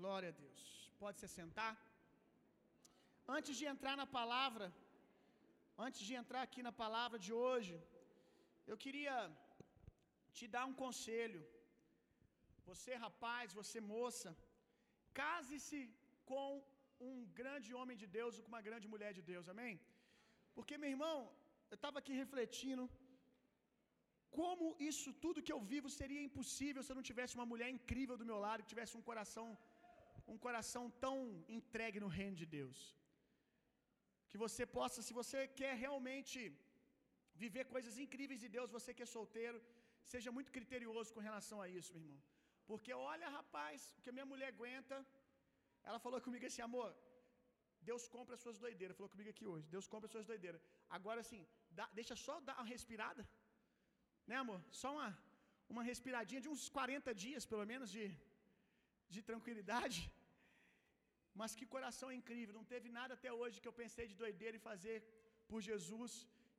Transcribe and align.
Glória 0.00 0.30
a 0.32 0.36
Deus. 0.44 0.62
Pode 1.02 1.18
se 1.20 1.28
sentar. 1.36 1.72
Antes 3.36 3.54
de 3.60 3.64
entrar 3.72 3.94
na 4.00 4.06
palavra, 4.16 4.66
antes 5.86 6.00
de 6.08 6.14
entrar 6.20 6.42
aqui 6.46 6.60
na 6.66 6.72
palavra 6.82 7.18
de 7.26 7.32
hoje, 7.44 7.74
eu 8.70 8.76
queria 8.84 9.16
te 10.36 10.46
dar 10.54 10.64
um 10.70 10.76
conselho. 10.84 11.42
Você, 12.68 12.92
rapaz, 13.06 13.54
você, 13.60 13.80
moça, 13.94 14.30
case-se 15.20 15.80
com 16.30 16.50
um 17.08 17.16
grande 17.40 17.70
homem 17.78 17.96
de 18.02 18.08
Deus 18.18 18.36
ou 18.36 18.44
com 18.44 18.52
uma 18.54 18.66
grande 18.68 18.88
mulher 18.94 19.12
de 19.18 19.24
Deus, 19.32 19.48
amém? 19.54 19.74
Porque, 20.56 20.76
meu 20.82 20.92
irmão, 20.96 21.16
eu 21.70 21.78
estava 21.80 21.98
aqui 22.02 22.14
refletindo 22.22 22.84
como 24.38 24.64
isso 24.90 25.10
tudo 25.24 25.44
que 25.46 25.54
eu 25.56 25.62
vivo 25.72 25.88
seria 26.00 26.26
impossível 26.28 26.82
se 26.82 26.92
eu 26.92 26.98
não 27.00 27.08
tivesse 27.10 27.34
uma 27.38 27.48
mulher 27.52 27.70
incrível 27.78 28.18
do 28.20 28.28
meu 28.30 28.38
lado, 28.46 28.62
que 28.62 28.74
tivesse 28.74 28.94
um 28.98 29.06
coração 29.10 29.46
um 30.32 30.38
coração 30.46 30.84
tão 31.04 31.16
entregue 31.58 31.98
no 32.04 32.10
reino 32.18 32.36
de 32.42 32.46
Deus. 32.58 32.78
Que 34.30 34.38
você 34.44 34.64
possa, 34.78 35.00
se 35.08 35.12
você 35.20 35.40
quer 35.60 35.74
realmente 35.84 36.38
viver 37.42 37.64
coisas 37.74 37.94
incríveis 38.04 38.40
de 38.44 38.48
Deus, 38.56 38.76
você 38.78 38.92
que 38.96 39.04
é 39.06 39.14
solteiro, 39.16 39.58
seja 40.12 40.30
muito 40.36 40.52
criterioso 40.56 41.14
com 41.14 41.26
relação 41.28 41.58
a 41.64 41.68
isso, 41.78 41.92
meu 41.94 42.02
irmão. 42.04 42.20
Porque 42.70 42.92
olha, 43.12 43.28
rapaz, 43.38 43.80
o 43.96 44.00
que 44.02 44.10
a 44.12 44.16
minha 44.16 44.30
mulher 44.32 44.48
aguenta, 44.54 44.96
ela 45.88 45.98
falou 46.04 46.20
comigo 46.26 46.46
assim, 46.48 46.62
amor, 46.68 46.90
Deus 47.88 48.04
compra 48.14 48.34
as 48.36 48.42
suas 48.44 48.58
doideiras. 48.64 48.96
Falou 48.98 49.12
comigo 49.14 49.30
aqui 49.34 49.46
hoje. 49.52 49.66
Deus 49.74 49.86
compra 49.92 50.06
as 50.08 50.14
suas 50.14 50.26
doideiras. 50.30 50.60
Agora 50.96 51.20
sim, 51.30 51.42
dá, 51.78 51.86
deixa 51.98 52.14
só 52.26 52.34
dar 52.46 52.56
uma 52.58 52.68
respirada. 52.74 53.22
Né, 54.28 54.36
amor? 54.44 54.60
Só 54.80 54.88
uma, 54.96 55.10
uma 55.72 55.82
respiradinha 55.90 56.40
de 56.44 56.48
uns 56.54 56.62
40 56.76 57.14
dias, 57.24 57.46
pelo 57.52 57.64
menos, 57.72 57.90
de, 57.96 58.04
de 59.14 59.22
tranquilidade. 59.30 60.00
Mas 61.40 61.54
que 61.58 61.66
coração 61.74 62.10
incrível. 62.18 62.54
Não 62.58 62.66
teve 62.74 62.88
nada 62.98 63.14
até 63.18 63.30
hoje 63.40 63.60
que 63.62 63.70
eu 63.70 63.78
pensei 63.82 64.06
de 64.10 64.20
doideira 64.22 64.56
e 64.56 64.66
fazer 64.70 64.96
por 65.50 65.60
Jesus, 65.68 66.12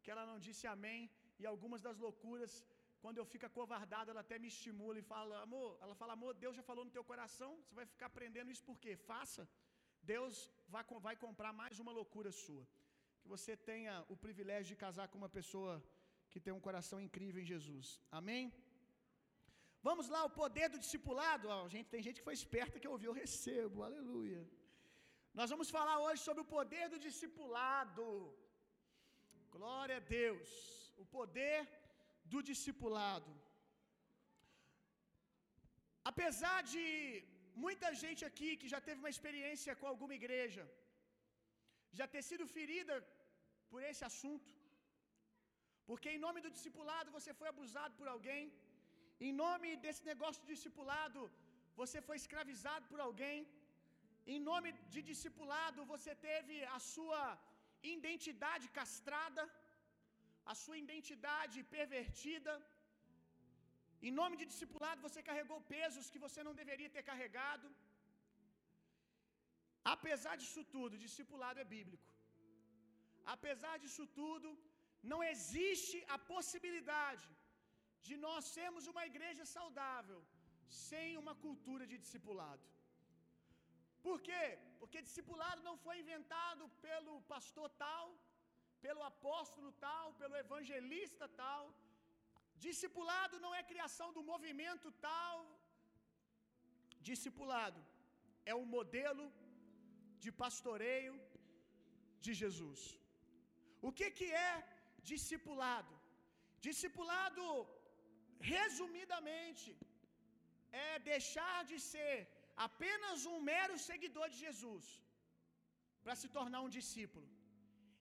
que 0.04 0.12
ela 0.14 0.26
não 0.31 0.39
disse 0.48 0.66
amém. 0.76 1.02
E 1.42 1.45
algumas 1.54 1.81
das 1.88 1.98
loucuras, 2.06 2.54
quando 3.04 3.20
eu 3.22 3.26
fico 3.31 3.45
acovardado, 3.50 4.12
ela 4.12 4.23
até 4.26 4.38
me 4.44 4.50
estimula 4.54 4.98
e 5.00 5.09
fala, 5.14 5.42
amor, 5.48 5.70
ela 5.84 5.95
fala, 6.02 6.14
amor, 6.17 6.34
Deus 6.45 6.56
já 6.59 6.64
falou 6.70 6.86
no 6.86 6.95
teu 6.98 7.04
coração, 7.12 7.52
você 7.64 7.76
vai 7.80 7.86
ficar 7.94 8.08
aprendendo 8.12 8.52
isso 8.54 8.64
por 8.70 8.78
quê? 8.84 8.95
Faça. 9.11 9.44
Deus 10.14 10.36
vai, 10.73 10.84
vai 11.08 11.16
comprar 11.26 11.52
mais 11.61 11.80
uma 11.84 11.92
loucura 12.00 12.32
sua. 12.32 12.66
Que 13.22 13.28
você 13.36 13.56
tenha 13.58 13.94
o 14.14 14.16
privilégio 14.26 14.70
de 14.73 14.82
casar 14.86 15.08
com 15.09 15.17
uma 15.23 15.34
pessoa 15.39 15.73
que 16.32 16.39
tem 16.45 16.54
um 16.54 16.66
coração 16.67 17.00
incrível 17.08 17.42
em 17.42 17.50
Jesus. 17.54 18.00
Amém? 18.20 18.54
Vamos 19.88 20.08
lá, 20.14 20.22
o 20.25 20.36
poder 20.42 20.67
do 20.73 20.80
discipulado. 20.86 21.47
Oh, 21.56 21.67
gente, 21.73 21.89
tem 21.94 22.03
gente 22.06 22.20
que 22.20 22.28
foi 22.30 22.38
esperta 22.42 22.80
que 22.80 22.94
ouviu, 22.94 23.11
eu 23.11 23.20
recebo, 23.23 23.83
aleluia. 23.88 24.42
Nós 25.39 25.50
vamos 25.53 25.70
falar 25.78 25.97
hoje 26.06 26.22
sobre 26.28 26.42
o 26.44 26.52
poder 26.58 26.86
do 26.94 27.00
discipulado. 27.08 28.05
Glória 29.55 29.98
a 29.98 30.05
Deus. 30.20 30.50
O 31.03 31.05
poder 31.17 31.59
do 32.31 32.42
discipulado. 32.50 33.31
Apesar 36.11 36.58
de 36.72 36.86
muita 37.66 37.88
gente 38.03 38.22
aqui 38.30 38.50
que 38.59 38.72
já 38.73 38.80
teve 38.88 39.00
uma 39.03 39.14
experiência 39.16 39.78
com 39.80 39.88
alguma 39.92 40.16
igreja, 40.20 40.64
já 42.00 42.05
ter 42.14 42.23
sido 42.30 42.45
ferida 42.58 42.95
por 43.72 43.81
esse 43.89 44.03
assunto, 44.09 44.52
porque 45.89 46.09
em 46.14 46.23
nome 46.25 46.39
do 46.45 46.53
discipulado 46.55 47.16
você 47.17 47.31
foi 47.39 47.48
abusado 47.50 47.94
por 48.00 48.08
alguém, 48.14 48.44
em 49.26 49.34
nome 49.44 49.70
desse 49.84 50.04
negócio 50.12 50.42
de 50.44 50.54
discipulado 50.54 51.22
você 51.80 52.00
foi 52.08 52.18
escravizado 52.22 52.86
por 52.92 53.00
alguém, 53.08 53.38
em 54.34 54.40
nome 54.50 54.70
de 54.94 55.02
discipulado 55.10 55.86
você 55.94 56.14
teve 56.30 56.56
a 56.78 56.80
sua 56.94 57.22
identidade 57.95 58.66
castrada, 58.80 59.44
a 60.52 60.56
sua 60.64 60.77
identidade 60.86 61.58
pervertida. 61.76 62.54
Em 64.08 64.14
nome 64.20 64.36
de 64.39 64.45
discipulado 64.52 65.06
você 65.08 65.22
carregou 65.30 65.60
pesos 65.76 66.10
que 66.14 66.23
você 66.26 66.42
não 66.48 66.56
deveria 66.61 66.94
ter 66.95 67.04
carregado. 67.11 67.67
Apesar 69.95 70.36
disso 70.42 70.64
tudo, 70.76 71.04
discipulado 71.06 71.61
é 71.64 71.72
bíblico. 71.77 72.08
Apesar 73.36 73.76
disso 73.83 74.06
tudo, 74.20 74.50
não 75.11 75.20
existe 75.32 75.98
a 76.16 76.17
possibilidade 76.33 77.27
de 78.08 78.15
nós 78.25 78.45
sermos 78.58 78.85
uma 78.91 79.03
igreja 79.11 79.45
saudável 79.55 80.19
sem 80.87 81.17
uma 81.21 81.35
cultura 81.45 81.85
de 81.91 81.97
discipulado. 82.03 82.65
Por 84.05 84.17
quê? 84.27 84.43
Porque 84.80 85.05
discipulado 85.08 85.61
não 85.67 85.75
foi 85.85 85.95
inventado 86.03 86.63
pelo 86.87 87.13
pastor 87.33 87.69
tal, 87.85 88.05
pelo 88.85 89.03
apóstolo 89.11 89.71
tal, 89.87 90.05
pelo 90.21 90.35
evangelista 90.45 91.27
tal. 91.43 91.63
Discipulado 92.65 93.35
não 93.45 93.53
é 93.59 93.69
criação 93.71 94.09
do 94.17 94.23
movimento 94.31 94.89
tal. 95.09 95.37
Discipulado 97.09 97.81
é 98.52 98.55
um 98.61 98.67
modelo 98.77 99.25
de 100.23 100.31
pastoreio 100.43 101.15
de 102.25 102.33
Jesus. 102.41 102.81
O 103.87 103.91
que 103.97 104.08
que 104.17 104.27
é 104.49 104.53
discipulado? 105.11 105.93
Discipulado, 106.67 107.43
resumidamente, 108.55 109.70
é 110.86 110.99
deixar 111.14 111.59
de 111.71 111.77
ser 111.92 112.15
apenas 112.67 113.25
um 113.33 113.39
mero 113.52 113.75
seguidor 113.89 114.27
de 114.33 114.39
Jesus 114.45 114.86
para 116.03 116.15
se 116.21 116.27
tornar 116.37 116.61
um 116.65 116.73
discípulo. 116.80 117.27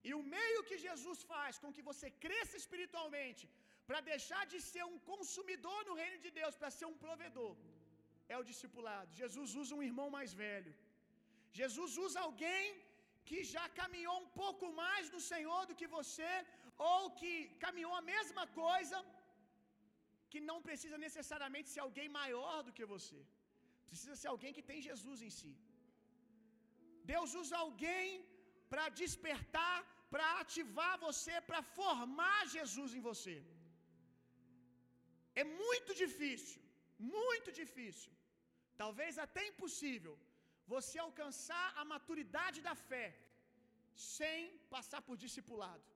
E 0.08 0.12
o 0.19 0.22
meio 0.36 0.66
que 0.69 0.78
Jesus 0.86 1.20
faz 1.32 1.54
com 1.62 1.70
que 1.76 1.86
você 1.91 2.08
cresça 2.25 2.56
espiritualmente, 2.62 3.44
para 3.88 4.00
deixar 4.12 4.42
de 4.52 4.58
ser 4.70 4.84
um 4.92 4.98
consumidor 5.10 5.78
no 5.88 5.94
reino 6.02 6.19
de 6.25 6.30
Deus, 6.38 6.54
para 6.60 6.70
ser 6.76 6.86
um 6.92 6.98
provedor, 7.04 7.54
é 8.32 8.36
o 8.38 8.46
discipulado. 8.50 9.19
Jesus 9.22 9.50
usa 9.62 9.76
um 9.78 9.86
irmão 9.91 10.08
mais 10.16 10.32
velho. 10.44 10.72
Jesus 11.60 11.92
usa 12.04 12.19
alguém 12.28 12.64
que 13.28 13.38
já 13.54 13.64
caminhou 13.80 14.16
um 14.25 14.30
pouco 14.42 14.66
mais 14.82 15.04
no 15.14 15.20
Senhor 15.32 15.60
do 15.69 15.76
que 15.80 15.88
você, 15.98 16.32
ou 16.92 17.02
que 17.20 17.32
caminhou 17.64 17.94
a 17.98 18.06
mesma 18.14 18.44
coisa, 18.62 18.96
que 20.32 20.41
não 20.50 20.59
precisa 20.69 20.98
necessariamente 21.06 21.69
ser 21.72 21.82
alguém 21.87 22.09
maior 22.20 22.56
do 22.66 22.75
que 22.76 22.87
você. 22.94 23.20
Precisa 23.91 24.16
ser 24.20 24.28
alguém 24.34 24.53
que 24.56 24.66
tem 24.70 24.87
Jesus 24.88 25.19
em 25.26 25.32
si. 25.38 25.53
Deus 27.12 27.32
usa 27.42 27.56
alguém 27.64 28.09
para 28.72 28.87
despertar, 29.03 29.76
para 30.12 30.26
ativar 30.42 30.94
você, 31.06 31.34
para 31.50 31.62
formar 31.78 32.41
Jesus 32.56 32.91
em 32.98 33.03
você. 33.10 33.37
É 35.41 35.44
muito 35.64 35.92
difícil, 36.03 36.60
muito 37.19 37.50
difícil, 37.60 38.12
talvez 38.82 39.14
até 39.26 39.43
impossível, 39.53 40.14
você 40.75 40.97
alcançar 40.98 41.66
a 41.81 41.84
maturidade 41.94 42.60
da 42.69 42.75
fé 42.91 43.06
sem 44.14 44.41
passar 44.75 45.00
por 45.06 45.16
discipulado. 45.25 45.95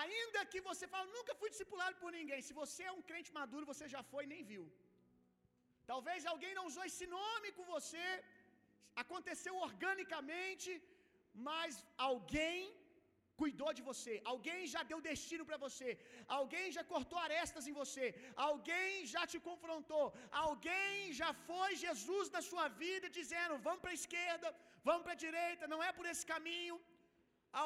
Ainda 0.00 0.40
que 0.52 0.60
você 0.68 0.84
fale, 0.92 1.08
nunca 1.16 1.34
fui 1.40 1.48
discipulado 1.54 1.96
por 2.02 2.10
ninguém. 2.18 2.40
Se 2.48 2.54
você 2.60 2.82
é 2.90 2.96
um 2.98 3.06
crente 3.08 3.30
maduro, 3.40 3.70
você 3.72 3.86
já 3.94 4.02
foi 4.12 4.22
e 4.24 4.32
nem 4.34 4.42
viu. 4.52 4.64
Talvez 5.90 6.20
alguém 6.32 6.52
não 6.58 6.66
usou 6.70 6.84
esse 6.90 7.06
nome 7.18 7.48
com 7.56 7.64
você, 7.74 8.06
aconteceu 9.02 9.54
organicamente, 9.68 10.70
mas 11.48 11.72
alguém 12.10 12.60
cuidou 13.40 13.70
de 13.76 13.82
você, 13.88 14.14
alguém 14.32 14.60
já 14.72 14.82
deu 14.90 14.98
destino 15.08 15.44
para 15.48 15.58
você, 15.64 15.88
alguém 16.38 16.66
já 16.76 16.82
cortou 16.92 17.18
arestas 17.26 17.66
em 17.70 17.76
você, 17.80 18.06
alguém 18.48 19.06
já 19.14 19.22
te 19.32 19.38
confrontou, 19.48 20.06
alguém 20.44 21.12
já 21.20 21.30
foi 21.48 21.70
Jesus 21.84 22.28
na 22.36 22.42
sua 22.50 22.66
vida 22.84 23.08
dizendo: 23.18 23.62
vamos 23.68 23.82
para 23.84 23.92
a 23.94 24.00
esquerda, 24.00 24.48
vamos 24.88 25.04
para 25.06 25.16
a 25.16 25.22
direita, 25.26 25.72
não 25.74 25.82
é 25.88 25.92
por 25.98 26.06
esse 26.12 26.24
caminho. 26.34 26.78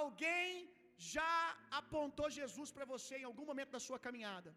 Alguém 0.01 0.49
já 0.97 1.33
apontou 1.81 2.29
Jesus 2.39 2.71
para 2.77 2.87
você 2.95 3.15
em 3.19 3.29
algum 3.31 3.47
momento 3.51 3.75
da 3.77 3.83
sua 3.87 3.99
caminhada. 4.07 4.51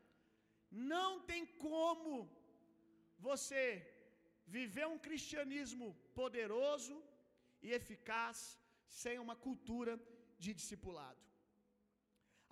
Não 0.95 1.11
tem 1.29 1.45
como 1.65 2.13
você 3.27 3.63
viver 4.57 4.85
um 4.93 4.99
cristianismo 5.07 5.87
poderoso 6.19 6.95
e 7.65 7.71
eficaz 7.79 8.37
sem 9.01 9.15
uma 9.25 9.35
cultura 9.45 9.93
de 10.43 10.51
discipulado. 10.59 11.21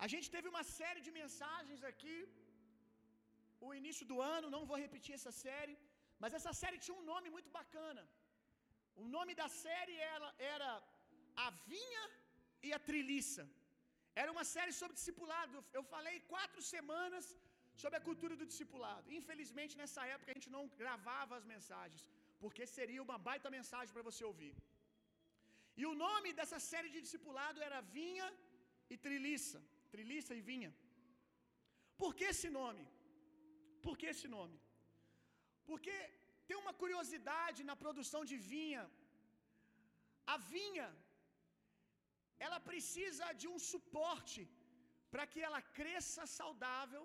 A 0.04 0.06
gente 0.12 0.28
teve 0.34 0.48
uma 0.54 0.64
série 0.78 1.00
de 1.06 1.12
mensagens 1.20 1.82
aqui, 1.90 2.16
o 3.66 3.70
início 3.80 4.04
do 4.10 4.18
ano, 4.36 4.52
não 4.54 4.66
vou 4.70 4.78
repetir 4.84 5.14
essa 5.18 5.32
série, 5.44 5.76
mas 6.22 6.36
essa 6.38 6.52
série 6.60 6.82
tinha 6.84 6.96
um 7.00 7.06
nome 7.12 7.28
muito 7.36 7.50
bacana. 7.58 8.02
O 9.02 9.06
nome 9.16 9.32
da 9.40 9.48
série 9.64 9.96
era, 10.14 10.28
era 10.54 10.70
A 11.46 11.50
Vinha 11.70 12.04
e 12.66 12.72
a 12.76 12.80
Triliça. 12.88 13.44
Era 14.22 14.32
uma 14.34 14.44
série 14.54 14.72
sobre 14.78 14.98
discipulado. 15.00 15.56
Eu 15.78 15.82
falei 15.92 16.16
quatro 16.32 16.60
semanas 16.72 17.26
sobre 17.82 17.96
a 17.98 18.06
cultura 18.08 18.34
do 18.40 18.48
discipulado. 18.52 19.06
Infelizmente, 19.18 19.74
nessa 19.80 20.02
época, 20.14 20.30
a 20.32 20.36
gente 20.38 20.50
não 20.56 20.64
gravava 20.82 21.34
as 21.40 21.46
mensagens, 21.54 22.02
porque 22.42 22.64
seria 22.76 23.04
uma 23.06 23.18
baita 23.28 23.54
mensagem 23.58 23.92
para 23.96 24.08
você 24.10 24.24
ouvir. 24.32 24.54
E 25.80 25.84
o 25.90 25.94
nome 26.06 26.28
dessa 26.38 26.58
série 26.70 26.90
de 26.94 27.00
discipulado 27.06 27.58
era 27.68 27.80
Vinha 27.96 28.28
e 28.92 28.96
Triliça. 29.06 29.60
Triliça 29.94 30.32
e 30.38 30.42
Vinha. 30.50 30.72
Por 32.02 32.12
que 32.18 32.26
esse 32.32 32.48
nome? 32.60 32.84
Por 33.84 33.94
que 34.00 34.06
esse 34.14 34.28
nome? 34.36 34.56
Porque 35.68 35.94
tem 36.48 36.56
uma 36.62 36.74
curiosidade 36.82 37.60
na 37.70 37.76
produção 37.84 38.22
de 38.30 38.36
vinha. 38.52 38.84
A 40.34 40.36
vinha 40.54 40.88
precisa 42.70 43.26
de 43.40 43.46
um 43.52 43.58
suporte 43.72 44.42
para 45.12 45.24
que 45.32 45.40
ela 45.48 45.60
cresça 45.78 46.24
saudável, 46.38 47.04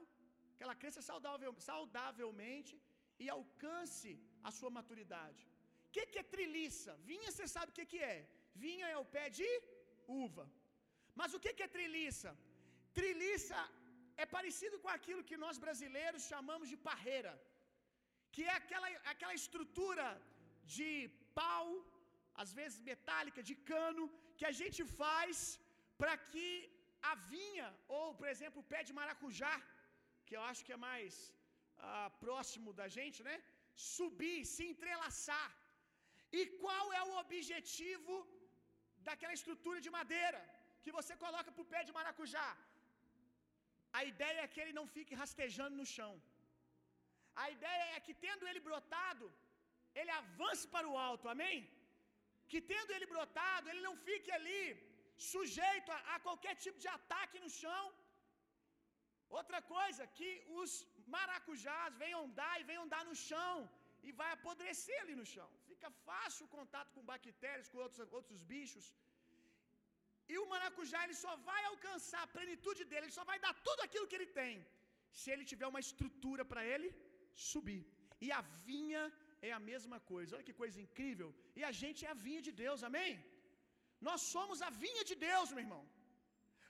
que 0.55 0.63
ela 0.65 0.75
cresça 0.81 1.01
saudável, 1.09 1.51
saudavelmente 1.69 2.75
e 3.23 3.27
alcance 3.37 4.11
a 4.47 4.51
sua 4.57 4.71
maturidade. 4.77 5.43
O 5.87 5.91
que, 5.95 6.03
que 6.11 6.19
é 6.23 6.31
triliça? 6.35 6.93
Vinha, 7.09 7.29
você 7.31 7.47
sabe 7.55 7.69
o 7.71 7.77
que, 7.77 7.85
que 7.93 8.01
é? 8.13 8.17
Vinha 8.65 8.87
é 8.95 8.97
o 9.03 9.09
pé 9.15 9.25
de 9.37 9.49
uva. 10.23 10.45
Mas 11.19 11.33
o 11.35 11.41
que, 11.43 11.51
que 11.57 11.65
é 11.67 11.75
triliça? 11.77 12.31
Triliça 12.99 13.59
é 14.23 14.25
parecido 14.35 14.77
com 14.83 14.91
aquilo 14.97 15.27
que 15.29 15.37
nós 15.43 15.57
brasileiros 15.65 16.27
chamamos 16.31 16.67
de 16.71 16.77
parreira, 16.89 17.33
que 18.33 18.43
é 18.51 18.55
aquela, 18.61 18.89
aquela 19.13 19.35
estrutura 19.41 20.07
de 20.75 20.89
pau, 21.39 21.67
às 22.43 22.51
vezes 22.59 22.79
metálica, 22.91 23.41
de 23.49 23.55
cano, 23.71 24.05
que 24.43 24.51
a 24.53 24.59
gente 24.61 24.81
faz 25.01 25.35
para 26.01 26.15
que 26.31 26.47
a 27.11 27.13
vinha, 27.33 27.67
ou 27.97 28.05
por 28.19 28.27
exemplo 28.33 28.59
o 28.61 28.69
pé 28.71 28.79
de 28.87 28.95
maracujá, 28.99 29.55
que 30.25 30.35
eu 30.37 30.43
acho 30.49 30.63
que 30.65 30.75
é 30.77 30.85
mais 30.89 31.13
ah, 31.89 32.09
próximo 32.23 32.69
da 32.79 32.87
gente, 32.97 33.19
né? 33.29 33.35
Subir, 33.93 34.39
se 34.53 34.63
entrelaçar. 34.71 35.49
E 36.39 36.41
qual 36.63 36.85
é 36.99 37.01
o 37.09 37.15
objetivo 37.23 38.15
daquela 39.07 39.37
estrutura 39.39 39.79
de 39.85 39.91
madeira 39.97 40.41
que 40.83 40.95
você 40.97 41.13
coloca 41.23 41.49
para 41.51 41.65
o 41.65 41.71
pé 41.73 41.81
de 41.87 41.95
maracujá? 41.97 42.49
A 43.99 44.03
ideia 44.11 44.39
é 44.43 44.51
que 44.53 44.61
ele 44.63 44.77
não 44.79 44.87
fique 44.95 45.19
rastejando 45.23 45.75
no 45.81 45.87
chão. 45.95 46.13
A 47.43 47.45
ideia 47.55 47.85
é 47.95 47.99
que, 48.05 48.13
tendo 48.25 48.47
ele 48.49 48.61
brotado, 48.69 49.25
ele 49.99 50.11
avance 50.21 50.65
para 50.75 50.87
o 50.91 50.97
alto, 51.09 51.27
amém? 51.35 51.57
Que 52.53 52.61
tendo 52.73 52.93
ele 52.95 53.11
brotado, 53.13 53.69
ele 53.71 53.83
não 53.87 53.95
fique 54.07 54.31
ali 54.39 54.63
sujeito 55.33 55.89
a, 55.97 55.99
a 56.15 56.19
qualquer 56.25 56.55
tipo 56.65 56.79
de 56.83 56.89
ataque 56.97 57.37
no 57.45 57.51
chão. 57.61 57.83
Outra 59.39 59.59
coisa, 59.75 60.03
que 60.17 60.29
os 60.61 60.71
maracujás 61.15 61.95
venham 62.03 62.19
andar 62.25 62.53
e 62.59 62.67
venham 62.69 62.83
andar 62.87 63.03
no 63.09 63.15
chão 63.29 63.55
e 64.07 64.11
vai 64.19 64.29
apodrecer 64.33 64.99
ali 65.03 65.15
no 65.21 65.27
chão. 65.33 65.49
Fica 65.69 65.89
fácil 66.07 66.45
o 66.45 66.53
contato 66.57 66.93
com 66.95 67.09
bactérias, 67.13 67.69
com 67.71 67.79
outros, 67.85 68.13
outros 68.19 68.41
bichos. 68.53 68.87
E 70.31 70.37
o 70.41 70.47
maracujá 70.51 70.99
ele 71.05 71.17
só 71.23 71.33
vai 71.49 71.61
alcançar 71.71 72.21
a 72.23 72.31
plenitude 72.35 72.83
dele, 72.89 73.05
ele 73.05 73.19
só 73.19 73.25
vai 73.31 73.39
dar 73.45 73.53
tudo 73.67 73.81
aquilo 73.85 74.07
que 74.09 74.17
ele 74.19 74.29
tem, 74.41 74.53
se 75.19 75.27
ele 75.33 75.49
tiver 75.51 75.67
uma 75.71 75.83
estrutura 75.87 76.43
para 76.51 76.63
ele 76.73 76.89
subir. 77.51 77.81
E 78.25 78.29
a 78.39 78.41
vinha 78.67 79.03
é 79.47 79.51
a 79.57 79.63
mesma 79.71 79.97
coisa. 80.11 80.33
Olha 80.35 80.47
que 80.49 80.61
coisa 80.63 80.79
incrível. 80.85 81.29
E 81.59 81.63
a 81.69 81.73
gente 81.81 82.01
é 82.07 82.11
a 82.13 82.21
vinha 82.25 82.41
de 82.47 82.53
Deus, 82.63 82.81
amém? 82.89 83.11
Nós 84.07 84.21
somos 84.33 84.59
a 84.67 84.71
vinha 84.83 85.03
de 85.09 85.15
Deus, 85.29 85.51
meu 85.53 85.63
irmão. 85.65 85.83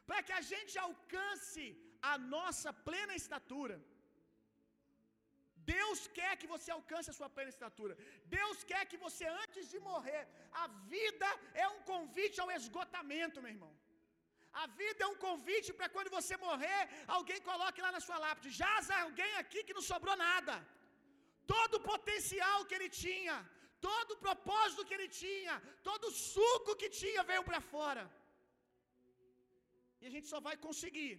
Para 0.10 0.22
que 0.26 0.34
a 0.40 0.44
gente 0.52 0.74
alcance 0.88 1.66
a 2.12 2.16
nossa 2.36 2.72
plena 2.88 3.14
estatura. 3.24 3.78
Deus 5.74 6.00
quer 6.18 6.32
que 6.42 6.48
você 6.54 6.70
alcance 6.78 7.10
a 7.12 7.18
sua 7.20 7.30
plena 7.36 7.52
estatura. 7.56 7.94
Deus 8.38 8.58
quer 8.72 8.84
que 8.92 8.98
você, 9.06 9.26
antes 9.44 9.66
de 9.74 9.80
morrer, 9.90 10.24
a 10.64 10.68
vida 10.96 11.30
é 11.64 11.68
um 11.76 11.82
convite 11.92 12.40
ao 12.44 12.52
esgotamento, 12.58 13.42
meu 13.44 13.54
irmão. 13.56 13.74
A 14.62 14.66
vida 14.82 15.00
é 15.06 15.12
um 15.12 15.20
convite 15.28 15.70
para 15.78 15.90
quando 15.94 16.10
você 16.18 16.36
morrer, 16.48 16.82
alguém 17.18 17.40
coloque 17.50 17.84
lá 17.86 17.92
na 17.96 18.02
sua 18.08 18.18
lápide: 18.26 18.58
jaz 18.62 18.90
alguém 19.06 19.32
aqui 19.42 19.62
que 19.68 19.78
não 19.78 19.86
sobrou 19.92 20.16
nada. 20.28 20.56
Todo 21.56 21.76
o 21.78 21.86
potencial 21.92 22.58
que 22.68 22.76
ele 22.78 22.90
tinha, 23.04 23.36
todo 23.90 24.12
o 24.14 24.22
propósito 24.26 24.86
que 24.88 24.96
ele 24.98 25.10
tinha, 25.24 25.56
todo 25.90 26.04
o 26.10 26.16
suco 26.34 26.80
que 26.82 26.90
tinha 27.02 27.30
veio 27.32 27.44
para 27.50 27.62
fora. 27.74 28.04
E 30.02 30.06
a 30.10 30.14
gente 30.14 30.28
só 30.34 30.40
vai 30.48 30.56
conseguir 30.68 31.14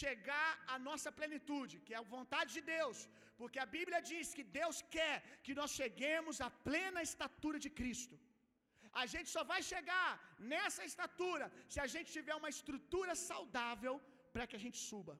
chegar 0.00 0.50
à 0.74 0.78
nossa 0.86 1.10
plenitude, 1.18 1.74
que 1.84 1.94
é 1.94 1.98
a 2.00 2.10
vontade 2.16 2.50
de 2.56 2.62
Deus, 2.76 2.98
porque 3.40 3.58
a 3.64 3.68
Bíblia 3.76 4.00
diz 4.12 4.26
que 4.36 4.44
Deus 4.60 4.76
quer 4.96 5.16
que 5.44 5.54
nós 5.60 5.70
cheguemos 5.80 6.40
à 6.46 6.50
plena 6.68 7.02
estatura 7.10 7.58
de 7.66 7.70
Cristo. 7.80 8.16
A 9.02 9.04
gente 9.12 9.28
só 9.36 9.42
vai 9.52 9.60
chegar 9.72 10.10
nessa 10.52 10.82
estatura 10.90 11.46
se 11.72 11.78
a 11.84 11.88
gente 11.94 12.08
tiver 12.16 12.36
uma 12.40 12.52
estrutura 12.56 13.14
saudável 13.30 13.94
para 14.32 14.46
que 14.48 14.56
a 14.58 14.62
gente 14.64 14.78
suba. 14.90 15.14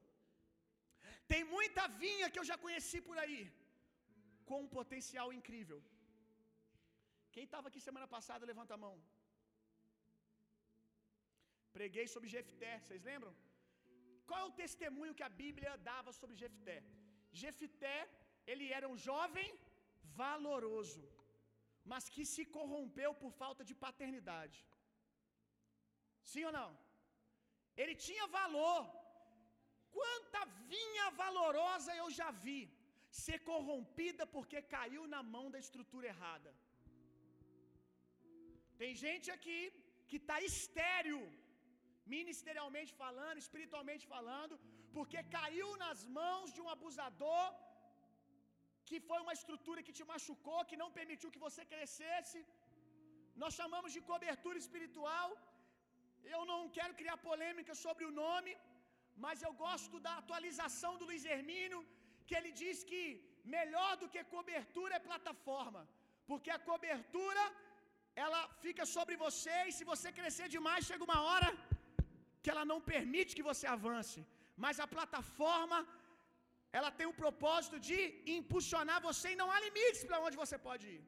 Tem 1.32 1.42
muita 1.56 1.82
vinha 2.02 2.30
que 2.32 2.40
eu 2.40 2.48
já 2.50 2.56
conheci 2.64 2.98
por 3.08 3.16
aí, 3.24 3.40
com 4.48 4.58
um 4.64 4.72
potencial 4.78 5.28
incrível. 5.38 5.78
Quem 7.34 7.44
estava 7.48 7.69
aqui 7.69 7.81
semana 7.88 8.08
passada, 8.16 8.50
levanta 8.52 8.75
a 8.76 8.82
mão. 8.84 8.96
Preguei 11.76 12.06
sobre 12.12 12.28
Jefté, 12.34 12.70
vocês 12.78 13.02
lembram? 13.10 13.32
Qual 14.28 14.40
é 14.43 14.46
o 14.50 14.56
testemunho 14.62 15.16
que 15.19 15.26
a 15.28 15.34
Bíblia 15.43 15.72
dava 15.90 16.10
sobre 16.20 16.40
Jefté? 16.43 16.76
Jefté, 17.43 17.96
ele 18.52 18.66
era 18.78 18.87
um 18.93 18.98
jovem 19.08 19.50
valoroso, 20.22 21.04
mas 21.90 22.08
que 22.14 22.25
se 22.32 22.44
corrompeu 22.56 23.10
por 23.22 23.32
falta 23.42 23.62
de 23.69 23.75
paternidade. 23.84 24.58
Sim 26.32 26.44
ou 26.49 26.54
não? 26.60 26.70
Ele 27.82 27.94
tinha 28.06 28.26
valor. 28.38 28.82
Quanta 29.99 30.40
vinha 30.72 31.04
valorosa 31.22 31.90
eu 32.02 32.08
já 32.19 32.31
vi 32.46 32.60
ser 33.24 33.38
corrompida 33.50 34.24
porque 34.36 34.60
caiu 34.76 35.02
na 35.14 35.22
mão 35.34 35.44
da 35.54 35.60
estrutura 35.64 36.06
errada. 36.12 36.50
Tem 38.80 38.92
gente 39.04 39.28
aqui 39.36 39.60
que 40.08 40.18
está 40.22 40.36
estéreo, 40.52 41.20
ministerialmente 42.14 42.92
falando, 43.02 43.42
espiritualmente 43.44 44.04
falando, 44.14 44.54
porque 44.96 45.20
caiu 45.38 45.70
nas 45.84 46.00
mãos 46.18 46.50
de 46.56 46.60
um 46.64 46.70
abusador 46.76 47.46
que 48.88 48.98
foi 49.08 49.18
uma 49.24 49.34
estrutura 49.38 49.84
que 49.86 49.96
te 49.98 50.04
machucou, 50.12 50.60
que 50.70 50.80
não 50.82 50.90
permitiu 50.98 51.34
que 51.34 51.44
você 51.46 51.62
crescesse. 51.72 52.40
Nós 53.42 53.54
chamamos 53.61 53.90
de 53.96 54.02
cobertura 54.11 54.58
espiritual. 54.64 55.28
Eu 56.35 56.42
não 56.50 56.61
quero 56.76 56.94
criar 57.00 57.16
polêmica 57.30 57.75
sobre 57.85 58.04
o 58.08 58.14
nome, 58.25 58.52
mas 59.25 59.42
eu 59.46 59.52
gosto 59.66 59.96
da 60.06 60.12
atualização 60.23 60.92
do 61.00 61.06
Luiz 61.11 61.25
Hermínio, 61.35 61.80
que 62.26 62.37
ele 62.38 62.52
diz 62.62 62.78
que 62.90 63.02
melhor 63.56 63.90
do 64.00 64.09
que 64.12 64.30
cobertura 64.37 64.95
é 64.97 65.09
plataforma, 65.11 65.83
porque 66.30 66.50
a 66.56 66.62
cobertura 66.71 67.45
ela 68.25 68.40
fica 68.64 68.85
sobre 68.97 69.14
você 69.25 69.56
e 69.68 69.75
se 69.78 69.85
você 69.92 70.09
crescer 70.18 70.47
demais, 70.56 70.88
chega 70.90 71.09
uma 71.11 71.21
hora 71.28 71.50
que 72.42 72.50
ela 72.52 72.64
não 72.71 72.80
permite 72.92 73.37
que 73.38 73.49
você 73.50 73.66
avance. 73.76 74.21
Mas 74.64 74.76
a 74.85 74.87
plataforma 74.97 75.78
ela 76.78 76.90
tem 76.99 77.06
o 77.11 77.18
propósito 77.23 77.76
de 77.88 77.99
impulsionar 78.38 78.99
você 79.09 79.28
e 79.33 79.40
não 79.40 79.50
há 79.52 79.59
limites 79.66 80.02
para 80.09 80.23
onde 80.26 80.40
você 80.42 80.56
pode 80.68 80.87
ir. 80.97 81.02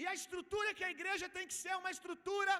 E 0.00 0.04
a 0.10 0.14
estrutura 0.20 0.74
que 0.78 0.86
a 0.88 0.92
igreja 0.96 1.26
tem 1.36 1.46
que 1.50 1.56
ser 1.62 1.74
uma 1.80 1.92
estrutura 1.96 2.54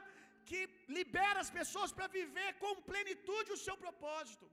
que 0.48 0.60
libera 0.98 1.38
as 1.44 1.50
pessoas 1.58 1.90
para 1.96 2.06
viver 2.18 2.50
com 2.62 2.82
plenitude 2.92 3.52
o 3.56 3.62
seu 3.66 3.76
propósito. 3.84 4.46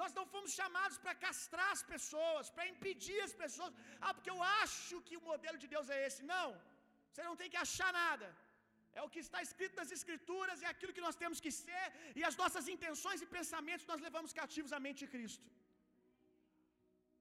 Nós 0.00 0.12
não 0.18 0.24
fomos 0.32 0.52
chamados 0.60 0.96
para 1.04 1.14
castrar 1.26 1.70
as 1.76 1.82
pessoas, 1.92 2.50
para 2.54 2.66
impedir 2.72 3.20
as 3.28 3.34
pessoas. 3.42 3.72
Ah, 4.04 4.12
porque 4.16 4.32
eu 4.34 4.40
acho 4.62 5.02
que 5.06 5.16
o 5.20 5.24
modelo 5.30 5.58
de 5.62 5.68
Deus 5.74 5.88
é 5.96 5.98
esse. 6.06 6.22
Não. 6.34 6.48
Você 7.10 7.22
não 7.28 7.36
tem 7.40 7.50
que 7.54 7.60
achar 7.66 7.90
nada. 8.04 8.28
É 8.98 9.00
o 9.06 9.10
que 9.14 9.20
está 9.24 9.40
escrito 9.46 9.76
nas 9.80 9.90
Escrituras, 9.96 10.62
é 10.66 10.68
aquilo 10.74 10.94
que 10.96 11.06
nós 11.06 11.18
temos 11.22 11.40
que 11.44 11.52
ser, 11.64 11.84
e 12.18 12.22
as 12.28 12.36
nossas 12.42 12.64
intenções 12.74 13.20
e 13.24 13.32
pensamentos 13.38 13.90
nós 13.90 14.04
levamos 14.06 14.32
cativos 14.40 14.72
à 14.76 14.80
mente 14.86 15.02
de 15.04 15.10
Cristo. 15.14 15.46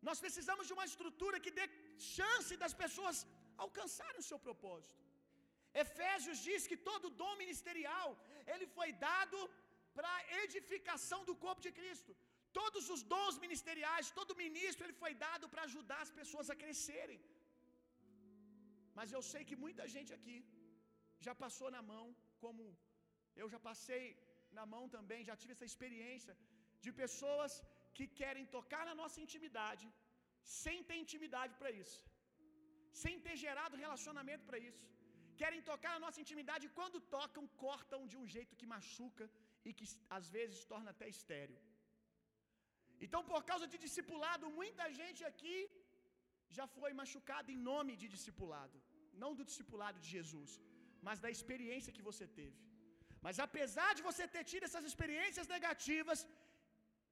Nós 0.07 0.19
precisamos 0.25 0.65
de 0.67 0.73
uma 0.77 0.88
estrutura 0.91 1.43
que 1.45 1.55
dê 1.59 1.65
chance 2.17 2.53
das 2.63 2.73
pessoas 2.83 3.17
alcançarem 3.65 4.21
o 4.21 4.27
seu 4.31 4.39
propósito. 4.47 4.97
Efésios 5.83 6.39
diz 6.47 6.61
que 6.69 6.77
todo 6.89 7.15
dom 7.21 7.33
ministerial, 7.43 8.07
ele 8.53 8.67
foi 8.77 8.89
dado 9.07 9.38
para 9.97 10.11
edificação 10.43 11.19
do 11.29 11.35
corpo 11.45 11.61
de 11.67 11.71
Cristo. 11.79 12.13
Todos 12.60 12.86
os 12.94 13.01
dons 13.13 13.36
ministeriais, 13.46 14.12
todo 14.20 14.39
ministro, 14.46 14.84
ele 14.86 14.98
foi 15.03 15.13
dado 15.25 15.46
para 15.51 15.63
ajudar 15.70 16.00
as 16.06 16.13
pessoas 16.20 16.50
a 16.53 16.56
crescerem. 16.62 17.20
Mas 18.98 19.12
eu 19.15 19.22
sei 19.32 19.41
que 19.50 19.62
muita 19.65 19.84
gente 19.96 20.12
aqui 20.18 20.38
já 21.27 21.34
passou 21.44 21.70
na 21.75 21.82
mão, 21.94 22.06
como 22.44 22.63
eu 23.41 23.48
já 23.53 23.60
passei 23.70 24.03
na 24.58 24.65
mão 24.74 24.84
também, 24.98 25.27
já 25.29 25.36
tive 25.41 25.53
essa 25.56 25.70
experiência 25.72 26.36
de 26.84 26.91
pessoas 27.01 27.53
que 27.98 28.06
querem 28.22 28.46
tocar 28.58 28.84
na 28.89 28.96
nossa 29.01 29.20
intimidade 29.25 29.86
sem 30.63 30.77
ter 30.89 30.98
intimidade 31.06 31.56
para 31.62 31.72
isso. 31.84 32.00
sem 33.01 33.15
ter 33.25 33.36
gerado 33.44 33.82
relacionamento 33.86 34.46
para 34.50 34.60
isso. 34.70 34.86
Querem 35.41 35.62
tocar 35.72 35.91
na 35.96 36.01
nossa 36.06 36.22
intimidade 36.24 36.65
e 36.68 36.74
quando 36.79 37.00
tocam, 37.15 37.44
cortam 37.65 38.01
de 38.12 38.18
um 38.22 38.25
jeito 38.36 38.58
que 38.60 38.72
machuca 38.75 39.25
e 39.68 39.74
que 39.77 39.86
às 40.18 40.25
vezes 40.38 40.65
torna 40.72 40.89
até 40.96 41.08
estéreo. 41.15 41.60
Então, 43.06 43.22
por 43.32 43.41
causa 43.50 43.65
de 43.72 43.77
discipulado, 43.86 44.53
muita 44.60 44.86
gente 45.00 45.22
aqui 45.32 45.58
já 46.58 46.65
foi 46.77 46.91
machucada 47.01 47.50
em 47.56 47.60
nome 47.72 47.94
de 48.01 48.08
discipulado, 48.15 48.77
não 49.24 49.32
do 49.38 49.46
discipulado 49.50 49.98
de 50.03 50.10
Jesus, 50.15 50.51
mas 51.08 51.22
da 51.25 51.29
experiência 51.36 51.96
que 51.98 52.08
você 52.10 52.25
teve. 52.39 52.60
Mas 53.25 53.38
apesar 53.48 53.89
de 53.98 54.06
você 54.10 54.25
ter 54.36 54.44
tido 54.51 54.65
essas 54.68 54.86
experiências 54.91 55.48
negativas, 55.56 56.20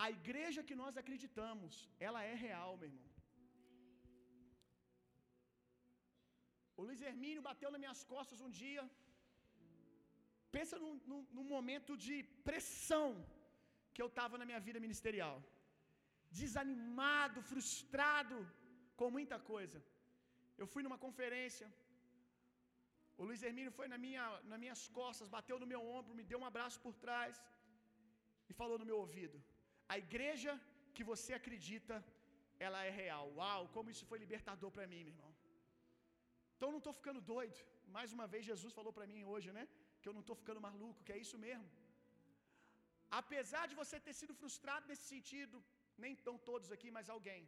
a 0.06 0.08
igreja 0.18 0.68
que 0.70 0.80
nós 0.82 0.96
acreditamos, 1.02 1.76
ela 2.08 2.22
é 2.32 2.36
real, 2.48 2.72
meu 2.82 2.90
irmão. 2.92 3.08
O 6.80 6.84
Luiz 6.88 7.02
Hermínio 7.10 7.48
bateu 7.50 7.70
nas 7.72 7.84
minhas 7.84 8.02
costas 8.14 8.42
um 8.46 8.52
dia. 8.62 8.84
Pensa 10.56 10.76
num, 10.84 10.96
num, 11.10 11.22
num 11.38 11.48
momento 11.56 11.94
de 12.06 12.18
pressão 12.50 13.08
que 13.94 14.02
eu 14.04 14.10
estava 14.12 14.38
na 14.42 14.48
minha 14.50 14.62
vida 14.68 14.80
ministerial. 14.86 15.38
Desanimado, 16.42 17.42
frustrado 17.52 18.38
com 19.00 19.10
muita 19.18 19.38
coisa. 19.52 19.80
Eu 20.62 20.68
fui 20.74 20.82
numa 20.86 21.00
conferência. 21.06 21.68
O 23.20 23.24
Luiz 23.28 23.42
Hermínio 23.48 23.74
foi 23.80 23.88
na 23.94 24.00
minha, 24.06 24.26
nas 24.50 24.60
minhas 24.64 24.82
costas, 25.00 25.34
bateu 25.38 25.58
no 25.64 25.70
meu 25.74 25.82
ombro, 25.98 26.18
me 26.20 26.26
deu 26.32 26.40
um 26.42 26.50
abraço 26.52 26.80
por 26.86 26.96
trás 27.06 27.36
e 28.50 28.54
falou 28.62 28.78
no 28.82 28.90
meu 28.90 28.98
ouvido: 29.06 29.38
A 29.94 29.98
igreja 30.06 30.54
que 30.96 31.04
você 31.12 31.32
acredita, 31.40 31.96
ela 32.68 32.80
é 32.90 32.92
real. 33.02 33.26
Uau, 33.40 33.64
como 33.76 33.92
isso 33.94 34.06
foi 34.10 34.20
libertador 34.26 34.72
para 34.76 34.88
mim, 34.94 35.02
meu 35.08 35.16
irmão. 35.16 35.34
Então 36.56 36.70
não 36.74 36.82
estou 36.84 36.94
ficando 37.00 37.22
doido. 37.34 37.58
Mais 37.98 38.12
uma 38.16 38.28
vez 38.34 38.44
Jesus 38.52 38.72
falou 38.78 38.94
para 38.98 39.10
mim 39.12 39.22
hoje, 39.34 39.50
né? 39.58 39.66
Que 40.00 40.08
eu 40.10 40.16
não 40.18 40.24
estou 40.26 40.38
ficando 40.42 40.66
maluco, 40.70 41.04
que 41.06 41.14
é 41.16 41.20
isso 41.26 41.38
mesmo. 41.46 41.68
Apesar 43.20 43.64
de 43.70 43.76
você 43.82 43.98
ter 44.06 44.16
sido 44.20 44.34
frustrado 44.42 44.88
nesse 44.90 45.06
sentido, 45.14 45.58
nem 46.06 46.16
tão 46.28 46.36
todos 46.50 46.70
aqui, 46.76 46.90
mas 46.98 47.10
alguém. 47.16 47.44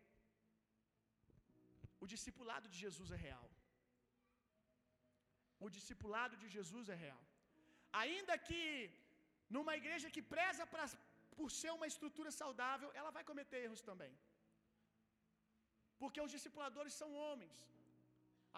O 2.03 2.07
discipulado 2.13 2.67
de 2.73 2.77
Jesus 2.85 3.09
é 3.17 3.19
real. 3.27 3.47
O 5.65 5.69
discipulado 5.77 6.35
de 6.41 6.47
Jesus 6.57 6.87
é 6.95 6.97
real. 7.05 7.23
Ainda 8.03 8.35
que 8.47 8.61
numa 9.55 9.73
igreja 9.81 10.13
que 10.15 10.23
preza 10.33 10.65
pra, 10.73 10.83
por 11.39 11.49
ser 11.59 11.71
uma 11.77 11.89
estrutura 11.93 12.31
saudável, 12.41 12.89
ela 12.99 13.11
vai 13.17 13.23
cometer 13.31 13.59
erros 13.65 13.83
também. 13.89 14.13
Porque 16.01 16.21
os 16.25 16.33
discipuladores 16.35 16.93
são 17.01 17.09
homens. 17.23 17.57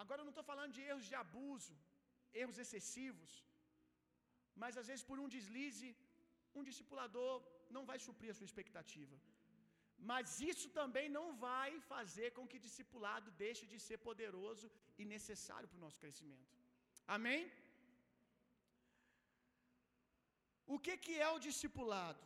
Agora 0.02 0.20
eu 0.20 0.28
não 0.28 0.34
estou 0.36 0.48
falando 0.50 0.74
de 0.76 0.82
erros 0.90 1.08
de 1.10 1.16
abuso, 1.22 1.74
erros 2.42 2.58
excessivos, 2.64 3.32
mas 4.62 4.76
às 4.80 4.88
vezes 4.90 5.04
por 5.10 5.18
um 5.22 5.28
deslize, 5.34 5.90
um 6.58 6.64
discipulador 6.68 7.32
não 7.76 7.84
vai 7.90 7.98
suprir 8.06 8.30
a 8.30 8.38
sua 8.38 8.48
expectativa. 8.50 9.16
Mas 10.10 10.28
isso 10.52 10.68
também 10.78 11.08
não 11.16 11.26
vai 11.46 11.70
fazer 11.92 12.28
com 12.36 12.48
que 12.50 12.64
discipulado 12.66 13.36
deixe 13.44 13.64
de 13.72 13.78
ser 13.86 13.98
poderoso 14.08 14.68
e 15.00 15.04
necessário 15.16 15.68
para 15.68 15.78
o 15.80 15.84
nosso 15.84 16.00
crescimento. 16.04 16.54
Amém? 17.16 17.42
O 20.74 20.78
que, 20.84 20.94
que 21.04 21.14
é 21.26 21.28
o 21.36 21.42
discipulado? 21.48 22.24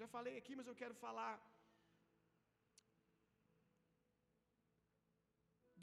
Já 0.00 0.06
falei 0.16 0.34
aqui, 0.40 0.54
mas 0.58 0.68
eu 0.70 0.76
quero 0.82 0.94
falar 1.04 1.32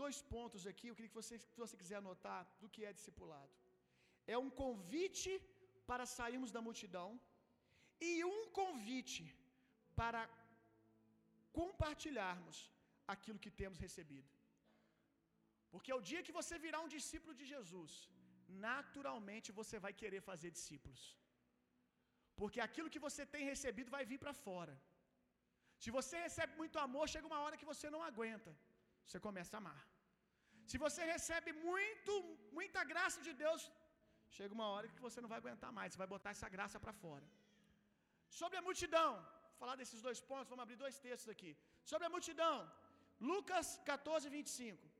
dois 0.01 0.17
pontos 0.33 0.63
aqui. 0.71 0.88
Eu 0.88 0.95
queria 0.97 1.12
que 1.13 1.21
você, 1.21 1.36
se 1.51 1.59
você 1.65 1.77
quiser 1.81 1.97
anotar 2.00 2.41
do 2.62 2.69
que 2.74 2.83
é 2.89 2.97
discipulado. 3.00 3.53
É 4.33 4.38
um 4.45 4.51
convite 4.63 5.31
para 5.89 6.05
sairmos 6.17 6.51
da 6.55 6.62
multidão 6.67 7.07
e 8.09 8.12
um 8.33 8.41
convite 8.59 9.24
para 10.00 10.21
compartilharmos 11.60 12.58
aquilo 13.16 13.44
que 13.46 13.51
temos 13.62 13.80
recebido. 13.86 14.32
Porque 15.74 15.92
o 16.00 16.04
dia 16.10 16.25
que 16.27 16.38
você 16.39 16.56
virar 16.66 16.82
um 16.86 16.94
discípulo 16.98 17.34
de 17.39 17.46
Jesus, 17.54 17.94
naturalmente 18.70 19.58
você 19.62 19.77
vai 19.86 19.94
querer 20.01 20.22
fazer 20.30 20.50
discípulos. 20.58 21.01
Porque 22.39 22.60
aquilo 22.68 22.92
que 22.94 23.04
você 23.08 23.24
tem 23.34 23.44
recebido 23.54 23.96
vai 23.98 24.04
vir 24.12 24.20
para 24.24 24.34
fora. 24.46 24.75
Se 25.84 25.89
você 25.98 26.16
recebe 26.27 26.54
muito 26.62 26.77
amor, 26.86 27.06
chega 27.13 27.30
uma 27.32 27.42
hora 27.44 27.60
que 27.62 27.70
você 27.72 27.88
não 27.96 28.01
aguenta. 28.10 28.51
Você 29.06 29.20
começa 29.27 29.54
a 29.58 29.62
amar. 29.63 29.82
Se 30.70 30.77
você 30.86 31.01
recebe 31.16 31.51
muito, 31.70 32.13
muita 32.58 32.82
graça 32.92 33.20
de 33.27 33.34
Deus, 33.44 33.62
chega 34.38 34.54
uma 34.58 34.68
hora 34.74 34.88
que 34.94 35.04
você 35.08 35.20
não 35.24 35.32
vai 35.34 35.39
aguentar 35.42 35.72
mais, 35.77 35.92
você 35.92 36.01
vai 36.04 36.10
botar 36.16 36.32
essa 36.36 36.50
graça 36.56 36.77
para 36.84 36.94
fora. 37.04 37.27
Sobre 38.39 38.58
a 38.60 38.66
multidão, 38.68 39.12
falar 39.61 39.75
desses 39.81 40.01
dois 40.07 40.19
pontos, 40.29 40.51
vamos 40.51 40.65
abrir 40.65 40.77
dois 40.83 40.97
textos 41.07 41.31
aqui. 41.35 41.51
Sobre 41.91 42.05
a 42.07 42.13
multidão, 42.15 42.55
Lucas 43.31 43.67
14, 43.91 44.29
25. 44.29 44.97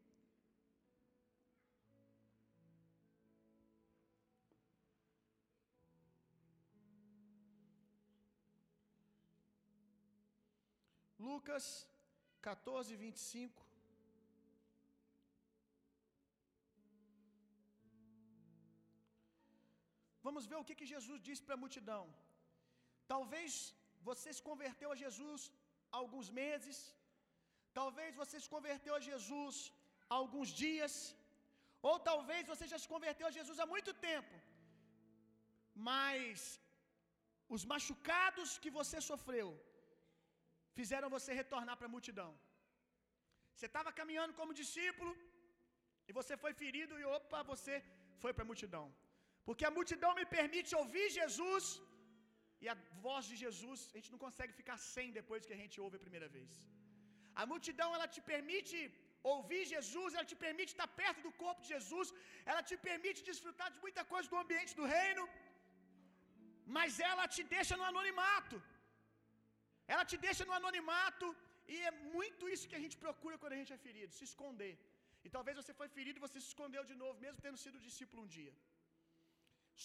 Lucas 11.29 11.65
14, 12.41 12.95
25. 12.95 13.65
Vamos 20.27 20.45
ver 20.49 20.57
o 20.59 20.65
que, 20.67 20.77
que 20.79 20.91
Jesus 20.93 21.19
disse 21.27 21.43
para 21.45 21.55
a 21.57 21.63
multidão. 21.63 22.03
Talvez 23.13 23.51
você 24.10 24.30
se 24.38 24.44
converteu 24.50 24.89
a 24.92 25.00
Jesus 25.04 25.42
há 25.92 25.98
alguns 26.04 26.30
meses, 26.42 26.77
talvez 27.80 28.12
você 28.22 28.38
se 28.44 28.50
converteu 28.56 28.94
a 28.98 29.06
Jesus 29.10 29.56
há 30.10 30.16
alguns 30.24 30.50
dias, 30.63 30.94
ou 31.89 31.96
talvez 32.12 32.44
você 32.51 32.66
já 32.74 32.80
se 32.84 32.89
converteu 32.94 33.27
a 33.27 33.36
Jesus 33.38 33.60
há 33.63 33.68
muito 33.75 33.94
tempo, 34.10 34.36
mas 35.92 36.60
os 37.56 37.63
machucados 37.74 38.51
que 38.63 38.72
você 38.80 39.00
sofreu 39.12 39.50
fizeram 40.77 41.10
você 41.18 41.32
retornar 41.42 41.75
para 41.77 41.89
a 41.89 41.96
multidão. 41.96 42.32
Você 43.54 43.68
estava 43.70 43.92
caminhando 44.00 44.34
como 44.39 44.60
discípulo 44.62 45.12
e 46.08 46.13
você 46.20 46.34
foi 46.44 46.54
ferido 46.62 46.94
e 47.01 47.06
opa, 47.18 47.39
você 47.54 47.75
foi 48.22 48.32
para 48.34 48.46
a 48.46 48.51
multidão. 48.51 48.86
Porque 49.48 49.66
a 49.70 49.75
multidão 49.77 50.12
me 50.20 50.25
permite 50.38 50.72
ouvir 50.82 51.08
Jesus 51.20 51.66
e 52.63 52.67
a 52.73 52.77
voz 53.05 53.23
de 53.31 53.35
Jesus, 53.43 53.79
a 53.93 53.97
gente 53.97 54.13
não 54.13 54.21
consegue 54.25 54.53
ficar 54.59 54.77
sem 54.93 55.07
depois 55.19 55.45
que 55.47 55.55
a 55.57 55.61
gente 55.63 55.77
ouve 55.85 55.97
a 55.97 56.05
primeira 56.05 56.29
vez. 56.37 56.51
A 57.41 57.45
multidão 57.51 57.89
ela 57.97 58.07
te 58.15 58.21
permite 58.31 58.77
ouvir 59.33 59.63
Jesus, 59.73 60.09
ela 60.15 60.29
te 60.31 60.37
permite 60.45 60.71
estar 60.73 60.89
perto 61.01 61.19
do 61.25 61.33
corpo 61.43 61.61
de 61.65 61.69
Jesus, 61.75 62.07
ela 62.51 62.63
te 62.69 62.75
permite 62.87 63.19
desfrutar 63.29 63.69
de 63.73 63.79
muita 63.85 64.03
coisa 64.13 64.27
do 64.33 64.39
ambiente 64.43 64.73
do 64.79 64.87
reino, 64.95 65.23
mas 66.77 66.99
ela 67.11 67.25
te 67.35 67.43
deixa 67.55 67.75
no 67.81 67.87
anonimato. 67.91 68.57
Ela 69.93 70.05
te 70.11 70.17
deixa 70.27 70.43
no 70.49 70.55
anonimato 70.59 71.27
e 71.73 71.77
é 71.89 71.91
muito 72.17 72.49
isso 72.53 72.69
que 72.69 72.79
a 72.79 72.83
gente 72.85 72.97
procura 73.03 73.37
quando 73.41 73.55
a 73.57 73.61
gente 73.61 73.73
é 73.77 73.83
ferido, 73.87 74.17
se 74.19 74.25
esconder. 74.29 74.73
E 75.25 75.29
talvez 75.35 75.55
você 75.59 75.73
foi 75.79 75.87
ferido 75.97 76.17
e 76.17 76.25
você 76.25 76.37
se 76.39 76.49
escondeu 76.53 76.83
de 76.91 76.95
novo, 77.03 77.23
mesmo 77.25 77.39
tendo 77.45 77.59
sido 77.63 77.85
discípulo 77.87 78.23
um 78.25 78.31
dia. 78.39 78.53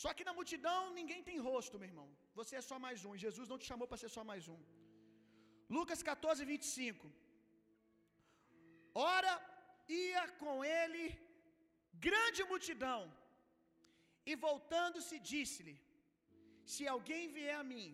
Só 0.01 0.11
que 0.17 0.27
na 0.29 0.35
multidão 0.39 0.79
ninguém 0.99 1.23
tem 1.29 1.39
rosto, 1.49 1.81
meu 1.81 1.89
irmão. 1.93 2.09
Você 2.39 2.55
é 2.61 2.65
só 2.71 2.77
mais 2.87 2.99
um. 3.09 3.15
Jesus 3.25 3.49
não 3.53 3.59
te 3.63 3.69
chamou 3.71 3.89
para 3.91 4.03
ser 4.03 4.11
só 4.17 4.25
mais 4.31 4.47
um. 4.55 4.61
Lucas 5.77 6.03
14, 6.11 6.45
25. 6.53 7.11
Ora, 9.17 9.33
ia 10.05 10.25
com 10.43 10.55
ele 10.79 11.05
grande 12.07 12.43
multidão, 12.53 13.01
e 14.31 14.35
voltando-se, 14.47 15.17
disse-lhe: 15.33 15.77
Se 16.75 16.83
alguém 16.95 17.23
vier 17.37 17.57
a 17.61 17.67
mim 17.73 17.87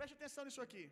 Preste 0.00 0.16
atenção 0.18 0.44
nisso 0.46 0.62
aqui. 0.66 0.82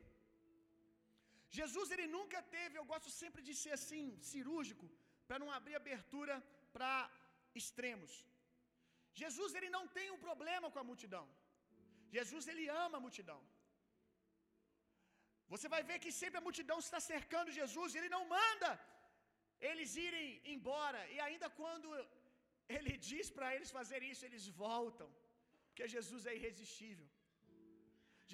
Jesus 1.59 1.87
ele 1.95 2.07
nunca 2.17 2.39
teve, 2.55 2.75
eu 2.79 2.85
gosto 2.91 3.11
sempre 3.21 3.41
de 3.47 3.55
ser 3.61 3.73
assim, 3.77 4.07
cirúrgico, 4.31 4.87
para 5.27 5.39
não 5.43 5.49
abrir 5.59 5.77
abertura 5.77 6.35
para 6.75 6.91
extremos. 7.61 8.13
Jesus 9.23 9.55
ele 9.59 9.71
não 9.77 9.85
tem 9.97 10.09
um 10.15 10.21
problema 10.27 10.71
com 10.73 10.81
a 10.83 10.89
multidão. 10.91 11.27
Jesus 12.17 12.47
ele 12.53 12.67
ama 12.85 12.99
a 12.99 13.05
multidão. 13.07 13.41
Você 15.53 15.67
vai 15.75 15.83
ver 15.91 15.99
que 16.05 16.13
sempre 16.21 16.39
a 16.39 16.47
multidão 16.47 16.79
está 16.79 17.01
cercando 17.13 17.57
Jesus, 17.61 17.95
ele 17.95 18.11
não 18.17 18.25
manda 18.37 18.71
eles 19.71 19.93
irem 20.07 20.27
embora, 20.55 21.01
e 21.15 21.19
ainda 21.27 21.49
quando 21.61 21.89
ele 22.77 22.93
diz 23.11 23.29
para 23.37 23.55
eles 23.55 23.71
fazerem 23.79 24.11
isso, 24.13 24.25
eles 24.29 24.47
voltam, 24.65 25.09
porque 25.69 25.95
Jesus 25.97 26.27
é 26.31 26.35
irresistível. 26.39 27.09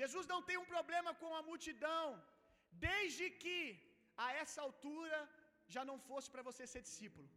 Jesus 0.00 0.26
não 0.32 0.40
tem 0.48 0.56
um 0.62 0.70
problema 0.74 1.10
com 1.22 1.32
a 1.38 1.42
multidão, 1.50 2.06
desde 2.86 3.26
que 3.42 3.58
a 4.26 4.28
essa 4.42 4.60
altura 4.66 5.18
já 5.74 5.82
não 5.90 5.98
fosse 6.08 6.28
para 6.32 6.46
você 6.48 6.64
ser 6.72 6.82
discípulo. 6.88 7.28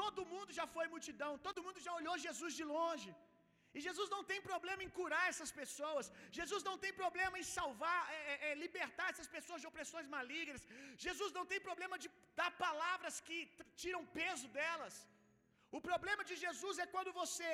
Todo 0.00 0.28
mundo 0.32 0.50
já 0.58 0.66
foi 0.76 0.86
multidão, 0.94 1.32
todo 1.46 1.64
mundo 1.66 1.84
já 1.86 1.92
olhou 2.00 2.24
Jesus 2.26 2.52
de 2.60 2.64
longe. 2.76 3.10
E 3.76 3.80
Jesus 3.86 4.08
não 4.14 4.22
tem 4.30 4.40
problema 4.48 4.80
em 4.86 4.92
curar 4.98 5.24
essas 5.32 5.50
pessoas. 5.60 6.06
Jesus 6.38 6.62
não 6.68 6.76
tem 6.82 6.92
problema 7.02 7.36
em 7.40 7.46
salvar, 7.56 8.00
é, 8.16 8.18
é, 8.32 8.36
é, 8.46 8.58
libertar 8.64 9.06
essas 9.12 9.28
pessoas 9.36 9.60
de 9.62 9.68
opressões 9.70 10.08
malignas. 10.16 10.66
Jesus 11.06 11.30
não 11.38 11.44
tem 11.52 11.60
problema 11.68 11.96
de 12.02 12.08
dar 12.40 12.50
palavras 12.66 13.16
que 13.28 13.38
tiram 13.82 14.02
peso 14.18 14.48
delas. 14.58 14.96
O 15.78 15.80
problema 15.90 16.22
de 16.30 16.36
Jesus 16.44 16.78
é 16.84 16.86
quando 16.94 17.16
você, 17.20 17.52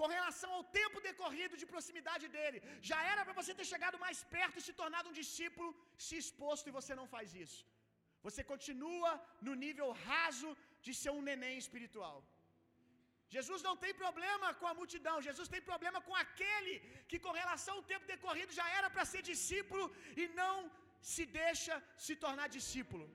com 0.00 0.08
relação 0.16 0.50
ao 0.56 0.64
tempo 0.80 1.04
decorrido 1.08 1.56
de 1.60 1.66
proximidade 1.72 2.26
dele, 2.36 2.60
já 2.90 3.00
era 3.12 3.24
para 3.24 3.38
você 3.40 3.52
ter 3.60 3.68
chegado 3.72 3.98
mais 4.06 4.20
perto 4.36 4.58
e 4.58 4.66
se 4.66 4.74
tornado 4.82 5.10
um 5.10 5.18
discípulo, 5.22 5.70
se 6.06 6.16
exposto 6.22 6.68
e 6.68 6.76
você 6.78 6.94
não 7.00 7.08
faz 7.16 7.34
isso. 7.46 7.60
Você 8.26 8.42
continua 8.52 9.10
no 9.46 9.54
nível 9.64 9.88
raso 10.08 10.48
de 10.88 10.94
ser 11.00 11.12
um 11.18 11.24
neném 11.30 11.56
espiritual. 11.64 12.18
Jesus 13.34 13.60
não 13.68 13.74
tem 13.82 13.92
problema 14.02 14.46
com 14.60 14.68
a 14.70 14.76
multidão, 14.80 15.16
Jesus 15.28 15.48
tem 15.54 15.62
problema 15.70 15.98
com 16.06 16.14
aquele 16.24 16.74
que, 17.10 17.18
com 17.24 17.38
relação 17.40 17.74
ao 17.76 17.88
tempo 17.92 18.10
decorrido, 18.14 18.58
já 18.60 18.66
era 18.78 18.88
para 18.94 19.04
ser 19.12 19.22
discípulo 19.32 19.84
e 20.22 20.26
não 20.42 20.56
se 21.12 21.24
deixa 21.40 21.74
se 22.06 22.14
tornar 22.24 22.54
discípulo. 22.58 23.06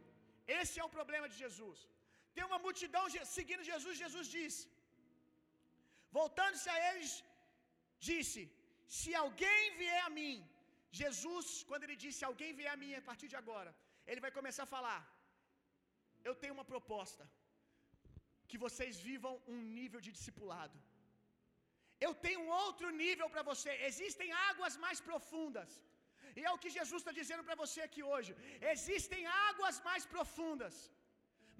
Esse 0.59 0.75
é 0.81 0.85
o 0.85 0.95
problema 0.97 1.27
de 1.31 1.37
Jesus. 1.43 1.79
Tem 2.35 2.45
uma 2.49 2.61
multidão 2.65 3.03
seguindo 3.37 3.69
Jesus, 3.71 4.01
Jesus 4.03 4.27
disse, 4.37 4.61
voltando-se 6.17 6.69
a 6.75 6.79
eles, 6.89 7.11
disse: 8.09 8.41
Se 8.99 9.11
alguém 9.23 9.63
vier 9.81 10.01
a 10.07 10.11
mim, 10.19 10.35
Jesus, 11.01 11.47
quando 11.69 11.85
ele 11.85 11.97
disse: 12.03 12.21
Alguém 12.29 12.51
vier 12.59 12.71
a 12.73 12.79
mim 12.81 12.91
a 13.01 13.05
partir 13.09 13.27
de 13.33 13.37
agora, 13.41 13.71
ele 14.09 14.23
vai 14.25 14.31
começar 14.39 14.63
a 14.65 14.73
falar: 14.75 14.99
Eu 16.27 16.35
tenho 16.41 16.55
uma 16.57 16.67
proposta 16.73 17.23
que 18.53 18.63
vocês 18.65 18.95
vivam 19.09 19.33
um 19.53 19.61
nível 19.77 20.01
de 20.05 20.11
discipulado. 20.17 20.77
Eu 22.05 22.11
tenho 22.25 22.39
um 22.45 22.51
outro 22.63 22.87
nível 23.03 23.27
para 23.33 23.43
você. 23.51 23.71
Existem 23.89 24.29
águas 24.49 24.75
mais 24.85 24.99
profundas. 25.09 25.69
E 26.39 26.41
é 26.47 26.51
o 26.55 26.61
que 26.63 26.75
Jesus 26.77 26.99
está 27.01 27.13
dizendo 27.19 27.43
para 27.47 27.59
você 27.63 27.79
aqui 27.87 28.03
hoje. 28.11 28.31
Existem 28.73 29.21
águas 29.49 29.77
mais 29.87 30.05
profundas. 30.13 30.75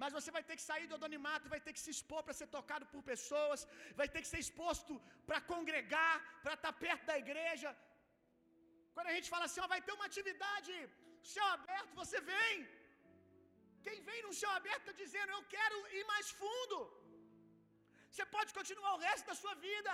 Mas 0.02 0.16
você 0.18 0.30
vai 0.36 0.44
ter 0.48 0.56
que 0.60 0.68
sair 0.70 0.86
do 0.92 0.98
anonimato, 1.00 1.52
vai 1.56 1.62
ter 1.66 1.74
que 1.76 1.84
se 1.86 1.92
expor 1.96 2.22
para 2.26 2.38
ser 2.40 2.48
tocado 2.58 2.86
por 2.94 3.02
pessoas, 3.12 3.68
vai 4.00 4.08
ter 4.14 4.22
que 4.24 4.32
ser 4.34 4.42
exposto 4.46 4.94
para 5.28 5.40
congregar, 5.54 6.14
para 6.44 6.56
estar 6.60 6.74
tá 6.74 6.82
perto 6.86 7.06
da 7.12 7.18
igreja. 7.24 7.72
Quando 8.96 9.10
a 9.12 9.16
gente 9.18 9.30
fala 9.34 9.46
assim, 9.48 9.62
ó, 9.66 9.68
vai 9.76 9.82
ter 9.86 9.94
uma 9.98 10.10
atividade, 10.12 10.74
céu 11.36 11.48
aberto, 11.58 12.00
você 12.02 12.20
vem. 12.34 12.56
Quem 13.86 13.98
vem 14.10 14.20
no 14.28 14.34
céu 14.42 14.52
aberto 14.60 14.84
está 14.84 14.96
dizendo: 15.04 15.32
Eu 15.38 15.44
quero 15.56 15.78
ir 15.98 16.04
mais 16.14 16.28
fundo. 16.42 16.78
Você 18.12 18.26
pode 18.36 18.52
continuar 18.60 18.92
o 18.96 19.04
resto 19.10 19.28
da 19.32 19.38
sua 19.44 19.54
vida, 19.68 19.94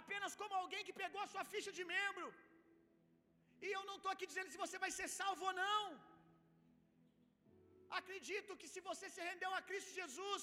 apenas 0.00 0.32
como 0.40 0.60
alguém 0.62 0.82
que 0.86 1.00
pegou 1.02 1.20
a 1.24 1.30
sua 1.34 1.44
ficha 1.52 1.72
de 1.78 1.84
membro. 1.96 2.28
E 3.64 3.68
eu 3.76 3.82
não 3.88 3.96
estou 3.98 4.12
aqui 4.12 4.26
dizendo 4.30 4.52
se 4.54 4.62
você 4.64 4.78
vai 4.84 4.90
ser 4.98 5.08
salvo 5.20 5.44
ou 5.50 5.54
não. 5.64 5.82
Acredito 7.98 8.58
que 8.60 8.68
se 8.72 8.80
você 8.88 9.06
se 9.14 9.22
rendeu 9.30 9.52
a 9.58 9.62
Cristo 9.68 9.92
Jesus, 10.00 10.42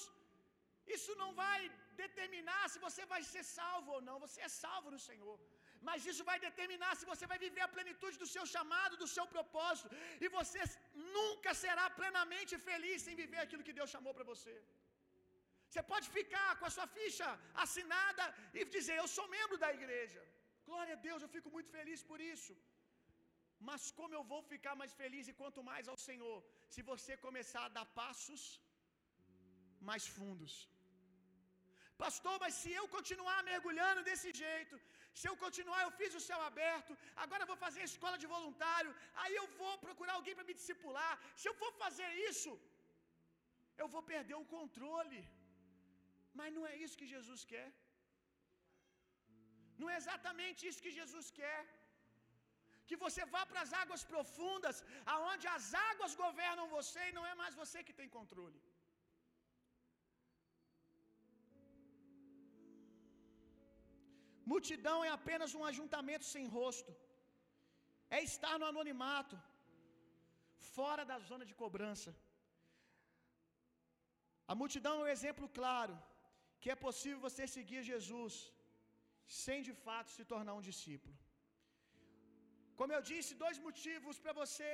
isso 0.95 1.11
não 1.21 1.29
vai 1.43 1.59
determinar 2.03 2.63
se 2.73 2.79
você 2.87 3.03
vai 3.13 3.21
ser 3.33 3.43
salvo 3.59 3.91
ou 3.95 4.01
não. 4.07 4.17
Você 4.25 4.39
é 4.47 4.51
salvo 4.63 4.93
no 4.95 5.01
Senhor 5.09 5.37
mas 5.87 6.05
isso 6.11 6.23
vai 6.29 6.37
determinar 6.47 6.91
se 6.99 7.09
você 7.11 7.25
vai 7.31 7.39
viver 7.45 7.63
a 7.65 7.73
plenitude 7.75 8.17
do 8.23 8.29
seu 8.33 8.45
chamado, 8.53 8.99
do 9.03 9.09
seu 9.15 9.25
propósito, 9.35 9.89
e 10.23 10.27
você 10.37 10.63
nunca 11.17 11.53
será 11.63 11.85
plenamente 11.99 12.53
feliz 12.69 13.05
sem 13.07 13.15
viver 13.23 13.41
aquilo 13.43 13.67
que 13.67 13.77
Deus 13.79 13.93
chamou 13.95 14.13
para 14.17 14.29
você. 14.33 14.55
Você 15.69 15.81
pode 15.91 16.07
ficar 16.17 16.49
com 16.59 16.65
a 16.69 16.73
sua 16.75 16.87
ficha 16.97 17.27
assinada 17.65 18.25
e 18.57 18.65
dizer: 18.77 18.95
Eu 18.97 19.09
sou 19.15 19.25
membro 19.37 19.57
da 19.63 19.71
igreja. 19.79 20.21
Glória 20.69 20.93
a 20.97 21.01
Deus, 21.07 21.21
eu 21.25 21.33
fico 21.35 21.49
muito 21.55 21.71
feliz 21.77 22.01
por 22.11 22.19
isso. 22.33 22.53
Mas 23.67 23.83
como 23.99 24.15
eu 24.17 24.23
vou 24.31 24.41
ficar 24.53 24.73
mais 24.81 24.93
feliz 25.01 25.25
e 25.27 25.37
quanto 25.41 25.61
mais 25.69 25.85
ao 25.91 25.99
Senhor, 26.07 26.37
se 26.73 26.81
você 26.91 27.13
começar 27.27 27.63
a 27.65 27.73
dar 27.77 27.85
passos 28.01 28.43
mais 29.89 30.05
fundos. 30.17 30.53
Pastor, 32.03 32.35
mas 32.43 32.55
se 32.61 32.71
eu 32.79 32.85
continuar 32.95 33.39
mergulhando 33.51 34.01
desse 34.09 34.29
jeito, 34.43 34.75
se 35.19 35.25
eu 35.29 35.35
continuar, 35.43 35.79
eu 35.83 35.93
fiz 35.99 36.11
o 36.19 36.23
céu 36.29 36.39
aberto, 36.49 36.91
agora 37.23 37.43
eu 37.43 37.51
vou 37.51 37.59
fazer 37.65 37.81
a 37.83 37.89
escola 37.91 38.17
de 38.23 38.27
voluntário, 38.35 38.91
aí 39.21 39.33
eu 39.41 39.47
vou 39.61 39.73
procurar 39.85 40.13
alguém 40.15 40.35
para 40.37 40.47
me 40.49 40.57
discipular. 40.59 41.13
Se 41.39 41.47
eu 41.49 41.55
for 41.61 41.71
fazer 41.83 42.09
isso, 42.29 42.51
eu 43.81 43.87
vou 43.95 44.03
perder 44.13 44.37
o 44.41 44.49
controle. 44.57 45.21
Mas 46.39 46.53
não 46.55 46.63
é 46.71 46.75
isso 46.83 46.99
que 47.01 47.11
Jesus 47.15 47.41
quer. 47.51 47.67
Não 49.81 49.89
é 49.93 49.97
exatamente 50.01 50.67
isso 50.69 50.83
que 50.85 50.97
Jesus 50.99 51.27
quer. 51.39 51.59
Que 52.89 52.97
você 53.05 53.23
vá 53.35 53.43
para 53.49 53.61
as 53.65 53.73
águas 53.81 54.03
profundas, 54.13 54.77
aonde 55.15 55.45
as 55.55 55.65
águas 55.89 56.13
governam 56.23 56.73
você 56.77 57.01
e 57.07 57.15
não 57.17 57.25
é 57.31 57.35
mais 57.41 57.55
você 57.61 57.79
que 57.87 57.97
tem 57.99 58.15
controle. 58.17 58.59
Multidão 64.53 64.97
é 65.07 65.11
apenas 65.17 65.51
um 65.59 65.63
ajuntamento 65.69 66.25
sem 66.33 66.45
rosto, 66.57 66.91
é 68.17 68.19
estar 68.31 68.55
no 68.59 68.67
anonimato, 68.71 69.37
fora 70.75 71.03
da 71.11 71.17
zona 71.29 71.45
de 71.49 71.55
cobrança. 71.61 72.11
A 74.51 74.55
multidão 74.61 74.93
é 74.97 75.03
um 75.03 75.13
exemplo 75.15 75.47
claro 75.59 75.95
que 76.61 76.71
é 76.73 76.83
possível 76.85 77.19
você 77.27 77.43
seguir 77.55 77.81
Jesus 77.91 78.35
sem 79.41 79.59
de 79.67 79.73
fato 79.85 80.09
se 80.17 80.23
tornar 80.33 80.53
um 80.59 80.65
discípulo. 80.69 81.15
Como 82.79 82.93
eu 82.95 83.01
disse, 83.11 83.39
dois 83.43 83.57
motivos 83.67 84.17
para 84.23 84.33
você 84.41 84.71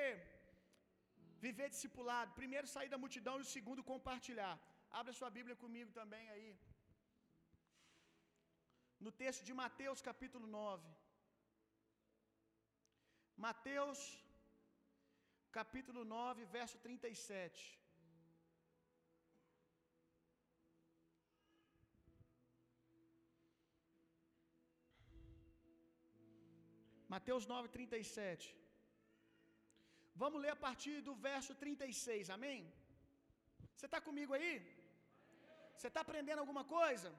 viver 1.46 1.68
discipulado: 1.76 2.38
primeiro, 2.42 2.68
sair 2.76 2.92
da 2.94 3.02
multidão, 3.04 3.36
e 3.40 3.46
o 3.46 3.52
segundo, 3.56 3.90
compartilhar. 3.94 4.56
Abra 5.00 5.20
sua 5.20 5.32
Bíblia 5.38 5.56
comigo 5.64 5.92
também 6.00 6.26
aí 6.34 6.48
no 9.06 9.12
texto 9.22 9.44
de 9.48 9.54
Mateus 9.62 10.02
capítulo 10.10 10.46
9. 10.48 10.90
Mateus 13.46 14.00
capítulo 15.60 16.02
9, 16.04 16.46
verso 16.58 16.78
37. 16.88 17.80
Mateus 27.16 27.46
9, 27.54 27.68
37. 27.78 28.46
Vamos 30.22 30.42
ler 30.44 30.54
a 30.54 30.62
partir 30.68 30.96
do 31.08 31.14
verso 31.28 31.54
36, 31.64 32.30
amém? 32.38 32.60
Você 33.76 33.88
está 33.90 34.00
comigo 34.08 34.34
aí? 34.38 34.54
Você 35.76 35.88
está 35.90 36.02
aprendendo 36.06 36.42
alguma 36.44 36.64
coisa? 36.78 37.10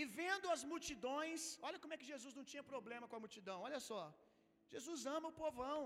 E 0.00 0.02
vendo 0.18 0.46
as 0.54 0.62
multidões, 0.72 1.40
olha 1.68 1.78
como 1.82 1.94
é 1.94 1.98
que 2.00 2.10
Jesus 2.12 2.34
não 2.38 2.44
tinha 2.50 2.64
problema 2.72 3.08
com 3.08 3.16
a 3.18 3.24
multidão, 3.24 3.58
olha 3.68 3.80
só. 3.88 4.02
Jesus 4.74 5.00
ama 5.16 5.28
o 5.30 5.38
povão, 5.42 5.80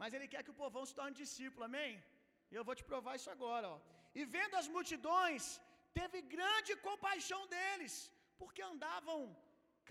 mas 0.00 0.14
ele 0.16 0.28
quer 0.32 0.42
que 0.44 0.54
o 0.54 0.60
povão 0.62 0.84
se 0.88 0.94
torne 0.98 1.22
discípulo, 1.22 1.64
amém? 1.68 1.92
E 2.50 2.54
eu 2.58 2.64
vou 2.68 2.76
te 2.80 2.84
provar 2.90 3.14
isso 3.18 3.30
agora, 3.36 3.66
ó. 3.74 3.78
E 4.18 4.24
vendo 4.36 4.54
as 4.60 4.68
multidões, 4.76 5.44
teve 6.00 6.18
grande 6.36 6.72
compaixão 6.88 7.40
deles, 7.54 7.94
porque 8.40 8.62
andavam 8.72 9.18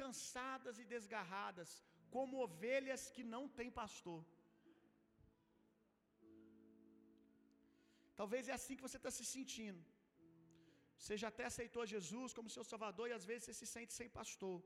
cansadas 0.02 0.78
e 0.82 0.86
desgarradas, 0.94 1.72
como 2.16 2.42
ovelhas 2.46 3.04
que 3.16 3.24
não 3.34 3.44
têm 3.58 3.72
pastor. 3.82 4.22
Talvez 8.20 8.48
é 8.52 8.54
assim 8.58 8.76
que 8.78 8.88
você 8.88 8.98
está 9.02 9.12
se 9.18 9.26
sentindo. 9.36 9.82
Você 11.04 11.16
já 11.22 11.30
até 11.32 11.46
aceitou 11.48 11.92
Jesus 11.94 12.34
como 12.38 12.54
seu 12.56 12.66
Salvador 12.72 13.06
e 13.10 13.16
às 13.18 13.26
vezes 13.30 13.44
você 13.46 13.56
se 13.60 13.68
sente 13.76 13.94
sem 14.00 14.10
pastor. 14.18 14.58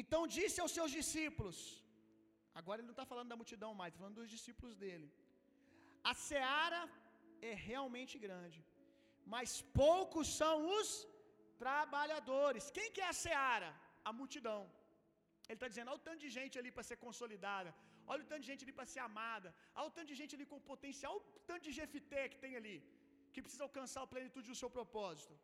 Então 0.00 0.20
disse 0.36 0.58
aos 0.62 0.74
seus 0.76 0.92
discípulos, 0.98 1.56
agora 2.60 2.78
ele 2.78 2.90
não 2.90 2.96
está 2.98 3.06
falando 3.12 3.32
da 3.32 3.40
multidão 3.40 3.70
mais, 3.80 3.90
está 3.90 4.02
falando 4.02 4.20
dos 4.20 4.34
discípulos 4.36 4.76
dele. 4.82 5.08
A 6.10 6.14
seara 6.28 6.82
é 7.50 7.54
realmente 7.70 8.14
grande, 8.26 8.60
mas 9.34 9.50
poucos 9.82 10.28
são 10.40 10.54
os 10.76 10.88
trabalhadores. 11.64 12.70
Quem 12.78 12.88
que 12.94 13.02
é 13.06 13.10
a 13.10 13.18
seara? 13.24 13.72
A 14.10 14.12
multidão. 14.20 14.60
Ele 15.48 15.58
está 15.58 15.68
dizendo: 15.72 15.90
olha 15.92 16.02
o 16.02 16.06
tanto 16.08 16.22
de 16.26 16.32
gente 16.38 16.56
ali 16.60 16.72
para 16.76 16.88
ser 16.90 16.98
consolidada, 17.06 17.70
olha 18.12 18.24
o 18.24 18.30
tanto 18.30 18.42
de 18.44 18.50
gente 18.52 18.64
ali 18.66 18.76
para 18.78 18.90
ser 18.94 19.02
amada, 19.10 19.50
olha 19.78 19.90
o 19.92 19.94
tanto 19.98 20.10
de 20.14 20.18
gente 20.22 20.34
ali 20.36 20.48
com 20.52 20.66
potencial, 20.72 21.12
olha 21.14 21.24
o 21.42 21.46
tanto 21.52 21.64
de 21.68 21.74
jefité 21.82 22.22
que 22.32 22.42
tem 22.46 22.54
ali 22.62 22.76
que 23.32 23.44
precisa 23.44 23.64
alcançar 23.68 24.02
a 24.02 24.12
plenitude 24.14 24.50
do 24.52 24.58
seu 24.62 24.70
propósito. 24.78 25.34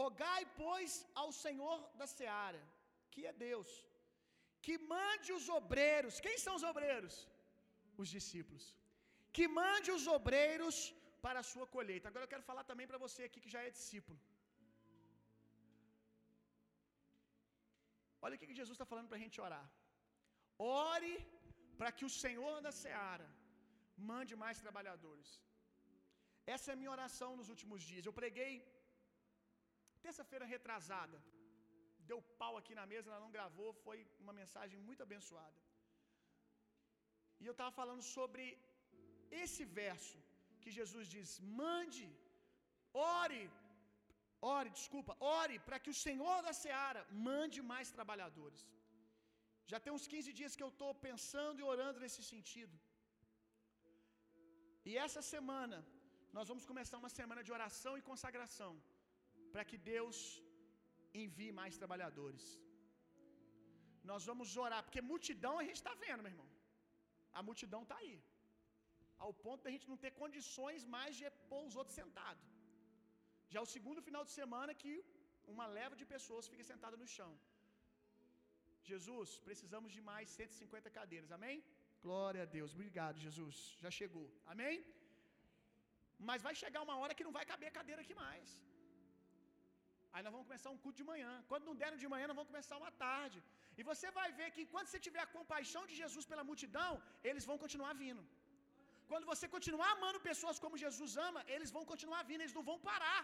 Rogai, 0.00 0.42
pois, 0.62 0.92
ao 1.22 1.30
Senhor 1.44 1.76
da 2.00 2.06
seara, 2.16 2.62
que 3.12 3.22
é 3.30 3.32
Deus, 3.46 3.70
que 4.66 4.74
mande 4.94 5.30
os 5.38 5.46
obreiros. 5.60 6.20
Quem 6.26 6.36
são 6.44 6.54
os 6.58 6.64
obreiros? 6.72 7.14
Os 8.02 8.08
discípulos. 8.16 8.64
Que 9.36 9.46
mande 9.60 9.90
os 9.96 10.06
obreiros 10.16 10.76
para 11.24 11.38
a 11.40 11.48
sua 11.52 11.66
colheita. 11.76 12.08
Agora 12.08 12.24
eu 12.24 12.32
quero 12.34 12.48
falar 12.50 12.64
também 12.70 12.86
para 12.90 13.02
você 13.04 13.22
aqui 13.28 13.40
que 13.44 13.54
já 13.56 13.62
é 13.66 13.76
discípulo. 13.78 14.18
Olha 18.24 18.36
o 18.36 18.38
que 18.38 18.60
Jesus 18.60 18.76
está 18.76 18.88
falando 18.92 19.08
para 19.10 19.18
a 19.20 19.24
gente 19.24 19.40
orar. 19.46 19.66
Ore 20.58 21.16
para 21.78 21.90
que 21.96 22.04
o 22.08 22.14
Senhor 22.22 22.54
da 22.66 22.72
seara 22.82 23.28
mande 24.10 24.34
mais 24.44 24.62
trabalhadores. 24.64 25.28
Essa 26.54 26.66
é 26.70 26.74
a 26.74 26.80
minha 26.80 26.94
oração 26.96 27.30
nos 27.38 27.48
últimos 27.54 27.80
dias. 27.90 28.06
Eu 28.06 28.18
preguei 28.20 28.52
terça-feira 30.04 30.52
retrasada. 30.54 31.18
Deu 32.10 32.18
pau 32.40 32.54
aqui 32.60 32.74
na 32.80 32.86
mesa, 32.92 33.10
ela 33.10 33.24
não 33.24 33.34
gravou, 33.36 33.70
foi 33.84 33.98
uma 34.24 34.34
mensagem 34.40 34.78
muito 34.88 35.02
abençoada. 35.06 35.58
E 37.40 37.46
eu 37.48 37.54
estava 37.56 37.72
falando 37.80 38.04
sobre 38.16 38.44
esse 39.42 39.64
verso 39.80 40.18
que 40.62 40.70
Jesus 40.78 41.06
diz: 41.14 41.28
mande, 41.62 42.06
ore, 43.18 43.42
ore, 44.56 44.70
desculpa, 44.78 45.14
ore 45.40 45.56
para 45.66 45.80
que 45.82 45.92
o 45.94 46.00
Senhor 46.06 46.38
da 46.48 46.54
seara 46.64 47.02
mande 47.28 47.60
mais 47.72 47.90
trabalhadores. 47.98 48.62
Já 49.72 49.78
tem 49.84 49.92
uns 49.96 50.06
15 50.14 50.32
dias 50.38 50.56
que 50.56 50.64
eu 50.66 50.72
estou 50.74 50.92
pensando 51.08 51.60
e 51.60 51.68
orando 51.72 52.00
nesse 52.04 52.22
sentido. 52.32 52.76
E 54.88 54.92
essa 55.06 55.22
semana, 55.34 55.78
nós 56.36 56.48
vamos 56.50 56.64
começar 56.70 56.96
uma 57.02 57.12
semana 57.18 57.42
de 57.46 57.52
oração 57.56 57.92
e 57.98 58.06
consagração, 58.10 58.72
para 59.52 59.64
que 59.68 59.78
Deus 59.92 60.18
envie 61.22 61.50
mais 61.60 61.78
trabalhadores. 61.80 62.44
Nós 64.10 64.24
vamos 64.30 64.56
orar, 64.64 64.82
porque 64.86 65.08
multidão 65.12 65.54
a 65.58 65.64
gente 65.68 65.80
está 65.82 65.94
vendo, 66.04 66.22
meu 66.24 66.32
irmão. 66.34 66.48
A 67.38 67.42
multidão 67.48 67.82
está 67.84 67.96
aí, 68.02 68.16
ao 69.24 69.32
ponto 69.44 69.62
da 69.64 69.72
gente 69.74 69.90
não 69.90 69.98
ter 70.04 70.12
condições 70.22 70.84
mais 70.96 71.12
de 71.20 71.26
pôr 71.50 71.62
os 71.68 71.76
outros 71.80 71.96
sentados. 72.02 72.46
Já 73.52 73.58
é 73.60 73.66
o 73.66 73.72
segundo 73.76 74.06
final 74.08 74.24
de 74.28 74.32
semana 74.40 74.78
que 74.82 74.94
uma 75.54 75.66
leva 75.78 75.94
de 76.00 76.06
pessoas 76.14 76.50
fica 76.52 76.64
sentada 76.72 76.96
no 77.02 77.08
chão. 77.16 77.32
Jesus, 78.90 79.30
precisamos 79.48 79.90
de 79.96 80.02
mais 80.10 80.28
150 80.40 80.90
cadeiras, 80.98 81.32
amém? 81.38 81.58
Glória 82.06 82.42
a 82.44 82.48
Deus, 82.56 82.72
obrigado, 82.76 83.22
Jesus, 83.26 83.56
já 83.82 83.90
chegou, 83.98 84.26
amém? 84.52 84.76
Mas 86.28 86.44
vai 86.46 86.54
chegar 86.62 86.80
uma 86.86 86.96
hora 87.00 87.16
que 87.18 87.26
não 87.26 87.36
vai 87.38 87.44
caber 87.52 87.68
a 87.70 87.76
cadeira 87.78 88.02
aqui 88.04 88.14
mais. 88.24 88.48
Aí 90.12 90.22
nós 90.24 90.32
vamos 90.34 90.48
começar 90.48 90.70
um 90.74 90.80
culto 90.82 90.98
de 91.00 91.08
manhã. 91.12 91.32
Quando 91.50 91.66
não 91.68 91.76
der 91.80 91.90
de 92.02 92.08
manhã, 92.14 92.26
nós 92.28 92.38
vamos 92.38 92.52
começar 92.52 92.76
uma 92.82 92.92
tarde. 93.06 93.38
E 93.78 93.82
você 93.90 94.08
vai 94.18 94.28
ver 94.38 94.48
que 94.54 94.62
enquanto 94.66 94.88
você 94.90 95.00
tiver 95.06 95.22
a 95.24 95.32
compaixão 95.38 95.82
de 95.90 95.94
Jesus 96.02 96.24
pela 96.30 96.44
multidão, 96.50 96.92
eles 97.30 97.46
vão 97.50 97.56
continuar 97.64 97.92
vindo. 98.04 98.22
Quando 99.10 99.28
você 99.32 99.46
continuar 99.56 99.90
amando 99.96 100.26
pessoas 100.30 100.58
como 100.62 100.82
Jesus 100.84 101.12
ama, 101.28 101.42
eles 101.54 101.70
vão 101.76 101.84
continuar 101.92 102.22
vindo, 102.30 102.42
eles 102.44 102.58
não 102.58 102.64
vão 102.70 102.78
parar. 102.90 103.20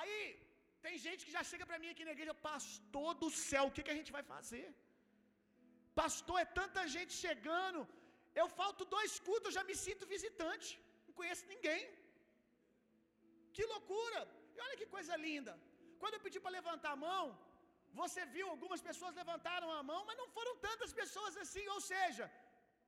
Aí, 0.00 0.20
tem 0.86 0.94
gente 1.06 1.24
que 1.26 1.34
já 1.36 1.42
chega 1.50 1.66
para 1.68 1.80
mim 1.82 1.90
aqui 1.92 2.04
na 2.08 2.14
igreja, 2.16 2.42
pastor 2.50 3.10
do 3.22 3.28
céu, 3.46 3.64
o 3.66 3.74
que, 3.76 3.84
que 3.86 3.94
a 3.94 3.98
gente 4.00 4.12
vai 4.16 4.24
fazer? 4.34 4.66
Pastor, 6.00 6.38
é 6.44 6.48
tanta 6.60 6.82
gente 6.96 7.12
chegando, 7.24 7.80
eu 8.40 8.46
falto 8.58 8.90
dois 8.96 9.12
cultos, 9.28 9.48
eu 9.48 9.56
já 9.58 9.64
me 9.70 9.76
sinto 9.84 10.10
visitante, 10.14 10.68
não 11.06 11.14
conheço 11.20 11.44
ninguém. 11.54 11.82
Que 13.56 13.64
loucura! 13.74 14.20
E 14.54 14.60
olha 14.64 14.78
que 14.80 14.88
coisa 14.96 15.14
linda. 15.26 15.54
Quando 16.00 16.16
eu 16.16 16.24
pedi 16.26 16.38
para 16.42 16.56
levantar 16.58 16.92
a 16.94 17.02
mão, 17.08 17.24
você 18.00 18.20
viu 18.34 18.46
algumas 18.54 18.82
pessoas 18.88 19.20
levantaram 19.22 19.68
a 19.78 19.82
mão, 19.90 20.00
mas 20.08 20.20
não 20.20 20.28
foram 20.36 20.54
tantas 20.68 20.92
pessoas 21.00 21.36
assim, 21.44 21.64
ou 21.76 21.80
seja, 21.92 22.24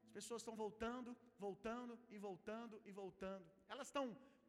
as 0.06 0.12
pessoas 0.18 0.40
estão 0.42 0.56
voltando, 0.64 1.10
voltando 1.46 1.94
e 2.14 2.18
voltando 2.28 2.76
e 2.88 2.92
voltando. 3.00 3.44
Elas 3.72 3.88
estão 3.90 4.04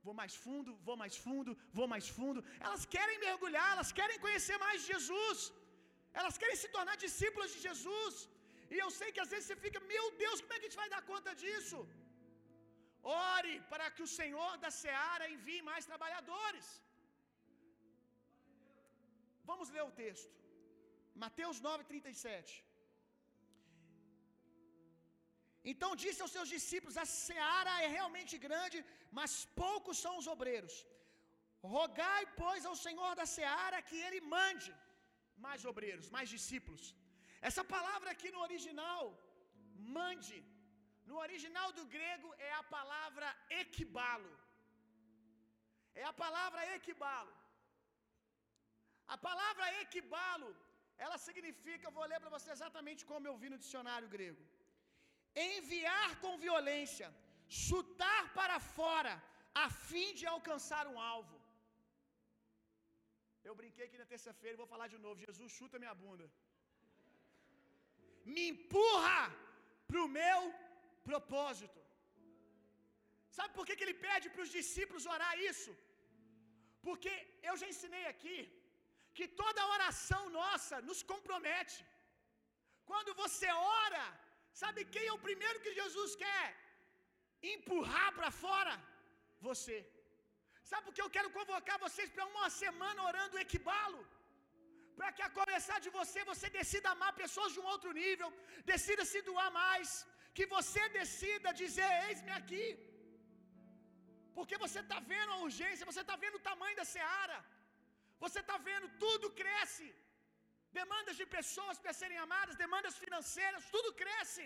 vou 0.06 0.14
mais 0.20 0.36
fundo, 0.44 0.72
vou 0.88 0.98
mais 1.02 1.16
fundo, 1.26 1.52
vou 1.80 1.88
mais 1.94 2.06
fundo. 2.18 2.40
Elas 2.68 2.84
querem 2.96 3.18
mergulhar, 3.26 3.70
elas 3.76 3.92
querem 4.00 4.20
conhecer 4.26 4.58
mais 4.66 4.88
Jesus. 4.92 5.40
Elas 6.20 6.38
querem 6.42 6.58
se 6.62 6.70
tornar 6.76 6.96
discípulas 7.06 7.52
de 7.56 7.60
Jesus. 7.68 8.16
E 8.74 8.78
eu 8.84 8.90
sei 9.00 9.10
que 9.16 9.24
às 9.24 9.32
vezes 9.34 9.48
você 9.48 9.58
fica, 9.66 9.80
meu 9.94 10.06
Deus, 10.24 10.38
como 10.42 10.54
é 10.54 10.58
que 10.58 10.66
a 10.66 10.70
gente 10.70 10.82
vai 10.84 10.90
dar 10.96 11.02
conta 11.12 11.32
disso? 11.44 11.80
Ore 13.04 13.56
para 13.72 13.88
que 13.96 14.04
o 14.06 14.12
Senhor 14.20 14.52
da 14.64 14.72
seara 14.82 15.26
envie 15.36 15.62
mais 15.70 15.90
trabalhadores. 15.92 16.68
Vamos 19.50 19.70
ler 19.76 19.86
o 19.90 19.96
texto. 20.04 20.36
Mateus 21.24 21.58
9:37. 21.70 22.52
Então 25.72 25.90
disse 26.04 26.22
aos 26.24 26.34
seus 26.36 26.50
discípulos: 26.56 26.96
A 27.04 27.06
seara 27.06 27.74
é 27.86 27.90
realmente 27.98 28.36
grande, 28.48 28.80
mas 29.20 29.34
poucos 29.64 29.98
são 30.06 30.14
os 30.22 30.30
obreiros. 30.36 30.76
Rogai, 31.76 32.22
pois, 32.42 32.64
ao 32.70 32.78
Senhor 32.86 33.12
da 33.20 33.28
seara 33.36 33.86
que 33.90 33.98
ele 34.06 34.22
mande 34.38 34.72
mais 35.46 35.64
obreiros, 35.72 36.08
mais 36.16 36.30
discípulos. 36.36 36.86
Essa 37.50 37.64
palavra 37.76 38.10
aqui 38.16 38.30
no 38.36 38.42
original, 38.48 39.04
mande, 39.98 40.38
no 41.10 41.18
original 41.26 41.70
do 41.78 41.86
grego 41.96 42.30
é 42.50 42.52
a 42.62 42.64
palavra 42.78 43.28
equibalo. 43.64 44.34
É 46.02 46.06
a 46.12 46.16
palavra 46.24 46.62
equibalo. 46.78 47.34
A 49.16 49.18
palavra 49.28 49.66
equibalo, 49.84 50.50
ela 51.06 51.18
significa, 51.28 51.96
vou 51.98 52.06
ler 52.12 52.20
para 52.24 52.36
você 52.38 52.50
exatamente 52.58 53.04
como 53.12 53.28
eu 53.30 53.36
vi 53.42 53.50
no 53.54 53.62
dicionário 53.66 54.10
grego 54.16 54.44
enviar 55.36 56.20
com 56.22 56.38
violência, 56.38 57.08
chutar 57.48 58.34
para 58.34 58.60
fora, 58.60 59.14
a 59.54 59.70
fim 59.70 60.14
de 60.14 60.26
alcançar 60.26 60.88
um 60.88 61.00
alvo. 61.00 61.38
Eu 63.44 63.56
brinquei 63.56 63.86
aqui 63.86 63.98
na 63.98 64.06
terça-feira 64.06 64.58
vou 64.58 64.72
falar 64.74 64.88
de 64.88 64.98
novo. 64.98 65.20
Jesus 65.20 65.52
chuta 65.52 65.80
minha 65.80 65.94
bunda. 65.94 66.30
Me 68.34 68.44
empurra 68.54 69.22
para 69.90 70.02
o 70.06 70.12
meu 70.20 70.40
propósito. 71.10 71.80
Sabe 73.38 73.52
por 73.58 73.66
que, 73.68 73.76
que 73.78 73.86
ele 73.88 73.98
pede 74.08 74.28
para 74.30 74.46
os 74.46 74.54
discípulos 74.60 75.06
orar 75.16 75.36
isso? 75.52 75.72
Porque 76.88 77.14
eu 77.50 77.56
já 77.62 77.68
ensinei 77.74 78.06
aqui 78.14 78.38
que 79.18 79.28
toda 79.42 79.72
oração 79.78 80.24
nossa 80.42 80.76
nos 80.90 81.02
compromete. 81.14 81.80
Quando 82.90 83.12
você 83.24 83.50
ora, 83.84 84.06
Sabe 84.60 84.80
quem 84.94 85.06
é 85.10 85.14
o 85.18 85.24
primeiro 85.28 85.62
que 85.64 85.78
Jesus 85.82 86.12
quer 86.24 86.46
empurrar 87.54 88.10
para 88.18 88.32
fora? 88.44 88.74
Você. 89.48 89.78
Sabe 90.70 90.84
por 90.86 90.94
que 90.96 91.04
eu 91.06 91.14
quero 91.16 91.30
convocar 91.38 91.78
vocês 91.86 92.10
para 92.16 92.26
uma 92.34 92.48
semana 92.64 93.06
orando 93.10 93.44
equibalo? 93.46 94.02
Para 95.00 95.12
que 95.16 95.24
a 95.28 95.32
começar 95.40 95.78
de 95.86 95.92
você, 95.98 96.20
você 96.32 96.48
decida 96.60 96.90
amar 96.96 97.12
pessoas 97.24 97.52
de 97.56 97.60
um 97.64 97.68
outro 97.74 97.92
nível, 98.02 98.30
decida 98.74 99.04
se 99.12 99.22
doar 99.30 99.50
mais, 99.62 99.90
que 100.38 100.46
você 100.56 100.84
decida 101.00 101.58
dizer: 101.64 101.90
Eis-me 102.08 102.34
aqui. 102.40 102.66
Porque 104.38 104.58
você 104.66 104.80
está 104.86 105.00
vendo 105.14 105.32
a 105.34 105.42
urgência, 105.48 105.90
você 105.92 106.02
está 106.06 106.16
vendo 106.24 106.38
o 106.40 106.46
tamanho 106.52 106.78
da 106.82 106.86
seara, 106.94 107.40
você 108.24 108.40
está 108.44 108.58
vendo 108.70 108.88
tudo 109.04 109.36
cresce 109.42 109.88
demandas 110.80 111.16
de 111.20 111.26
pessoas 111.38 111.78
para 111.84 111.94
serem 112.02 112.20
amadas, 112.26 112.62
demandas 112.66 112.96
financeiras, 113.04 113.70
tudo 113.76 113.98
cresce. 114.02 114.46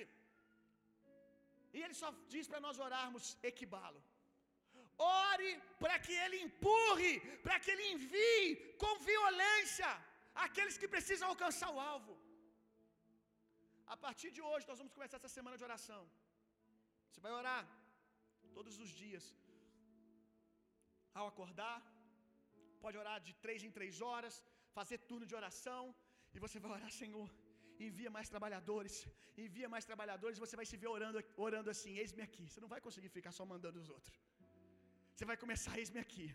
E 1.75 1.81
ele 1.85 1.95
só 2.01 2.09
diz 2.33 2.45
para 2.51 2.61
nós 2.65 2.77
orarmos 2.87 3.25
equibalo. 3.51 4.01
Ore 4.97 5.51
para 5.81 5.95
que 6.03 6.13
ele 6.23 6.37
empurre, 6.47 7.13
para 7.45 7.57
que 7.63 7.71
ele 7.73 7.87
envie 7.95 8.43
com 8.81 8.93
violência 9.11 9.89
aqueles 10.45 10.77
que 10.81 10.89
precisam 10.95 11.29
alcançar 11.29 11.69
o 11.75 11.81
alvo. 11.93 12.13
A 13.93 13.97
partir 14.05 14.29
de 14.37 14.41
hoje, 14.49 14.67
nós 14.69 14.79
vamos 14.81 14.95
começar 14.97 15.17
essa 15.19 15.33
semana 15.37 15.57
de 15.59 15.65
oração. 15.69 16.03
Você 17.07 17.21
vai 17.25 17.33
orar 17.41 17.63
todos 18.57 18.75
os 18.83 18.91
dias. 19.01 19.25
Ao 21.19 21.25
acordar, 21.31 21.77
pode 22.83 22.97
orar 23.03 23.17
de 23.27 23.33
três 23.43 23.61
em 23.67 23.71
três 23.77 24.01
horas, 24.07 24.35
fazer 24.77 24.97
turno 25.09 25.25
de 25.29 25.35
oração, 25.41 25.83
e 26.35 26.39
você 26.45 26.57
vai 26.63 26.71
orar, 26.77 26.91
Senhor, 27.01 27.29
envia 27.87 28.09
mais 28.15 28.27
trabalhadores, 28.33 28.95
envia 29.45 29.69
mais 29.73 29.85
trabalhadores, 29.91 30.41
você 30.43 30.55
vai 30.59 30.65
se 30.71 30.77
ver 30.81 30.89
orando, 30.97 31.19
orando 31.47 31.69
assim: 31.73 31.93
eis-me 32.01 32.23
aqui. 32.27 32.45
Você 32.49 32.61
não 32.63 32.71
vai 32.73 32.81
conseguir 32.87 33.11
ficar 33.17 33.31
só 33.39 33.45
mandando 33.53 33.79
os 33.83 33.89
outros. 33.95 34.17
Você 35.15 35.25
vai 35.31 35.37
começar, 35.43 35.73
eis-me 35.81 35.99
aqui, 36.05 36.25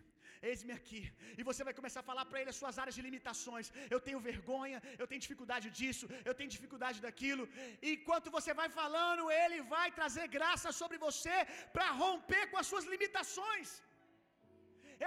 eis-me 0.49 0.73
aqui. 0.77 1.01
E 1.39 1.43
você 1.49 1.61
vai 1.67 1.73
começar 1.79 1.99
a 2.01 2.07
falar 2.09 2.23
para 2.29 2.39
ele 2.39 2.51
as 2.53 2.59
suas 2.61 2.77
áreas 2.81 2.95
de 2.97 3.03
limitações. 3.07 3.67
Eu 3.93 3.99
tenho 4.07 4.19
vergonha, 4.29 4.79
eu 5.01 5.07
tenho 5.09 5.23
dificuldade 5.25 5.67
disso, 5.79 6.05
eu 6.29 6.33
tenho 6.39 6.53
dificuldade 6.55 6.99
daquilo. 7.05 7.45
E 7.85 7.89
enquanto 7.97 8.33
você 8.37 8.53
vai 8.61 8.67
falando, 8.79 9.25
ele 9.41 9.59
vai 9.75 9.87
trazer 9.99 10.25
graça 10.37 10.71
sobre 10.81 10.97
você 11.07 11.37
para 11.75 11.87
romper 12.03 12.43
com 12.51 12.59
as 12.61 12.69
suas 12.71 12.87
limitações. 12.93 13.69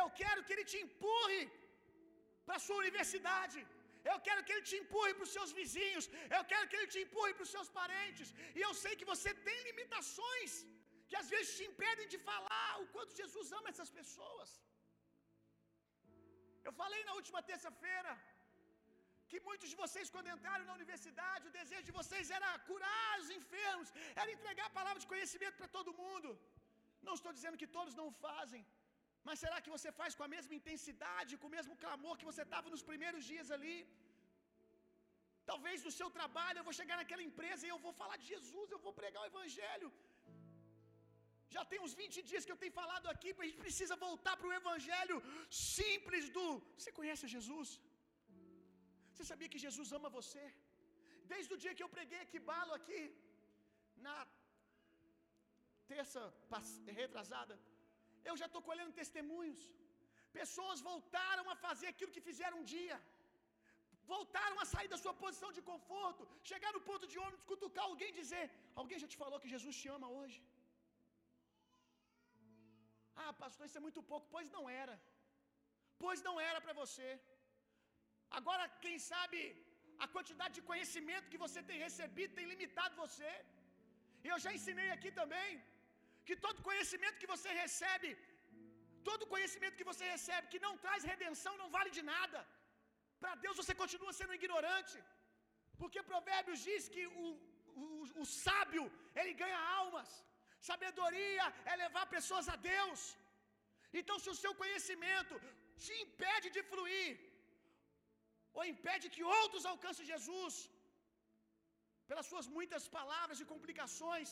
Eu 0.01 0.07
quero 0.21 0.45
que 0.45 0.55
ele 0.57 0.67
te 0.73 0.79
empurre 0.85 1.43
para 2.47 2.57
a 2.59 2.65
sua 2.67 2.79
universidade. 2.85 3.59
Eu 4.13 4.19
quero 4.27 4.45
que 4.47 4.53
ele 4.55 4.67
te 4.71 4.77
empurre 4.83 5.13
para 5.17 5.27
os 5.27 5.35
seus 5.37 5.51
vizinhos. 5.61 6.07
Eu 6.39 6.45
quero 6.53 6.69
que 6.71 6.77
ele 6.79 6.91
te 6.95 7.01
empurre 7.05 7.35
para 7.37 7.47
os 7.49 7.55
seus 7.57 7.71
parentes. 7.81 8.31
E 8.59 8.63
eu 8.69 8.73
sei 8.85 8.95
que 9.01 9.11
você 9.13 9.33
tem 9.49 9.59
limitações 9.71 10.55
que 11.15 11.21
às 11.23 11.33
vezes 11.35 11.51
te 11.57 11.65
impedem 11.71 12.07
de 12.13 12.19
falar 12.29 12.71
o 12.85 12.87
quanto 12.95 13.19
Jesus 13.23 13.49
ama 13.59 13.69
essas 13.73 13.91
pessoas. 13.99 14.53
Eu 16.69 16.73
falei 16.79 17.01
na 17.09 17.15
última 17.19 17.41
terça-feira 17.51 18.13
que 19.31 19.39
muitos 19.49 19.69
de 19.73 19.77
vocês, 19.83 20.13
quando 20.15 20.33
entraram 20.35 20.65
na 20.69 20.77
universidade, 20.81 21.49
o 21.51 21.55
desejo 21.59 21.87
de 21.89 21.97
vocês 21.99 22.27
era 22.39 22.49
curar 22.71 23.13
os 23.23 23.31
enfermos, 23.39 23.91
era 24.21 24.35
entregar 24.37 24.67
a 24.69 24.77
palavra 24.79 25.03
de 25.05 25.11
conhecimento 25.13 25.57
para 25.61 25.71
todo 25.77 25.99
mundo. 26.03 26.31
Não 27.09 27.17
estou 27.19 27.33
dizendo 27.39 27.61
que 27.63 27.71
todos 27.79 27.95
não 28.01 28.09
fazem, 28.27 28.63
mas 29.27 29.43
será 29.45 29.59
que 29.65 29.75
você 29.77 29.91
faz 30.01 30.15
com 30.19 30.25
a 30.27 30.33
mesma 30.37 30.55
intensidade, 30.61 31.39
com 31.43 31.49
o 31.51 31.57
mesmo 31.59 31.77
clamor 31.85 32.17
que 32.21 32.31
você 32.31 32.43
estava 32.49 32.73
nos 32.75 32.85
primeiros 32.91 33.23
dias 33.33 33.51
ali? 33.57 33.77
Talvez 35.51 35.79
no 35.87 35.95
seu 36.01 36.11
trabalho 36.19 36.59
eu 36.61 36.67
vou 36.69 36.77
chegar 36.81 36.97
naquela 37.03 37.27
empresa 37.31 37.63
e 37.67 37.73
eu 37.75 37.81
vou 37.87 37.95
falar 38.03 38.17
de 38.23 38.27
Jesus, 38.35 38.69
eu 38.77 38.83
vou 38.87 38.95
pregar 39.01 39.23
o 39.23 39.31
Evangelho. 39.33 39.91
Já 41.55 41.63
tem 41.71 41.81
uns 41.85 41.95
20 42.03 42.17
dias 42.29 42.45
que 42.47 42.53
eu 42.55 42.61
tenho 42.63 42.79
falado 42.81 43.07
aqui, 43.13 43.31
a 43.39 43.49
gente 43.49 43.63
precisa 43.67 43.97
voltar 44.07 44.35
para 44.39 44.51
o 44.51 44.57
Evangelho 44.61 45.17
simples 45.73 46.25
do. 46.37 46.47
Você 46.79 46.93
conhece 46.99 47.33
Jesus? 47.37 47.69
Você 49.13 49.25
sabia 49.31 49.51
que 49.53 49.65
Jesus 49.67 49.91
ama 49.99 50.09
você? 50.21 50.45
Desde 51.33 51.53
o 51.55 51.61
dia 51.63 51.75
que 51.77 51.85
eu 51.85 51.93
preguei 51.97 52.21
aqui 52.25 52.39
balo 52.51 52.73
aqui, 52.79 53.03
na 54.07 54.17
terça 55.93 56.21
retrasada, 57.01 57.55
eu 58.31 58.37
já 58.41 58.47
estou 58.49 58.63
colhendo 58.69 58.99
testemunhos. 59.03 59.63
Pessoas 60.41 60.79
voltaram 60.91 61.45
a 61.53 61.57
fazer 61.67 61.89
aquilo 61.93 62.15
que 62.17 62.27
fizeram 62.29 62.59
um 62.61 62.69
dia. 62.77 62.97
Voltaram 64.15 64.59
a 64.63 64.67
sair 64.73 64.89
da 64.95 64.99
sua 65.03 65.15
posição 65.23 65.51
de 65.57 65.63
conforto. 65.71 66.23
Chegar 66.51 66.73
no 66.77 66.83
ponto 66.89 67.07
de 67.13 67.19
ônibus, 67.25 67.49
cutucar 67.53 67.85
alguém 67.91 68.11
e 68.13 68.19
dizer: 68.23 68.45
Alguém 68.81 68.99
já 69.05 69.09
te 69.13 69.21
falou 69.23 69.41
que 69.43 69.53
Jesus 69.55 69.77
te 69.83 69.89
ama 69.97 70.09
hoje? 70.19 70.39
Ah, 73.23 73.33
pastor, 73.43 73.65
isso 73.67 73.79
é 73.81 73.87
muito 73.87 74.03
pouco. 74.11 74.27
Pois 74.35 74.49
não 74.57 74.65
era. 74.83 74.97
Pois 76.03 76.21
não 76.29 76.37
era 76.51 76.61
para 76.65 76.75
você. 76.83 77.09
Agora, 78.39 78.65
quem 78.85 78.97
sabe, 79.11 79.41
a 80.05 80.09
quantidade 80.15 80.55
de 80.59 80.67
conhecimento 80.71 81.31
que 81.33 81.43
você 81.45 81.61
tem 81.69 81.79
recebido 81.87 82.37
tem 82.39 82.51
limitado 82.53 83.01
você. 83.05 83.31
E 84.25 84.29
eu 84.33 84.39
já 84.45 84.53
ensinei 84.57 84.91
aqui 84.97 85.11
também 85.21 85.51
que 86.27 86.37
todo 86.45 86.67
conhecimento 86.69 87.21
que 87.23 87.33
você 87.35 87.51
recebe, 87.63 88.11
todo 89.09 89.31
conhecimento 89.35 89.79
que 89.81 89.91
você 89.93 90.05
recebe 90.15 90.53
que 90.53 90.65
não 90.67 90.75
traz 90.85 91.03
redenção 91.13 91.55
não 91.63 91.71
vale 91.77 91.91
de 91.99 92.05
nada. 92.15 92.41
Para 93.23 93.35
Deus 93.45 93.59
você 93.61 93.75
continua 93.83 94.13
sendo 94.21 94.39
ignorante. 94.41 94.97
Porque 95.81 96.09
Provérbios 96.11 96.61
diz 96.69 96.83
que 96.95 97.05
o, 97.23 97.27
o, 97.83 97.87
o 98.23 98.27
sábio, 98.45 98.85
ele 99.21 99.33
ganha 99.43 99.61
almas. 99.81 100.11
Sabedoria 100.69 101.47
é 101.71 101.75
levar 101.85 102.05
pessoas 102.17 102.47
a 102.55 102.57
Deus. 102.73 103.01
Então, 104.01 104.17
se 104.23 104.29
o 104.33 104.39
seu 104.43 104.53
conhecimento 104.63 105.35
te 105.85 105.93
impede 106.05 106.49
de 106.57 106.63
fluir, 106.71 107.13
ou 108.57 108.65
impede 108.73 109.07
que 109.15 109.25
outros 109.39 109.65
alcancem 109.73 110.11
Jesus, 110.13 110.55
pelas 112.09 112.27
suas 112.31 112.49
muitas 112.57 112.85
palavras 112.97 113.39
e 113.43 113.51
complicações, 113.53 114.31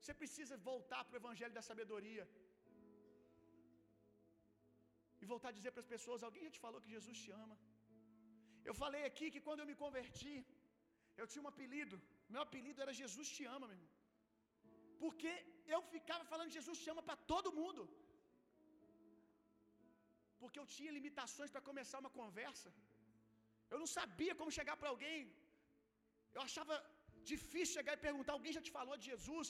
você 0.00 0.12
precisa 0.20 0.62
voltar 0.70 1.00
para 1.04 1.16
o 1.16 1.20
Evangelho 1.22 1.56
da 1.58 1.64
sabedoria. 1.70 2.24
E 5.22 5.26
voltar 5.32 5.50
a 5.50 5.58
dizer 5.58 5.72
para 5.72 5.84
as 5.84 5.92
pessoas: 5.94 6.26
alguém 6.28 6.44
já 6.46 6.52
te 6.56 6.62
falou 6.66 6.82
que 6.84 6.94
Jesus 6.96 7.18
te 7.24 7.30
ama? 7.44 7.56
Eu 8.68 8.74
falei 8.82 9.02
aqui 9.10 9.26
que 9.34 9.44
quando 9.46 9.60
eu 9.62 9.70
me 9.70 9.76
converti, 9.84 10.34
eu 11.20 11.26
tinha 11.30 11.44
um 11.44 11.52
apelido. 11.54 11.96
Meu 12.34 12.42
apelido 12.46 12.82
era 12.84 13.00
Jesus 13.02 13.28
te 13.36 13.44
ama, 13.56 13.66
meu 13.68 13.76
irmão. 13.78 13.99
Porque 15.02 15.32
eu 15.74 15.80
ficava 15.94 16.24
falando 16.32 16.56
Jesus 16.58 16.78
te 16.82 16.90
ama 16.94 17.02
para 17.08 17.18
todo 17.32 17.56
mundo. 17.60 17.82
Porque 20.40 20.60
eu 20.60 20.68
tinha 20.74 20.96
limitações 20.98 21.50
para 21.54 21.66
começar 21.70 21.98
uma 22.04 22.14
conversa. 22.20 22.70
Eu 23.72 23.78
não 23.82 23.90
sabia 23.98 24.34
como 24.38 24.56
chegar 24.58 24.76
para 24.80 24.90
alguém. 24.92 25.20
Eu 26.36 26.42
achava 26.48 26.74
difícil 27.32 27.76
chegar 27.78 27.94
e 27.94 28.04
perguntar: 28.08 28.32
alguém 28.34 28.56
já 28.58 28.62
te 28.66 28.72
falou 28.78 28.96
de 29.00 29.06
Jesus? 29.12 29.48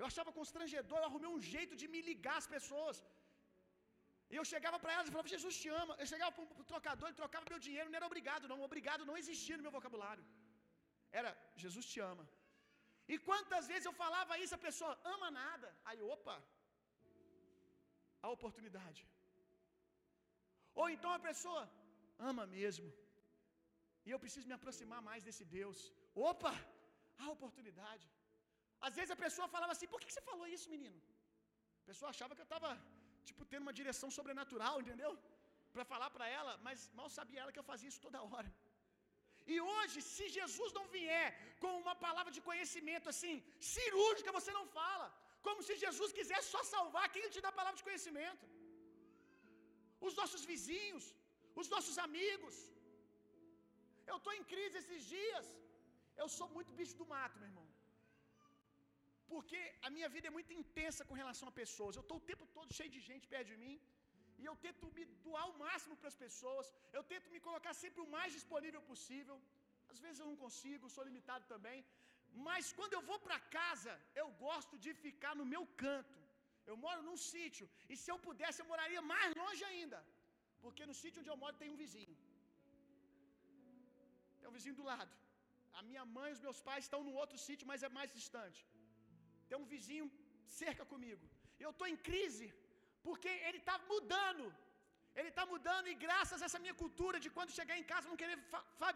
Eu 0.00 0.06
achava 0.10 0.36
constrangedor, 0.40 0.98
eu 1.00 1.08
arrumei 1.08 1.30
um 1.36 1.42
jeito 1.54 1.74
de 1.80 1.86
me 1.94 2.00
ligar 2.10 2.36
às 2.42 2.48
pessoas. 2.56 2.98
E 4.32 4.36
eu 4.40 4.44
chegava 4.52 4.78
para 4.82 4.92
elas 4.96 5.08
e 5.08 5.14
falava: 5.14 5.34
Jesus 5.36 5.56
te 5.62 5.70
ama. 5.82 5.94
Eu 6.02 6.08
chegava 6.12 6.32
para 6.36 6.62
o 6.64 6.68
trocador, 6.72 7.06
ele 7.08 7.22
trocava 7.22 7.52
meu 7.54 7.62
dinheiro, 7.68 7.88
não 7.90 7.98
era 8.00 8.10
obrigado, 8.10 8.50
não. 8.52 8.60
Obrigado 8.70 9.08
não 9.10 9.18
existia 9.22 9.56
no 9.58 9.66
meu 9.66 9.76
vocabulário. 9.78 10.24
Era 11.20 11.30
Jesus 11.64 11.86
te 11.92 12.00
ama. 12.12 12.26
E 13.12 13.16
quantas 13.28 13.64
vezes 13.70 13.86
eu 13.88 13.94
falava 14.02 14.38
isso, 14.42 14.54
a 14.56 14.64
pessoa 14.66 14.92
ama 15.14 15.28
nada. 15.42 15.68
Aí, 15.88 16.00
opa, 16.14 16.36
a 18.24 18.28
oportunidade. 18.36 19.02
Ou 20.80 20.86
então 20.94 21.12
a 21.14 21.22
pessoa 21.28 21.62
ama 22.30 22.44
mesmo. 22.56 22.88
E 24.06 24.10
eu 24.14 24.20
preciso 24.24 24.48
me 24.50 24.56
aproximar 24.58 25.00
mais 25.08 25.24
desse 25.26 25.44
Deus. 25.58 25.78
Opa, 26.30 26.52
a 27.24 27.28
oportunidade. 27.36 28.06
Às 28.86 28.94
vezes 28.98 29.12
a 29.16 29.22
pessoa 29.24 29.52
falava 29.56 29.72
assim: 29.74 29.90
por 29.94 30.00
que 30.02 30.12
você 30.12 30.22
falou 30.30 30.46
isso, 30.56 30.68
menino? 30.76 30.98
A 31.82 31.86
pessoa 31.90 32.10
achava 32.14 32.34
que 32.36 32.42
eu 32.44 32.50
estava, 32.50 32.70
tipo, 33.28 33.44
tendo 33.52 33.66
uma 33.66 33.78
direção 33.80 34.10
sobrenatural, 34.18 34.74
entendeu? 34.82 35.12
Para 35.74 35.84
falar 35.92 36.10
para 36.16 36.28
ela, 36.38 36.52
mas 36.66 36.88
mal 37.00 37.08
sabia 37.18 37.40
ela 37.42 37.52
que 37.54 37.62
eu 37.62 37.70
fazia 37.72 37.90
isso 37.92 38.04
toda 38.06 38.26
hora. 38.30 38.50
E 39.54 39.56
hoje, 39.72 39.98
se 40.14 40.24
Jesus 40.38 40.70
não 40.78 40.86
vier 40.96 41.28
com 41.62 41.70
uma 41.82 41.94
palavra 42.06 42.32
de 42.36 42.42
conhecimento 42.48 43.08
assim, 43.12 43.34
cirúrgica, 43.74 44.36
você 44.38 44.52
não 44.58 44.66
fala. 44.78 45.06
Como 45.46 45.62
se 45.66 45.74
Jesus 45.84 46.10
quisesse 46.18 46.48
só 46.54 46.62
salvar 46.74 47.06
quem 47.14 47.30
te 47.34 47.40
dá 47.44 47.48
a 47.50 47.58
palavra 47.60 47.78
de 47.80 47.86
conhecimento. 47.88 48.44
Os 50.08 50.14
nossos 50.20 50.44
vizinhos, 50.52 51.06
os 51.62 51.68
nossos 51.74 51.96
amigos. 52.06 52.56
Eu 54.10 54.18
estou 54.18 54.34
em 54.38 54.44
crise 54.52 54.78
esses 54.82 55.04
dias. 55.16 55.48
Eu 56.22 56.28
sou 56.38 56.48
muito 56.56 56.72
bicho 56.80 56.96
do 57.00 57.06
mato, 57.14 57.38
meu 57.40 57.48
irmão. 57.50 57.68
Porque 59.32 59.60
a 59.86 59.90
minha 59.94 60.08
vida 60.14 60.26
é 60.30 60.36
muito 60.36 60.52
intensa 60.60 61.02
com 61.08 61.20
relação 61.22 61.48
a 61.48 61.58
pessoas. 61.62 61.96
Eu 61.96 62.04
estou 62.06 62.18
o 62.18 62.26
tempo 62.30 62.46
todo 62.56 62.76
cheio 62.78 62.92
de 62.96 63.00
gente 63.08 63.26
perto 63.32 63.50
de 63.52 63.58
mim. 63.64 63.76
E 64.40 64.44
eu 64.50 64.54
tento 64.66 64.84
me 64.96 65.04
doar 65.26 65.46
o 65.52 65.58
máximo 65.64 65.94
para 66.00 66.10
as 66.12 66.18
pessoas. 66.24 66.66
Eu 66.98 67.02
tento 67.12 67.32
me 67.34 67.40
colocar 67.48 67.72
sempre 67.82 68.00
o 68.04 68.12
mais 68.16 68.30
disponível 68.38 68.82
possível. 68.92 69.36
Às 69.92 69.98
vezes 70.04 70.20
eu 70.20 70.28
não 70.30 70.38
consigo, 70.44 70.92
sou 70.94 71.04
limitado 71.08 71.44
também. 71.54 71.78
Mas 72.48 72.72
quando 72.78 72.94
eu 72.96 73.02
vou 73.10 73.18
para 73.26 73.38
casa, 73.58 73.92
eu 74.22 74.28
gosto 74.46 74.74
de 74.84 74.92
ficar 75.04 75.34
no 75.40 75.46
meu 75.54 75.64
canto. 75.84 76.18
Eu 76.70 76.76
moro 76.84 77.00
num 77.08 77.18
sítio. 77.32 77.66
E 77.92 77.96
se 78.02 78.08
eu 78.12 78.18
pudesse, 78.28 78.60
eu 78.62 78.70
moraria 78.72 79.02
mais 79.14 79.30
longe 79.42 79.64
ainda. 79.70 80.00
Porque 80.64 80.84
no 80.90 80.96
sítio 81.02 81.20
onde 81.22 81.32
eu 81.32 81.40
moro 81.44 81.60
tem 81.62 81.70
um 81.74 81.80
vizinho. 81.84 82.16
Tem 84.38 84.48
um 84.50 84.56
vizinho 84.58 84.76
do 84.80 84.86
lado. 84.92 85.12
A 85.78 85.82
minha 85.88 86.04
mãe 86.16 86.28
e 86.30 86.36
os 86.36 86.44
meus 86.46 86.60
pais 86.68 86.84
estão 86.86 87.02
num 87.06 87.16
outro 87.22 87.38
sítio, 87.46 87.68
mas 87.70 87.82
é 87.88 87.90
mais 87.98 88.10
distante. 88.18 88.60
Tem 89.48 89.58
um 89.62 89.68
vizinho 89.74 90.06
cerca 90.60 90.84
comigo. 90.92 91.24
Eu 91.64 91.70
estou 91.74 91.88
em 91.92 91.98
crise 92.08 92.48
porque 93.06 93.30
ele 93.48 93.60
está 93.62 93.76
mudando. 93.92 94.44
Ele 95.18 95.30
está 95.32 95.44
mudando, 95.52 95.86
e 95.92 95.94
graças 96.06 96.40
a 96.40 96.46
essa 96.48 96.60
minha 96.64 96.74
cultura 96.82 97.16
de 97.24 97.30
quando 97.36 97.56
chegar 97.58 97.76
em 97.78 97.86
casa 97.92 98.10
não 98.10 98.20
querer 98.22 98.38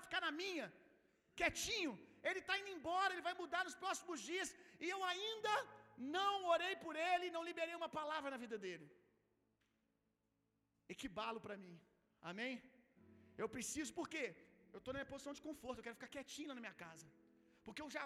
ficar 0.04 0.20
na 0.26 0.32
minha, 0.42 0.66
quietinho, 1.38 1.92
ele 2.28 2.40
está 2.42 2.54
indo 2.60 2.70
embora, 2.76 3.10
ele 3.12 3.26
vai 3.28 3.34
mudar 3.40 3.62
nos 3.68 3.78
próximos 3.84 4.20
dias, 4.28 4.50
e 4.84 4.88
eu 4.94 5.00
ainda 5.12 5.54
não 6.16 6.32
orei 6.54 6.74
por 6.84 6.94
ele 7.08 7.32
não 7.36 7.42
liberei 7.48 7.74
uma 7.80 7.90
palavra 7.98 8.30
na 8.34 8.38
vida 8.44 8.56
dele. 8.64 8.86
E 10.90 10.94
que 11.00 11.08
balo 11.20 11.40
para 11.46 11.56
mim, 11.64 11.74
amém? 12.30 12.54
Eu 13.42 13.48
preciso, 13.56 13.92
por 13.98 14.08
quê? 14.14 14.24
Eu 14.72 14.78
estou 14.78 14.92
na 14.92 15.00
minha 15.00 15.12
posição 15.12 15.34
de 15.38 15.44
conforto, 15.48 15.78
eu 15.78 15.86
quero 15.86 15.98
ficar 16.00 16.12
quietinho 16.16 16.52
na 16.54 16.62
minha 16.64 16.76
casa, 16.84 17.06
porque 17.64 17.82
eu 17.84 17.90
já 17.96 18.04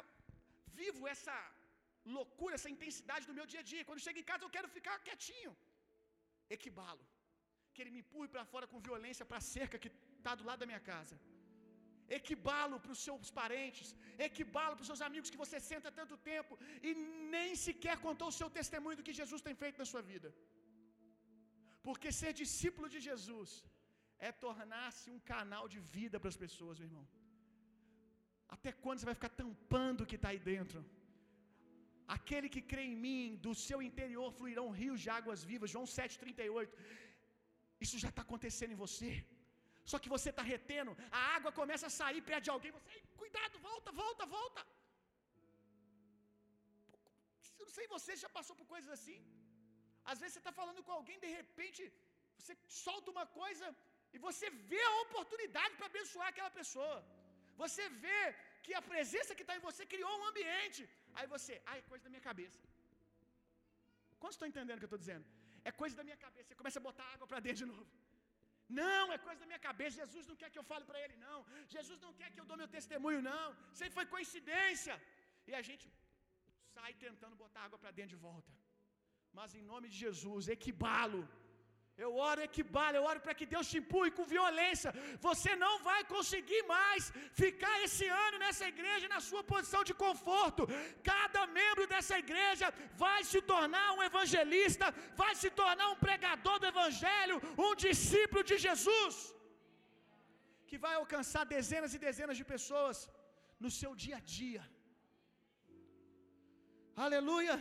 vivo 0.81 1.03
essa 1.15 1.37
loucura, 2.19 2.55
essa 2.59 2.71
intensidade 2.75 3.27
do 3.31 3.37
meu 3.39 3.47
dia 3.53 3.63
a 3.65 3.69
dia. 3.73 3.87
Quando 3.89 4.05
chego 4.07 4.21
em 4.23 4.29
casa, 4.31 4.45
eu 4.45 4.55
quero 4.57 4.69
ficar 4.77 4.97
quietinho 5.09 5.53
equibalo. 6.57 7.05
Que 7.73 7.83
ele 7.83 7.95
me 7.95 8.03
empurre 8.05 8.29
para 8.35 8.45
fora 8.53 8.67
com 8.73 8.87
violência 8.89 9.25
para 9.31 9.41
a 9.43 9.49
cerca 9.57 9.81
que 9.83 9.91
está 10.19 10.35
do 10.39 10.47
lado 10.49 10.61
da 10.63 10.71
minha 10.71 10.85
casa. 10.93 11.17
Equibalo 12.19 12.77
para 12.83 12.93
os 12.95 13.01
seus 13.07 13.31
parentes, 13.41 13.89
equibalo 14.27 14.75
para 14.75 14.85
os 14.85 14.91
seus 14.91 15.03
amigos 15.09 15.33
que 15.33 15.43
você 15.45 15.59
senta 15.71 15.97
tanto 16.01 16.17
tempo 16.33 16.53
e 16.89 16.93
nem 17.35 17.51
sequer 17.67 17.97
contou 18.07 18.29
o 18.31 18.37
seu 18.41 18.49
testemunho 18.59 18.99
do 18.99 19.07
que 19.09 19.19
Jesus 19.21 19.43
tem 19.49 19.57
feito 19.63 19.81
na 19.83 19.89
sua 19.93 20.03
vida. 20.13 20.31
Porque 21.87 22.11
ser 22.21 22.33
discípulo 22.43 22.89
de 22.95 23.01
Jesus 23.09 23.51
é 24.29 24.31
tornar-se 24.47 25.07
um 25.15 25.21
canal 25.35 25.65
de 25.75 25.81
vida 25.97 26.17
para 26.21 26.33
as 26.35 26.41
pessoas, 26.45 26.79
meu 26.79 26.89
irmão. 26.91 27.07
Até 28.57 28.71
quando 28.85 28.99
você 28.99 29.11
vai 29.11 29.19
ficar 29.21 29.33
tampando 29.43 30.03
o 30.03 30.09
que 30.11 30.19
está 30.21 30.31
aí 30.33 30.41
dentro? 30.53 30.81
Aquele 32.17 32.49
que 32.55 32.63
crê 32.71 32.85
em 32.91 32.99
mim, 33.07 33.37
do 33.47 33.53
seu 33.67 33.79
interior 33.89 34.29
fluirão 34.39 34.67
rios 34.81 35.01
de 35.05 35.11
águas 35.19 35.43
vivas. 35.51 35.73
João 35.75 35.87
7,38. 35.97 36.71
Isso 37.85 37.99
já 38.05 38.11
está 38.13 38.23
acontecendo 38.27 38.75
em 38.75 38.83
você. 38.87 39.11
Só 39.91 39.97
que 40.03 40.13
você 40.15 40.29
está 40.33 40.45
retendo, 40.55 40.93
a 41.19 41.23
água 41.37 41.51
começa 41.61 41.87
a 41.89 41.95
sair 42.01 42.21
perto 42.31 42.47
de 42.47 42.53
alguém, 42.55 42.73
você, 42.77 42.89
cuidado, 43.21 43.55
volta, 43.69 43.91
volta, 44.01 44.25
volta. 44.39 44.63
Eu 47.59 47.67
não 47.69 47.75
sei, 47.77 47.87
você 47.97 48.13
já 48.25 48.31
passou 48.39 48.55
por 48.59 48.67
coisas 48.75 48.91
assim? 48.97 49.19
Às 50.11 50.19
vezes 50.21 50.35
você 50.35 50.43
está 50.45 50.53
falando 50.61 50.83
com 50.87 50.93
alguém, 50.99 51.19
de 51.25 51.31
repente, 51.39 51.81
você 52.39 52.55
solta 52.85 53.15
uma 53.15 53.27
coisa 53.41 53.67
e 54.15 54.19
você 54.27 54.47
vê 54.73 54.83
a 54.91 54.97
oportunidade 55.07 55.75
para 55.79 55.91
abençoar 55.93 56.29
aquela 56.29 56.53
pessoa. 56.61 56.99
Você 57.63 57.85
vê 58.05 58.21
que 58.65 58.75
a 58.81 58.83
presença 58.93 59.37
que 59.37 59.45
está 59.47 59.57
em 59.57 59.67
você 59.69 59.83
criou 59.95 60.13
um 60.19 60.27
ambiente. 60.31 60.83
Aí 61.19 61.27
você, 61.35 61.55
ah, 61.69 61.77
é 61.81 61.85
coisa 61.93 62.05
da 62.07 62.13
minha 62.15 62.25
cabeça. 62.31 62.61
Quantos 64.21 64.37
estão 64.37 64.51
entendendo 64.53 64.79
o 64.79 64.83
que 64.83 64.89
eu 64.89 64.93
estou 64.93 65.05
dizendo? 65.05 65.27
É 65.69 65.73
coisa 65.83 65.95
da 66.01 66.05
minha 66.09 66.19
cabeça. 66.27 66.47
Você 66.49 66.59
começa 66.61 66.79
a 66.81 66.85
botar 66.89 67.07
água 67.15 67.27
para 67.31 67.41
dentro 67.47 67.61
de 67.63 67.69
novo. 67.73 67.87
Não, 68.83 69.05
é 69.15 69.19
coisa 69.27 69.41
da 69.43 69.49
minha 69.51 69.63
cabeça. 69.69 70.01
Jesus 70.03 70.25
não 70.31 70.37
quer 70.41 70.51
que 70.53 70.61
eu 70.63 70.67
fale 70.73 70.85
para 70.91 71.01
ele, 71.05 71.17
não. 71.27 71.39
Jesus 71.77 71.99
não 72.07 72.13
quer 72.19 72.29
que 72.33 72.41
eu 72.43 72.49
dou 72.51 72.59
meu 72.63 72.71
testemunho, 72.77 73.21
não. 73.33 73.47
Isso 73.73 73.85
aí 73.85 73.93
foi 73.99 74.07
coincidência. 74.15 74.97
E 75.51 75.55
a 75.61 75.63
gente 75.69 75.87
sai 76.75 76.93
tentando 77.07 77.41
botar 77.45 77.63
água 77.67 77.79
para 77.83 77.93
dentro 77.99 78.15
de 78.17 78.23
volta. 78.29 78.53
Mas 79.39 79.55
em 79.59 79.65
nome 79.73 79.87
de 79.93 79.99
Jesus, 80.07 80.49
equibalo. 80.57 81.23
Eu 82.05 82.11
oro 82.31 82.41
equibalo, 82.49 82.97
eu 82.99 83.05
oro 83.11 83.21
para 83.25 83.35
que 83.39 83.47
Deus 83.53 83.69
te 83.71 83.77
empurre 83.81 84.11
com 84.17 84.33
violência. 84.35 84.91
Você 85.27 85.51
não 85.63 85.73
vai 85.89 86.01
conseguir 86.13 86.61
mais 86.75 87.03
ficar 87.41 87.75
esse 87.87 88.07
ano 88.27 88.37
nessa 88.45 88.67
igreja 88.73 89.13
na 89.15 89.21
sua 89.29 89.43
posição 89.53 89.83
de 89.89 89.95
conforto. 90.05 90.67
Cada 91.11 91.43
membro 91.59 91.87
dessa 91.93 92.17
igreja 92.25 92.69
vai 93.05 93.21
se 93.31 93.41
tornar 93.53 93.87
um 93.97 94.05
evangelista, 94.11 94.89
vai 95.23 95.33
se 95.43 95.51
tornar 95.63 95.89
um 95.95 96.01
pregador 96.07 96.57
do 96.61 96.71
evangelho, 96.75 97.39
um 97.67 97.73
discípulo 97.87 98.45
de 98.51 98.59
Jesus, 98.67 99.17
que 100.71 100.79
vai 100.87 100.95
alcançar 101.03 101.45
dezenas 101.57 101.95
e 101.97 102.05
dezenas 102.09 102.39
de 102.41 102.47
pessoas 102.55 102.99
no 103.65 103.73
seu 103.81 103.93
dia 104.05 104.19
a 104.21 104.25
dia. 104.39 104.65
Aleluia. 107.07 107.57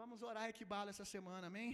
Vamos 0.00 0.22
orar 0.28 0.46
Equibala 0.52 0.90
essa 0.92 1.04
semana, 1.12 1.44
amém? 1.50 1.68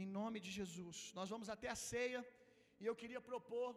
Em 0.00 0.06
nome 0.16 0.38
de 0.44 0.50
Jesus. 0.56 0.98
Nós 1.18 1.28
vamos 1.32 1.48
até 1.54 1.68
a 1.74 1.76
ceia 1.90 2.20
e 2.80 2.84
eu 2.88 2.94
queria 3.00 3.20
propor 3.28 3.70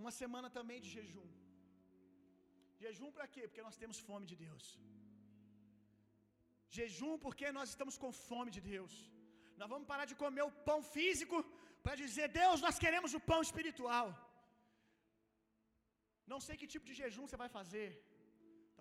uma 0.00 0.12
semana 0.20 0.48
também 0.56 0.78
de 0.84 0.88
jejum. 0.96 1.28
Jejum 2.82 3.10
para 3.16 3.28
quê? 3.34 3.42
Porque 3.48 3.66
nós 3.68 3.78
temos 3.82 3.98
fome 4.08 4.26
de 4.30 4.36
Deus. 4.46 4.64
Jejum 6.78 7.14
porque 7.26 7.46
nós 7.58 7.68
estamos 7.74 7.98
com 8.04 8.10
fome 8.30 8.52
de 8.56 8.62
Deus. 8.72 8.94
Nós 9.60 9.70
vamos 9.74 9.88
parar 9.92 10.08
de 10.12 10.18
comer 10.24 10.44
o 10.46 10.56
pão 10.70 10.80
físico 10.96 11.38
para 11.84 12.00
dizer: 12.02 12.28
Deus, 12.42 12.64
nós 12.66 12.78
queremos 12.86 13.14
o 13.18 13.22
pão 13.30 13.40
espiritual. 13.48 14.08
Não 16.32 16.40
sei 16.46 16.56
que 16.60 16.72
tipo 16.74 16.88
de 16.90 16.96
jejum 17.02 17.26
você 17.28 17.40
vai 17.44 17.50
fazer. 17.60 17.88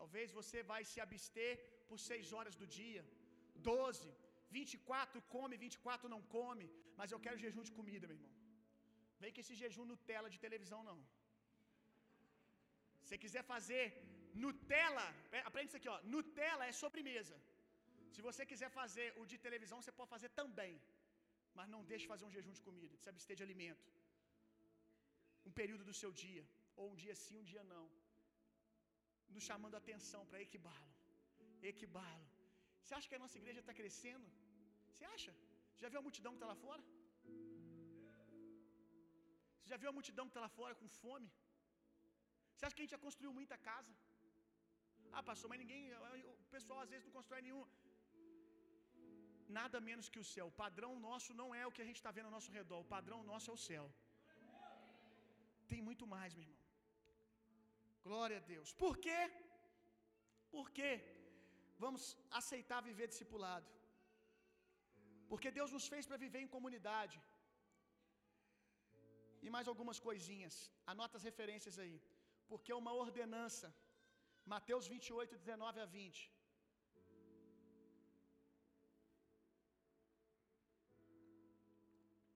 Talvez 0.04 0.30
você 0.40 0.60
vai 0.72 0.82
se 0.92 1.00
abster 1.06 1.52
por 1.90 1.98
seis 2.10 2.28
horas 2.36 2.56
do 2.62 2.68
dia, 2.78 3.04
doze, 3.70 4.10
vinte 4.56 4.72
e 4.78 4.80
quatro 4.90 5.20
come, 5.36 5.62
vinte 5.66 5.76
e 5.78 5.84
quatro 5.86 6.08
não 6.14 6.22
come, 6.38 6.66
mas 7.00 7.12
eu 7.14 7.20
quero 7.26 7.42
jejum 7.44 7.64
de 7.70 7.76
comida, 7.78 8.08
meu 8.10 8.18
irmão. 8.18 8.34
Vem 9.22 9.34
que 9.36 9.42
esse 9.44 9.56
jejum 9.62 9.86
Nutella 9.92 10.30
de 10.34 10.40
televisão 10.46 10.82
não. 10.90 11.00
Se 13.08 13.18
quiser 13.24 13.44
fazer 13.54 13.86
Nutella, 14.44 15.08
aprende 15.50 15.70
isso 15.70 15.80
aqui, 15.80 15.90
ó. 15.96 15.98
Nutella 16.14 16.66
é 16.70 16.74
sobremesa. 16.84 17.38
Se 18.16 18.22
você 18.28 18.44
quiser 18.52 18.70
fazer 18.80 19.08
o 19.22 19.26
de 19.32 19.38
televisão, 19.48 19.80
você 19.82 19.94
pode 20.00 20.14
fazer 20.16 20.30
também. 20.42 20.74
Mas 21.58 21.72
não 21.74 21.84
deixe 21.92 22.06
fazer 22.14 22.26
um 22.28 22.36
jejum 22.38 22.56
de 22.60 22.64
comida, 22.70 22.94
de 22.98 23.04
se 23.04 23.12
abster 23.14 23.38
de 23.40 23.46
alimento. 23.48 23.88
Um 25.50 25.54
período 25.62 25.86
do 25.90 25.98
seu 26.02 26.12
dia, 26.26 26.46
ou 26.80 26.86
um 26.92 26.98
dia 27.04 27.16
sim, 27.26 27.38
um 27.44 27.50
dia 27.54 27.64
não. 27.76 27.86
Nos 29.36 29.44
chamando 29.50 29.76
a 29.76 29.82
atenção 29.84 30.22
para 30.30 30.42
equibalo. 30.48 30.94
Equibalo. 31.72 32.28
Você 32.82 32.94
acha 32.98 33.08
que 33.10 33.18
a 33.20 33.24
nossa 33.24 33.38
igreja 33.42 33.60
está 33.64 33.74
crescendo? 33.80 34.28
Você 34.92 35.06
acha? 35.16 35.34
Já 35.82 35.90
viu 35.92 36.00
a 36.02 36.06
multidão 36.08 36.34
que 36.34 36.40
está 36.42 36.50
lá 36.54 36.58
fora? 36.66 36.84
Você 39.58 39.70
já 39.74 39.78
viu 39.82 39.90
a 39.92 39.98
multidão 40.00 40.26
que 40.26 40.34
está 40.34 40.44
lá 40.48 40.52
fora 40.60 40.74
com 40.82 40.88
fome? 41.02 41.30
Você 42.54 42.64
acha 42.66 42.76
que 42.76 42.82
a 42.82 42.86
gente 42.86 42.96
já 42.98 43.04
construiu 43.06 43.34
muita 43.40 43.58
casa? 43.70 43.94
Ah, 45.16 45.24
pastor, 45.30 45.48
mas 45.52 45.60
ninguém. 45.64 45.82
O 46.34 46.50
pessoal 46.56 46.80
às 46.84 46.92
vezes 46.94 47.06
não 47.08 47.16
constrói 47.18 47.42
nenhum. 47.48 47.64
Nada 49.60 49.80
menos 49.90 50.08
que 50.14 50.22
o 50.24 50.28
céu. 50.34 50.48
O 50.52 50.58
padrão 50.64 50.92
nosso 51.08 51.32
não 51.42 51.48
é 51.62 51.64
o 51.68 51.74
que 51.76 51.84
a 51.84 51.88
gente 51.90 52.00
está 52.02 52.12
vendo 52.18 52.30
ao 52.30 52.36
nosso 52.38 52.52
redor. 52.60 52.80
O 52.82 52.92
padrão 52.96 53.20
nosso 53.32 53.50
é 53.52 53.54
o 53.54 53.64
céu. 53.70 53.86
Tem 55.72 55.82
muito 55.90 56.06
mais, 56.16 56.32
meu 56.38 56.44
irmão. 56.46 56.63
Glória 58.08 58.38
a 58.42 58.46
Deus. 58.54 58.70
Por 58.84 58.94
quê? 59.06 59.20
Por 60.56 60.68
quê? 60.78 60.94
Vamos 61.84 62.04
aceitar 62.40 62.88
viver 62.90 63.08
discipulado. 63.14 63.70
Porque 65.32 65.56
Deus 65.60 65.72
nos 65.76 65.88
fez 65.94 66.06
para 66.08 66.24
viver 66.26 66.42
em 66.42 66.54
comunidade. 66.56 67.18
E 69.46 69.50
mais 69.56 69.68
algumas 69.72 70.00
coisinhas. 70.08 70.56
Anota 70.94 71.18
as 71.20 71.26
referências 71.30 71.78
aí. 71.84 71.96
Porque 72.52 72.72
é 72.74 72.82
uma 72.84 72.94
ordenança. 73.06 73.70
Mateus 74.54 74.86
28, 74.94 75.38
19 75.46 75.80
a 75.86 75.88
20. 75.98 76.32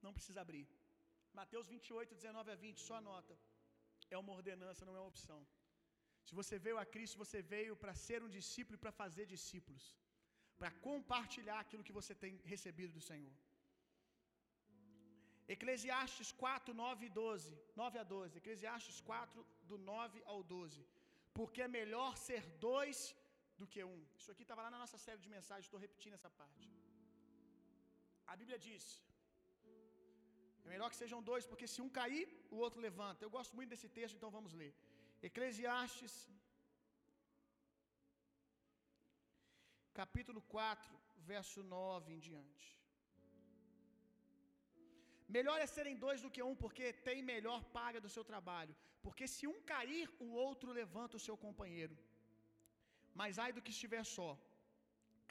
Não 0.05 0.13
precisa 0.17 0.41
abrir. 0.45 0.65
Mateus 1.39 1.67
28, 1.73 2.15
19 2.15 2.51
a 2.51 2.57
20, 2.65 2.79
só 2.87 2.95
anota. 3.01 3.35
É 4.09 4.17
uma 4.23 4.33
ordenança, 4.39 4.85
não 4.87 4.95
é 4.97 4.99
uma 5.01 5.13
opção. 5.13 5.39
Se 6.27 6.33
você 6.39 6.55
veio 6.65 6.77
a 6.83 6.85
Cristo, 6.93 7.21
você 7.23 7.39
veio 7.53 7.73
para 7.81 7.93
ser 8.05 8.19
um 8.25 8.31
discípulo 8.37 8.75
e 8.77 8.83
para 8.83 8.93
fazer 9.01 9.25
discípulos, 9.35 9.85
para 10.59 10.71
compartilhar 10.87 11.59
aquilo 11.61 11.85
que 11.87 11.97
você 11.99 12.13
tem 12.23 12.33
recebido 12.53 12.93
do 12.97 13.03
Senhor. 13.09 13.35
Eclesiastes 15.55 16.29
4, 16.43 16.73
9 16.85 17.05
e 17.07 17.09
12. 17.09 17.51
9 17.81 17.99
a 18.03 18.05
12. 18.15 18.39
Eclesiastes 18.41 18.97
4, 19.11 19.45
do 19.69 19.77
9 19.77 20.21
ao 20.31 20.41
12. 20.55 20.83
Porque 21.37 21.61
é 21.67 21.75
melhor 21.79 22.11
ser 22.27 22.41
dois 22.67 22.99
do 23.59 23.67
que 23.73 23.81
um. 23.93 23.99
Isso 24.19 24.31
aqui 24.33 24.43
estava 24.45 24.63
lá 24.65 24.71
na 24.75 24.81
nossa 24.83 24.99
série 25.05 25.21
de 25.25 25.29
mensagens, 25.37 25.67
estou 25.67 25.83
repetindo 25.85 26.17
essa 26.19 26.31
parte. 26.41 26.65
A 28.31 28.35
Bíblia 28.41 28.59
diz: 28.67 28.85
é 30.65 30.69
melhor 30.73 30.89
que 30.91 31.01
sejam 31.03 31.21
dois, 31.31 31.45
porque 31.51 31.67
se 31.73 31.81
um 31.85 31.91
cair, 31.99 32.27
o 32.55 32.57
outro 32.65 32.81
levanta. 32.87 33.23
Eu 33.23 33.33
gosto 33.37 33.55
muito 33.57 33.71
desse 33.73 33.89
texto, 33.97 34.15
então 34.17 34.31
vamos 34.37 34.53
ler. 34.61 34.73
Eclesiastes, 35.21 36.15
capítulo 39.99 40.41
4, 40.41 40.95
verso 41.31 41.61
9 41.63 42.13
em 42.13 42.19
diante. 42.19 42.65
Melhor 45.35 45.57
é 45.59 45.67
serem 45.75 45.95
dois 46.03 46.21
do 46.21 46.31
que 46.35 46.43
um, 46.49 46.55
porque 46.55 46.93
tem 47.07 47.21
melhor 47.33 47.61
paga 47.77 47.99
do 47.99 48.11
seu 48.15 48.23
trabalho. 48.31 48.75
Porque 49.05 49.25
se 49.27 49.45
um 49.53 49.59
cair, 49.71 50.07
o 50.25 50.29
outro 50.45 50.71
levanta 50.71 51.17
o 51.17 51.25
seu 51.27 51.35
companheiro. 51.45 51.97
Mas 53.19 53.39
ai 53.43 53.51
do 53.51 53.61
que 53.65 53.75
estiver 53.75 54.03
só, 54.15 54.29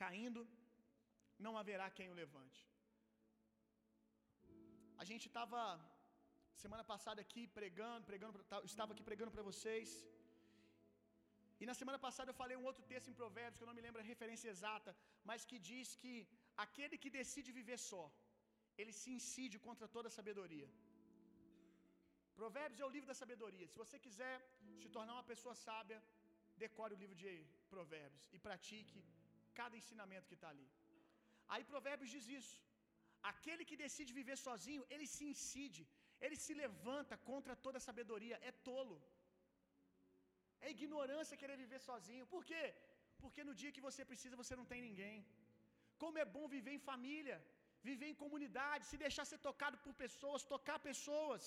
caindo, 0.02 0.42
não 1.44 1.56
haverá 1.60 1.86
quem 1.98 2.08
o 2.10 2.18
levante. 2.22 2.62
A 5.02 5.04
gente 5.10 5.26
estava 5.30 5.60
semana 6.64 6.84
passada 6.92 7.20
aqui 7.24 7.42
pregando, 7.58 8.04
pregando, 8.10 8.36
estava 8.72 8.92
aqui 8.94 9.04
pregando 9.10 9.32
para 9.34 9.46
vocês. 9.50 9.88
E 11.60 11.66
na 11.70 11.74
semana 11.80 11.98
passada 12.06 12.30
eu 12.30 12.38
falei 12.42 12.56
um 12.58 12.66
outro 12.70 12.84
texto 12.92 13.10
em 13.10 13.18
Provérbios, 13.20 13.58
que 13.58 13.64
eu 13.64 13.70
não 13.70 13.78
me 13.78 13.84
lembro 13.86 14.00
a 14.02 14.10
referência 14.12 14.50
exata, 14.54 14.92
mas 15.28 15.46
que 15.50 15.58
diz 15.70 15.88
que 16.02 16.14
aquele 16.64 16.96
que 17.02 17.10
decide 17.20 17.50
viver 17.60 17.78
só, 17.90 18.04
ele 18.80 18.92
se 19.00 19.10
incide 19.18 19.58
contra 19.66 19.86
toda 19.96 20.08
a 20.10 20.16
sabedoria. 20.18 20.68
Provérbios 22.40 22.80
é 22.82 22.86
o 22.88 22.94
livro 22.96 23.08
da 23.12 23.18
sabedoria. 23.22 23.66
Se 23.72 23.78
você 23.82 23.98
quiser 24.06 24.34
se 24.80 24.88
tornar 24.96 25.14
uma 25.18 25.28
pessoa 25.32 25.54
sábia, 25.66 25.98
decore 26.64 26.94
o 26.96 27.00
livro 27.02 27.16
de 27.22 27.30
Provérbios 27.72 28.24
e 28.34 28.38
pratique 28.46 29.00
cada 29.60 29.78
ensinamento 29.80 30.28
que 30.30 30.38
está 30.38 30.48
ali. 30.54 30.68
Aí 31.52 31.64
Provérbios 31.72 32.10
diz 32.16 32.26
isso. 32.40 32.56
Aquele 33.32 33.64
que 33.68 33.80
decide 33.84 34.18
viver 34.20 34.36
sozinho, 34.48 34.82
ele 34.94 35.06
se 35.14 35.24
incide, 35.32 35.84
ele 36.24 36.36
se 36.44 36.54
levanta 36.62 37.14
contra 37.30 37.54
toda 37.64 37.84
sabedoria, 37.88 38.36
é 38.50 38.52
tolo. 38.68 38.98
É 40.64 40.70
ignorância 40.76 41.40
querer 41.42 41.56
viver 41.64 41.80
sozinho. 41.88 42.30
Por 42.34 42.42
quê? 42.50 42.64
Porque 43.22 43.42
no 43.48 43.54
dia 43.60 43.74
que 43.76 43.86
você 43.88 44.02
precisa, 44.10 44.40
você 44.42 44.54
não 44.60 44.66
tem 44.72 44.80
ninguém. 44.88 45.16
Como 46.02 46.20
é 46.22 46.26
bom 46.36 46.46
viver 46.56 46.74
em 46.76 46.86
família, 46.90 47.38
viver 47.90 48.08
em 48.10 48.20
comunidade, 48.24 48.88
se 48.90 48.98
deixar 49.04 49.24
ser 49.30 49.40
tocado 49.48 49.76
por 49.84 49.94
pessoas, 50.04 50.48
tocar 50.54 50.78
pessoas. 50.90 51.44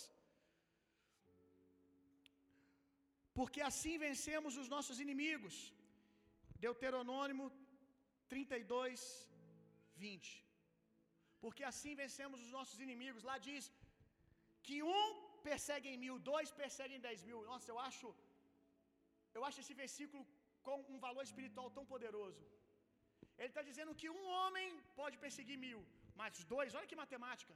Porque 3.38 3.62
assim 3.72 3.96
vencemos 4.08 4.54
os 4.62 4.70
nossos 4.76 5.00
inimigos. 5.06 5.58
Deuteronômio 6.66 7.48
32, 8.32 9.02
20. 9.96 10.30
porque 11.44 11.64
assim 11.70 11.94
vencemos 12.02 12.40
os 12.46 12.52
nossos 12.58 12.80
inimigos. 12.86 13.24
Lá 13.30 13.38
diz 13.48 13.64
que 14.68 14.78
um 14.98 15.06
persegue 15.48 15.88
em 15.92 16.00
mil, 16.06 16.16
dois 16.32 16.50
perseguem 16.62 17.06
dez 17.08 17.20
mil. 17.30 17.40
Nossa, 17.52 17.68
eu 17.74 17.80
acho, 17.88 18.08
eu 19.38 19.44
acho 19.48 19.60
esse 19.64 19.76
versículo 19.84 20.24
com 20.68 20.78
um 20.94 21.00
valor 21.08 21.24
espiritual 21.30 21.68
tão 21.78 21.86
poderoso. 21.94 22.42
Ele 23.40 23.52
está 23.54 23.64
dizendo 23.70 23.98
que 24.00 24.10
um 24.18 24.26
homem 24.38 24.70
pode 25.02 25.18
perseguir 25.26 25.58
mil, 25.68 25.82
mas 26.20 26.44
dois, 26.56 26.76
olha 26.78 26.90
que 26.92 27.02
matemática. 27.04 27.54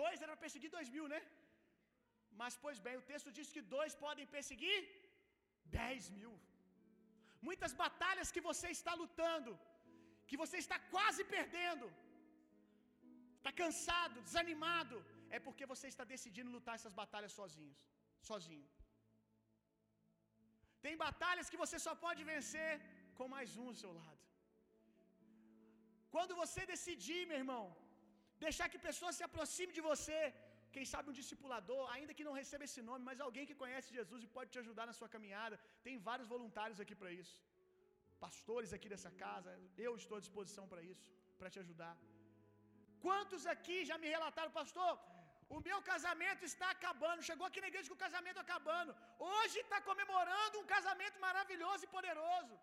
Dois 0.00 0.18
era 0.22 0.32
para 0.32 0.44
perseguir 0.46 0.70
dois 0.76 0.90
mil, 0.96 1.06
né? 1.14 1.20
Mas, 2.40 2.54
pois 2.64 2.78
bem, 2.86 2.96
o 3.00 3.06
texto 3.10 3.30
diz 3.38 3.48
que 3.54 3.62
dois 3.76 3.94
podem 4.04 4.26
perseguir 4.36 4.78
dez 5.80 6.02
mil. 6.18 6.34
Muitas 7.48 7.72
batalhas 7.84 8.32
que 8.34 8.42
você 8.50 8.68
está 8.78 8.92
lutando, 9.02 9.52
que 10.28 10.36
você 10.42 10.56
está 10.64 10.78
quase 10.94 11.22
perdendo, 11.36 11.86
está 13.38 13.52
cansado, 13.62 14.22
desanimado, 14.28 14.98
é 15.36 15.38
porque 15.46 15.70
você 15.72 15.86
está 15.92 16.04
decidindo 16.14 16.54
lutar 16.56 16.74
essas 16.78 16.96
batalhas 17.02 17.34
sozinhos, 17.40 17.80
sozinho. 18.30 18.68
Tem 20.84 20.94
batalhas 21.06 21.50
que 21.52 21.62
você 21.64 21.78
só 21.86 21.94
pode 22.04 22.22
vencer 22.32 22.70
com 23.18 23.26
mais 23.36 23.50
um 23.62 23.68
ao 23.70 23.78
seu 23.82 23.92
lado. 24.00 24.22
Quando 26.14 26.32
você 26.42 26.62
decidir, 26.74 27.20
meu 27.30 27.38
irmão, 27.42 27.64
deixar 28.46 28.66
que 28.72 28.80
pessoas 28.88 29.16
se 29.18 29.24
aproximem 29.28 29.76
de 29.78 29.84
você, 29.90 30.18
quem 30.74 30.84
sabe 30.92 31.08
um 31.10 31.18
discipulador, 31.20 31.82
ainda 31.94 32.16
que 32.18 32.26
não 32.28 32.38
receba 32.40 32.66
esse 32.68 32.82
nome, 32.88 33.02
mas 33.08 33.24
alguém 33.26 33.46
que 33.50 33.60
conhece 33.62 33.96
Jesus 33.98 34.20
e 34.26 34.32
pode 34.36 34.50
te 34.54 34.60
ajudar 34.62 34.86
na 34.90 34.96
sua 34.98 35.08
caminhada. 35.14 35.56
Tem 35.86 36.04
vários 36.10 36.28
voluntários 36.34 36.80
aqui 36.84 36.96
para 37.02 37.12
isso. 37.22 37.36
Pastores 38.26 38.72
aqui 38.76 38.88
dessa 38.94 39.10
casa, 39.24 39.52
eu 39.86 39.92
estou 40.02 40.18
à 40.18 40.24
disposição 40.26 40.66
para 40.72 40.82
isso, 40.92 41.06
para 41.38 41.52
te 41.54 41.60
ajudar. 41.64 41.94
Quantos 43.06 43.44
aqui 43.54 43.78
já 43.90 43.96
me 44.02 44.08
relataram, 44.14 44.52
pastor? 44.60 44.92
O 45.56 45.60
meu 45.68 45.78
casamento 45.90 46.44
está 46.50 46.68
acabando. 46.76 47.26
Chegou 47.28 47.46
aqui 47.46 47.60
na 47.60 47.70
igreja 47.72 47.88
com 47.90 47.98
o 47.98 48.04
casamento 48.06 48.40
acabando. 48.44 48.94
Hoje 49.18 49.58
está 49.60 49.80
comemorando 49.88 50.60
um 50.60 50.66
casamento 50.74 51.18
maravilhoso 51.26 51.84
e 51.84 51.92
poderoso. 51.96 52.54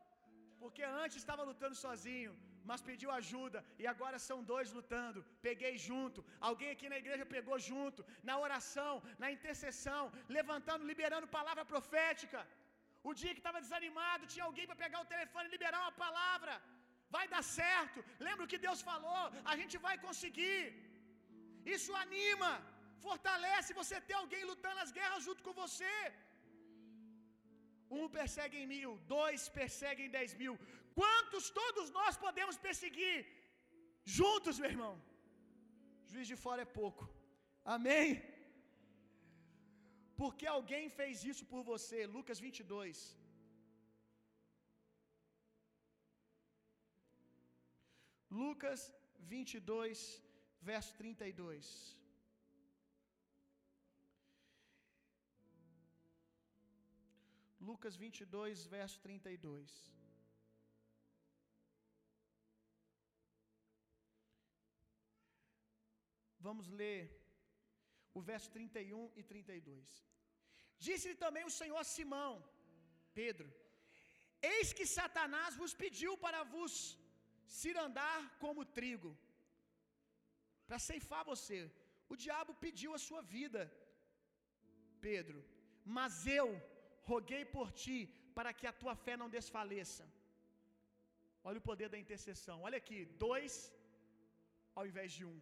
Porque 0.61 0.83
antes 1.03 1.17
estava 1.17 1.43
lutando 1.49 1.75
sozinho, 1.83 2.31
mas 2.69 2.81
pediu 2.87 3.09
ajuda 3.19 3.59
e 3.81 3.85
agora 3.93 4.17
são 4.27 4.37
dois 4.51 4.71
lutando. 4.77 5.19
Peguei 5.47 5.73
junto. 5.87 6.25
Alguém 6.49 6.71
aqui 6.71 6.87
na 6.93 6.99
igreja 7.03 7.25
pegou 7.35 7.57
junto, 7.69 8.05
na 8.29 8.35
oração, 8.45 8.93
na 9.23 9.29
intercessão, 9.35 10.03
levantando, 10.37 10.89
liberando 10.91 11.35
palavra 11.39 11.65
profética. 11.73 12.41
O 13.09 13.13
dia 13.21 13.33
que 13.35 13.43
estava 13.43 13.63
desanimado, 13.65 14.29
tinha 14.33 14.45
alguém 14.49 14.67
para 14.67 14.81
pegar 14.83 14.99
o 15.01 15.11
telefone 15.13 15.47
e 15.47 15.55
liberar 15.55 15.79
uma 15.85 15.95
palavra. 16.05 16.55
Vai 17.15 17.25
dar 17.33 17.43
certo. 17.61 17.99
Lembra 18.27 18.45
o 18.45 18.51
que 18.51 18.63
Deus 18.67 18.81
falou? 18.89 19.23
A 19.51 19.55
gente 19.59 19.77
vai 19.87 19.95
conseguir. 20.07 20.59
Isso 21.75 21.91
anima, 22.05 22.51
fortalece 23.07 23.77
você 23.81 23.95
ter 24.07 24.17
alguém 24.21 24.43
lutando 24.51 24.79
as 24.85 24.91
guerras 24.97 25.23
junto 25.27 25.43
com 25.47 25.53
você. 25.63 25.95
Um 27.97 28.07
persegue 28.17 28.57
em 28.61 28.69
mil, 28.75 28.91
dois 29.15 29.43
perseguem 29.59 30.13
dez 30.17 30.33
mil. 30.41 30.55
Quantos 30.99 31.45
todos 31.61 31.87
nós 31.99 32.15
podemos 32.25 32.57
perseguir 32.67 33.17
juntos, 34.17 34.59
meu 34.61 34.71
irmão? 34.75 34.93
Juiz 36.11 36.27
de 36.31 36.37
fora 36.43 36.61
é 36.65 36.75
pouco. 36.81 37.03
Amém? 37.77 38.07
Porque 40.21 40.45
alguém 40.57 40.85
fez 40.99 41.23
isso 41.31 41.43
por 41.51 41.61
você. 41.71 41.99
Lucas 42.17 42.39
22. 42.45 42.97
Lucas 48.41 48.81
22, 49.33 49.99
verso 50.61 50.93
32. 50.95 51.97
Lucas 57.69 57.95
22, 57.95 58.65
verso 58.65 58.99
32. 59.01 59.71
Vamos 66.47 66.67
ler 66.81 67.01
o 68.17 68.21
verso 68.29 68.49
31 68.49 69.11
e 69.19 69.23
32. 69.23 70.09
Disse-lhe 70.85 71.19
também 71.23 71.43
o 71.45 71.55
Senhor 71.59 71.79
a 71.81 71.89
Simão, 71.95 72.33
Pedro: 73.13 73.47
Eis 74.53 74.71
que 74.77 74.85
Satanás 74.97 75.55
vos 75.61 75.73
pediu 75.83 76.13
para 76.25 76.41
vos 76.55 76.73
cirandar 77.61 78.19
como 78.43 78.69
trigo, 78.77 79.11
para 80.69 80.79
ceifar 80.89 81.23
você. 81.31 81.59
O 82.13 82.15
diabo 82.25 82.53
pediu 82.65 82.91
a 82.97 83.03
sua 83.07 83.21
vida, 83.35 83.61
Pedro, 85.07 85.39
mas 85.97 86.13
eu 86.39 86.47
roguei 87.11 87.43
por 87.55 87.67
ti 87.81 87.97
para 88.37 88.51
que 88.57 88.67
a 88.71 88.77
tua 88.81 88.95
fé 89.05 89.15
não 89.21 89.29
desfaleça. 89.37 90.05
Olha 91.47 91.59
o 91.61 91.67
poder 91.69 91.89
da 91.93 92.01
intercessão. 92.05 92.57
Olha 92.67 92.79
aqui, 92.81 92.99
dois 93.25 93.53
ao 94.79 94.85
invés 94.89 95.11
de 95.17 95.23
um. 95.31 95.37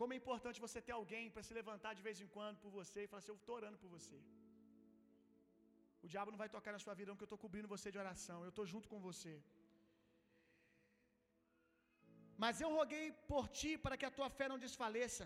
Como 0.00 0.12
é 0.14 0.18
importante 0.20 0.64
você 0.66 0.80
ter 0.88 0.94
alguém 0.98 1.24
para 1.34 1.46
se 1.46 1.54
levantar 1.60 1.92
de 1.98 2.04
vez 2.08 2.18
em 2.24 2.28
quando 2.34 2.58
por 2.64 2.72
você 2.80 2.98
e 3.02 3.08
falar 3.10 3.20
assim: 3.22 3.34
Eu 3.34 3.40
estou 3.42 3.56
orando 3.60 3.80
por 3.82 3.90
você. 3.96 4.18
O 6.04 6.08
diabo 6.12 6.32
não 6.32 6.42
vai 6.42 6.50
tocar 6.56 6.72
na 6.76 6.82
sua 6.84 6.94
vida, 6.98 7.08
não, 7.08 7.16
porque 7.16 7.26
eu 7.26 7.32
estou 7.32 7.44
cobrindo 7.46 7.72
você 7.76 7.88
de 7.94 8.00
oração. 8.04 8.38
Eu 8.48 8.52
estou 8.54 8.66
junto 8.72 8.88
com 8.92 9.00
você. 9.08 9.34
Mas 12.42 12.60
eu 12.64 12.70
roguei 12.78 13.06
por 13.30 13.44
ti 13.58 13.70
para 13.84 13.96
que 14.00 14.08
a 14.08 14.14
tua 14.18 14.30
fé 14.38 14.46
não 14.52 14.62
desfaleça. 14.66 15.24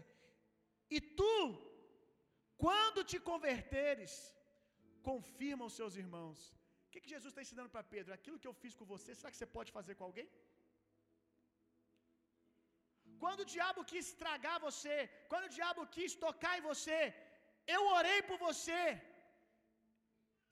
E 0.97 0.99
tu, 1.19 1.35
quando 2.65 3.01
te 3.11 3.19
converteres, 3.31 4.13
confirma 5.11 5.69
os 5.69 5.77
seus 5.81 5.95
irmãos. 6.05 6.39
O 6.87 6.91
que, 6.93 7.03
que 7.03 7.13
Jesus 7.15 7.31
está 7.31 7.43
ensinando 7.45 7.73
para 7.75 7.89
Pedro? 7.95 8.17
Aquilo 8.19 8.41
que 8.43 8.51
eu 8.51 8.57
fiz 8.63 8.75
com 8.79 8.87
você, 8.95 9.11
será 9.15 9.31
que 9.33 9.41
você 9.41 9.51
pode 9.59 9.71
fazer 9.79 9.95
com 9.99 10.07
alguém? 10.09 10.29
Quando 13.23 13.41
o 13.43 13.51
diabo 13.55 13.81
quis 13.91 14.05
estragar 14.13 14.57
você, 14.69 14.97
quando 15.31 15.47
o 15.49 15.55
diabo 15.59 15.83
quis 15.97 16.13
tocar 16.27 16.55
em 16.59 16.67
você, 16.71 16.99
eu 17.75 17.83
orei 17.99 18.21
por 18.29 18.39
você. 18.49 18.83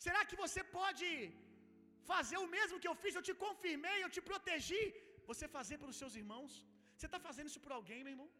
Será 0.05 0.21
que 0.29 0.37
você 0.43 0.63
pode 0.79 1.09
fazer 2.11 2.39
o 2.45 2.51
mesmo 2.57 2.81
que 2.83 2.91
eu 2.91 2.99
fiz? 3.03 3.15
Eu 3.15 3.27
te 3.29 3.35
confirmei, 3.47 3.97
eu 4.01 4.13
te 4.17 4.23
protegi. 4.31 4.85
Você 5.31 5.47
fazer 5.57 5.77
pelos 5.83 5.99
seus 6.03 6.15
irmãos? 6.23 6.53
Você 6.95 7.07
está 7.09 7.21
fazendo 7.29 7.51
isso 7.51 7.63
por 7.65 7.73
alguém, 7.79 8.01
meu 8.05 8.15
irmão? 8.17 8.31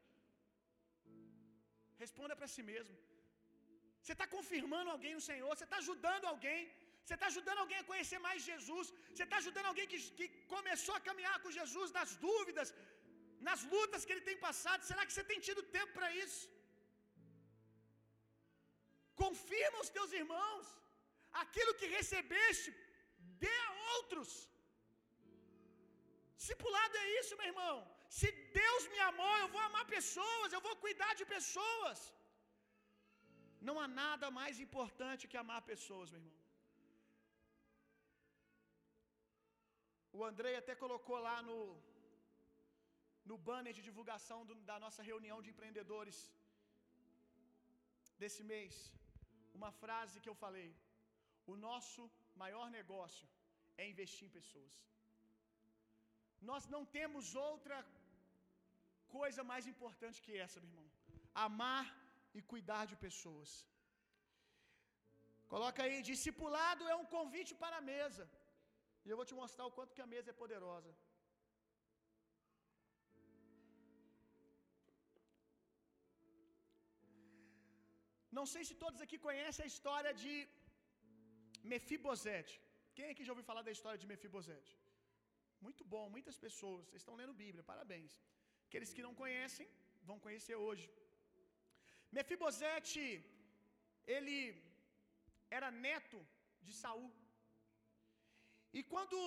Responda 2.03 2.35
para 2.39 2.49
si 2.55 2.63
mesmo. 2.73 2.97
Você 4.03 4.13
está 4.17 4.27
confirmando 4.37 4.93
alguém 4.95 5.15
no 5.19 5.25
Senhor, 5.31 5.49
você 5.55 5.67
está 5.69 5.79
ajudando 5.85 6.25
alguém, 6.33 6.61
você 7.03 7.15
está 7.17 7.27
ajudando 7.33 7.61
alguém 7.65 7.79
a 7.81 7.89
conhecer 7.91 8.19
mais 8.27 8.39
Jesus, 8.51 8.87
você 9.13 9.25
está 9.27 9.39
ajudando 9.43 9.69
alguém 9.71 9.87
que, 9.93 9.99
que 10.19 10.29
começou 10.55 10.95
a 10.97 11.05
caminhar 11.09 11.37
com 11.43 11.57
Jesus 11.59 11.91
nas 11.99 12.13
dúvidas, 12.27 12.69
nas 13.49 13.63
lutas 13.75 14.05
que 14.05 14.15
ele 14.15 14.29
tem 14.29 14.39
passado. 14.49 14.89
Será 14.91 15.05
que 15.07 15.15
você 15.15 15.25
tem 15.33 15.41
tido 15.49 15.63
tempo 15.79 15.93
para 15.99 16.11
isso? 16.25 16.43
Confirma 19.25 19.79
os 19.85 19.93
teus 19.97 20.13
irmãos, 20.23 20.67
aquilo 21.45 21.79
que 21.81 21.95
recebeste, 21.99 22.71
dê 23.45 23.57
a 23.69 23.73
outros. 23.97 24.31
Discipulado 26.51 26.95
é 27.03 27.07
isso, 27.19 27.37
meu 27.41 27.49
irmão. 27.53 27.75
Se 28.19 28.29
Deus 28.61 28.83
me 28.93 29.01
amou, 29.09 29.35
eu 29.43 29.49
vou 29.55 29.63
amar 29.67 29.85
pessoas, 29.97 30.49
eu 30.57 30.63
vou 30.67 30.75
cuidar 30.85 31.13
de 31.21 31.25
pessoas. 31.35 31.99
Não 33.69 33.75
há 33.83 33.87
nada 34.03 34.27
mais 34.39 34.57
importante 34.65 35.29
que 35.31 35.39
amar 35.43 35.61
pessoas, 35.73 36.11
meu 36.11 36.21
irmão. 36.23 36.39
O 40.19 40.25
Andrei 40.31 40.55
até 40.63 40.75
colocou 40.85 41.19
lá 41.29 41.39
no 41.49 41.59
no 43.31 43.37
banner 43.49 43.75
de 43.77 43.87
divulgação 43.89 44.39
do, 44.49 44.55
da 44.71 44.77
nossa 44.85 45.03
reunião 45.11 45.39
de 45.45 45.51
empreendedores 45.53 46.19
desse 48.23 48.43
mês, 48.53 48.75
uma 49.59 49.73
frase 49.83 50.23
que 50.23 50.31
eu 50.33 50.39
falei: 50.45 50.71
o 51.53 51.57
nosso 51.69 52.03
maior 52.43 52.67
negócio 52.79 53.29
é 53.81 53.91
investir 53.93 54.27
em 54.29 54.37
pessoas. 54.41 54.75
Nós 56.49 56.65
não 56.75 56.83
temos 56.97 57.25
outra 57.49 57.79
coisa 59.17 59.43
mais 59.51 59.65
importante 59.73 60.23
que 60.25 60.33
essa, 60.45 60.61
meu 60.61 60.71
irmão. 60.71 60.89
Amar 61.47 61.87
e 62.39 62.41
cuidar 62.53 62.85
de 62.91 62.97
pessoas. 63.07 63.51
Coloca 65.53 65.81
aí, 65.85 65.97
discipulado 66.11 66.89
é 66.93 66.97
um 67.03 67.09
convite 67.17 67.53
para 67.63 67.77
a 67.79 67.87
mesa. 67.95 68.25
E 69.05 69.11
eu 69.11 69.19
vou 69.21 69.29
te 69.31 69.37
mostrar 69.43 69.67
o 69.67 69.75
quanto 69.77 69.95
que 69.97 70.05
a 70.07 70.13
mesa 70.15 70.31
é 70.31 70.41
poderosa. 70.43 70.93
Não 78.39 78.47
sei 78.53 78.63
se 78.69 78.75
todos 78.83 79.01
aqui 79.05 79.17
conhecem 79.29 79.65
a 79.65 79.73
história 79.75 80.13
de 80.23 80.35
Mefibosete. 81.73 82.55
Quem 82.97 83.09
aqui 83.11 83.25
já 83.27 83.33
ouviu 83.33 83.49
falar 83.51 83.65
da 83.69 83.75
história 83.77 84.01
de 84.03 84.09
Mefibosete? 84.13 84.73
Muito 85.67 85.85
bom, 85.93 86.05
muitas 86.17 86.37
pessoas. 86.45 86.83
Vocês 86.87 87.03
estão 87.03 87.19
lendo 87.21 87.41
Bíblia, 87.45 87.69
parabéns. 87.73 88.13
Aqueles 88.67 88.93
que 88.97 89.07
não 89.07 89.15
conhecem, 89.23 89.67
vão 90.09 90.19
conhecer 90.27 90.57
hoje. 90.67 90.87
Mefibosete, 92.17 93.05
ele 94.17 94.39
era 95.59 95.69
neto 95.87 96.19
de 96.67 96.73
Saul. 96.83 97.11
E 98.79 98.81
quando 98.93 99.19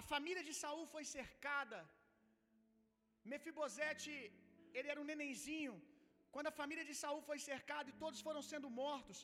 a 0.00 0.02
família 0.12 0.44
de 0.48 0.54
Saul 0.62 0.84
foi 0.94 1.04
cercada, 1.16 1.78
Mefibosete, 3.32 4.14
ele 4.76 4.90
era 4.92 5.00
um 5.02 5.10
nenenzinho. 5.10 5.74
Quando 6.34 6.50
a 6.50 6.58
família 6.60 6.86
de 6.90 6.94
Saul 7.02 7.20
foi 7.30 7.38
cercada 7.50 7.88
e 7.90 7.98
todos 8.04 8.24
foram 8.26 8.42
sendo 8.52 8.68
mortos, 8.82 9.18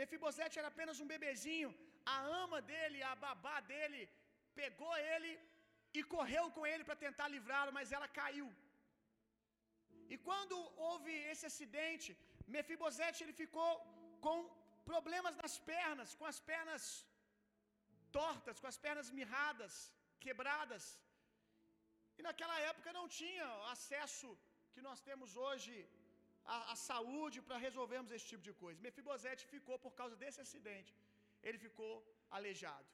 Mefibosete 0.00 0.58
era 0.60 0.70
apenas 0.72 1.00
um 1.02 1.10
bebezinho. 1.14 1.70
A 2.14 2.16
ama 2.42 2.58
dele, 2.70 3.00
a 3.12 3.14
babá 3.24 3.56
dele, 3.72 4.02
pegou 4.60 4.94
ele 5.12 5.32
e 5.98 6.02
correu 6.14 6.44
com 6.56 6.64
ele 6.72 6.84
para 6.88 7.02
tentar 7.06 7.26
livrá-lo, 7.36 7.72
mas 7.78 7.92
ela 7.96 8.08
caiu. 8.20 8.48
E 10.12 10.16
quando 10.28 10.56
houve 10.88 11.12
esse 11.32 11.44
acidente, 11.50 12.10
Mefibosete 12.54 13.22
ele 13.24 13.36
ficou 13.42 13.70
com 14.26 14.38
problemas 14.90 15.34
nas 15.42 15.54
pernas, 15.72 16.14
com 16.20 16.26
as 16.32 16.38
pernas 16.50 16.84
tortas, 18.18 18.58
com 18.62 18.68
as 18.72 18.78
pernas 18.86 19.08
mirradas, 19.18 19.74
quebradas. 20.24 20.84
E 22.18 22.22
naquela 22.26 22.56
época 22.70 22.96
não 22.98 23.06
tinha 23.20 23.46
acesso 23.74 24.28
que 24.74 24.82
nós 24.88 25.00
temos 25.08 25.30
hoje 25.44 25.74
à, 26.72 26.76
saúde 26.88 27.38
para 27.46 27.64
resolvermos 27.66 28.12
esse 28.16 28.26
tipo 28.32 28.44
de 28.48 28.54
coisa. 28.62 28.84
Mefibosete 28.86 29.44
ficou 29.54 29.76
por 29.84 29.92
causa 30.00 30.16
desse 30.22 30.40
acidente. 30.46 30.92
Ele 31.46 31.58
ficou 31.66 31.92
aleijado. 32.36 32.88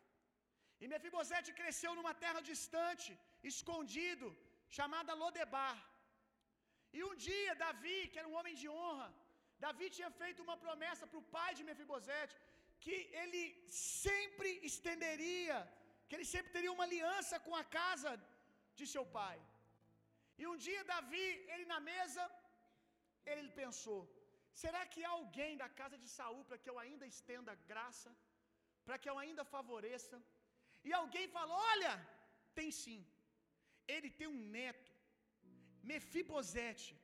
E 0.83 0.89
Mefibosete 0.93 1.51
cresceu 1.61 1.93
numa 1.99 2.14
terra 2.24 2.41
distante, 2.51 3.11
escondido, 3.53 4.28
chamada 4.78 5.18
Lodebar. 5.22 5.78
E 6.97 7.01
um 7.09 7.14
dia 7.26 7.55
Davi, 7.64 7.99
que 8.11 8.18
era 8.20 8.31
um 8.31 8.37
homem 8.39 8.55
de 8.61 8.68
honra, 8.76 9.09
Davi 9.64 9.87
tinha 9.97 10.11
feito 10.20 10.45
uma 10.47 10.57
promessa 10.64 11.05
para 11.09 11.20
o 11.22 11.28
pai 11.37 11.51
de 11.59 11.66
Mefibosete 11.68 12.37
que 12.85 12.97
ele 13.22 13.43
sempre 14.01 14.51
estenderia, 14.70 15.57
que 16.07 16.14
ele 16.16 16.28
sempre 16.35 16.51
teria 16.57 16.72
uma 16.76 16.87
aliança 16.89 17.37
com 17.47 17.55
a 17.62 17.64
casa 17.78 18.11
de 18.78 18.87
seu 18.95 19.05
pai. 19.18 19.39
E 20.41 20.47
um 20.53 20.57
dia 20.66 20.83
Davi, 20.93 21.26
ele 21.53 21.66
na 21.72 21.81
mesa, 21.93 22.24
ele 23.33 23.51
pensou: 23.62 24.01
será 24.62 24.83
que 24.93 25.01
há 25.07 25.12
alguém 25.20 25.53
da 25.62 25.68
casa 25.81 25.97
de 26.03 26.09
Saul 26.16 26.43
para 26.49 26.61
que 26.62 26.70
eu 26.72 26.78
ainda 26.85 27.07
estenda 27.14 27.55
graça, 27.72 28.11
para 28.87 28.99
que 29.01 29.11
eu 29.12 29.18
ainda 29.24 29.45
favoreça? 29.57 30.18
E 30.89 30.93
alguém 31.01 31.26
falou: 31.37 31.59
Olha, 31.72 31.93
tem 32.59 32.70
sim. 32.83 33.01
Ele 33.95 34.11
tem 34.18 34.28
um 34.35 34.43
neto, 34.57 34.93
Mefibosete. 35.91 36.95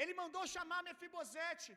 Ele 0.00 0.14
mandou 0.22 0.42
chamar 0.56 0.80
Mefibosete. 0.88 1.72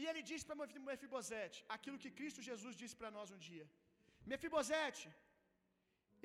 E 0.00 0.04
ele 0.10 0.22
disse 0.30 0.44
para 0.46 0.56
Mefibosete 0.90 1.58
aquilo 1.76 2.00
que 2.04 2.16
Cristo 2.18 2.40
Jesus 2.50 2.74
disse 2.82 2.96
para 3.00 3.12
nós 3.16 3.30
um 3.34 3.40
dia: 3.48 3.66
Mefibosete, 4.32 5.06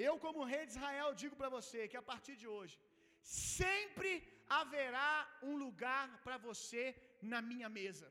eu, 0.07 0.13
como 0.25 0.49
rei 0.53 0.63
de 0.65 0.73
Israel, 0.75 1.09
digo 1.23 1.35
para 1.41 1.51
você 1.57 1.79
que 1.91 1.99
a 2.01 2.07
partir 2.11 2.35
de 2.41 2.47
hoje, 2.55 2.75
sempre 3.21 4.11
haverá 4.59 5.11
um 5.49 5.55
lugar 5.65 6.07
para 6.25 6.37
você 6.47 6.83
na 7.33 7.41
minha 7.49 7.69
mesa. 7.79 8.07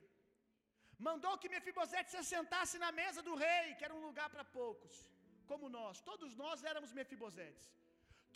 Mandou 1.06 1.32
que 1.40 1.52
Mefibosete 1.54 2.10
se 2.12 2.20
assentasse 2.24 2.76
na 2.84 2.90
mesa 3.00 3.20
do 3.28 3.34
rei, 3.44 3.66
que 3.76 3.84
era 3.88 3.96
um 3.98 4.04
lugar 4.08 4.28
para 4.34 4.44
poucos, 4.60 4.94
como 5.50 5.74
nós. 5.78 6.00
Todos 6.10 6.32
nós 6.42 6.64
éramos 6.70 6.92
Mefibosetes. 7.00 7.66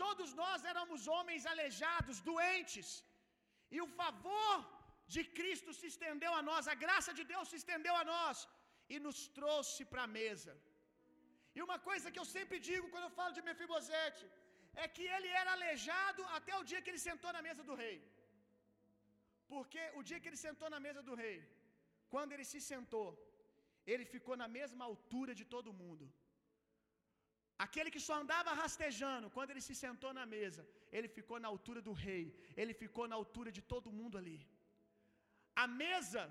Todos 0.05 0.31
nós 0.43 0.61
éramos 0.73 1.01
homens 1.15 1.45
aleijados, 1.53 2.21
doentes. 2.31 2.91
E 3.77 3.81
o 3.87 3.89
favor 4.01 4.55
de 5.15 5.23
Cristo 5.39 5.71
se 5.79 5.87
estendeu 5.93 6.33
a 6.41 6.43
nós, 6.51 6.69
a 6.75 6.77
graça 6.85 7.13
de 7.19 7.25
Deus 7.33 7.49
se 7.53 7.59
estendeu 7.63 7.95
a 8.03 8.05
nós 8.15 8.37
e 8.95 8.99
nos 9.07 9.19
trouxe 9.39 9.83
para 9.93 10.05
a 10.05 10.13
mesa. 10.21 10.55
E 11.57 11.61
uma 11.67 11.79
coisa 11.89 12.11
que 12.13 12.21
eu 12.23 12.29
sempre 12.37 12.59
digo 12.71 12.91
quando 12.93 13.07
eu 13.09 13.17
falo 13.19 13.37
de 13.39 13.45
Mefibosete 13.49 14.27
é 14.83 14.87
que 14.95 15.05
ele 15.15 15.31
era 15.41 15.51
aleijado 15.57 16.23
até 16.39 16.53
o 16.59 16.65
dia 16.71 16.83
que 16.83 16.91
ele 16.93 17.05
sentou 17.09 17.33
na 17.37 17.43
mesa 17.49 17.63
do 17.69 17.75
rei. 17.83 17.97
Porque 19.53 19.83
o 19.99 20.03
dia 20.09 20.21
que 20.21 20.29
ele 20.31 20.43
sentou 20.47 20.69
na 20.75 20.81
mesa 20.87 21.03
do 21.09 21.15
rei, 21.23 21.39
quando 22.13 22.33
ele 22.35 22.47
se 22.53 22.61
sentou, 22.71 23.09
ele 23.93 24.05
ficou 24.15 24.37
na 24.43 24.49
mesma 24.59 24.85
altura 24.91 25.33
de 25.41 25.45
todo 25.55 25.79
mundo. 25.83 26.07
Aquele 27.65 27.91
que 27.95 28.03
só 28.07 28.15
andava 28.23 28.59
rastejando, 28.61 29.33
quando 29.37 29.51
ele 29.53 29.65
se 29.69 29.75
sentou 29.85 30.13
na 30.19 30.25
mesa, 30.37 30.63
ele 30.97 31.09
ficou 31.17 31.39
na 31.43 31.49
altura 31.53 31.81
do 31.89 31.95
rei, 32.07 32.25
ele 32.63 32.75
ficou 32.83 33.07
na 33.11 33.17
altura 33.21 33.51
de 33.57 33.63
todo 33.73 33.97
mundo 33.99 34.17
ali. 34.21 34.39
A 35.65 35.67
mesa 35.83 36.23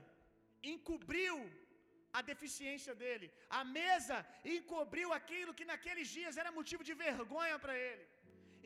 encobriu 0.73 1.35
a 2.17 2.21
deficiência 2.31 2.93
dele, 3.01 3.27
a 3.59 3.63
mesa 3.79 4.17
encobriu 4.55 5.09
aquilo 5.19 5.55
que 5.59 5.69
naqueles 5.71 6.09
dias 6.17 6.39
era 6.41 6.57
motivo 6.59 6.83
de 6.89 6.95
vergonha 7.05 7.57
para 7.63 7.75
ele. 7.87 8.05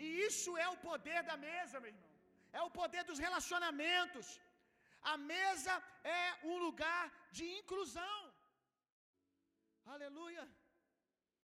E 0.03 0.05
isso 0.29 0.51
é 0.65 0.67
o 0.73 0.79
poder 0.89 1.21
da 1.29 1.37
mesa, 1.49 1.75
meu 1.83 1.91
irmão, 1.93 2.09
é 2.59 2.61
o 2.67 2.73
poder 2.81 3.03
dos 3.09 3.21
relacionamentos. 3.27 4.27
A 5.13 5.17
mesa 5.17 5.73
é 6.03 6.23
um 6.51 6.57
lugar 6.65 7.03
de 7.31 7.45
inclusão. 7.59 8.33
Aleluia. 9.85 10.45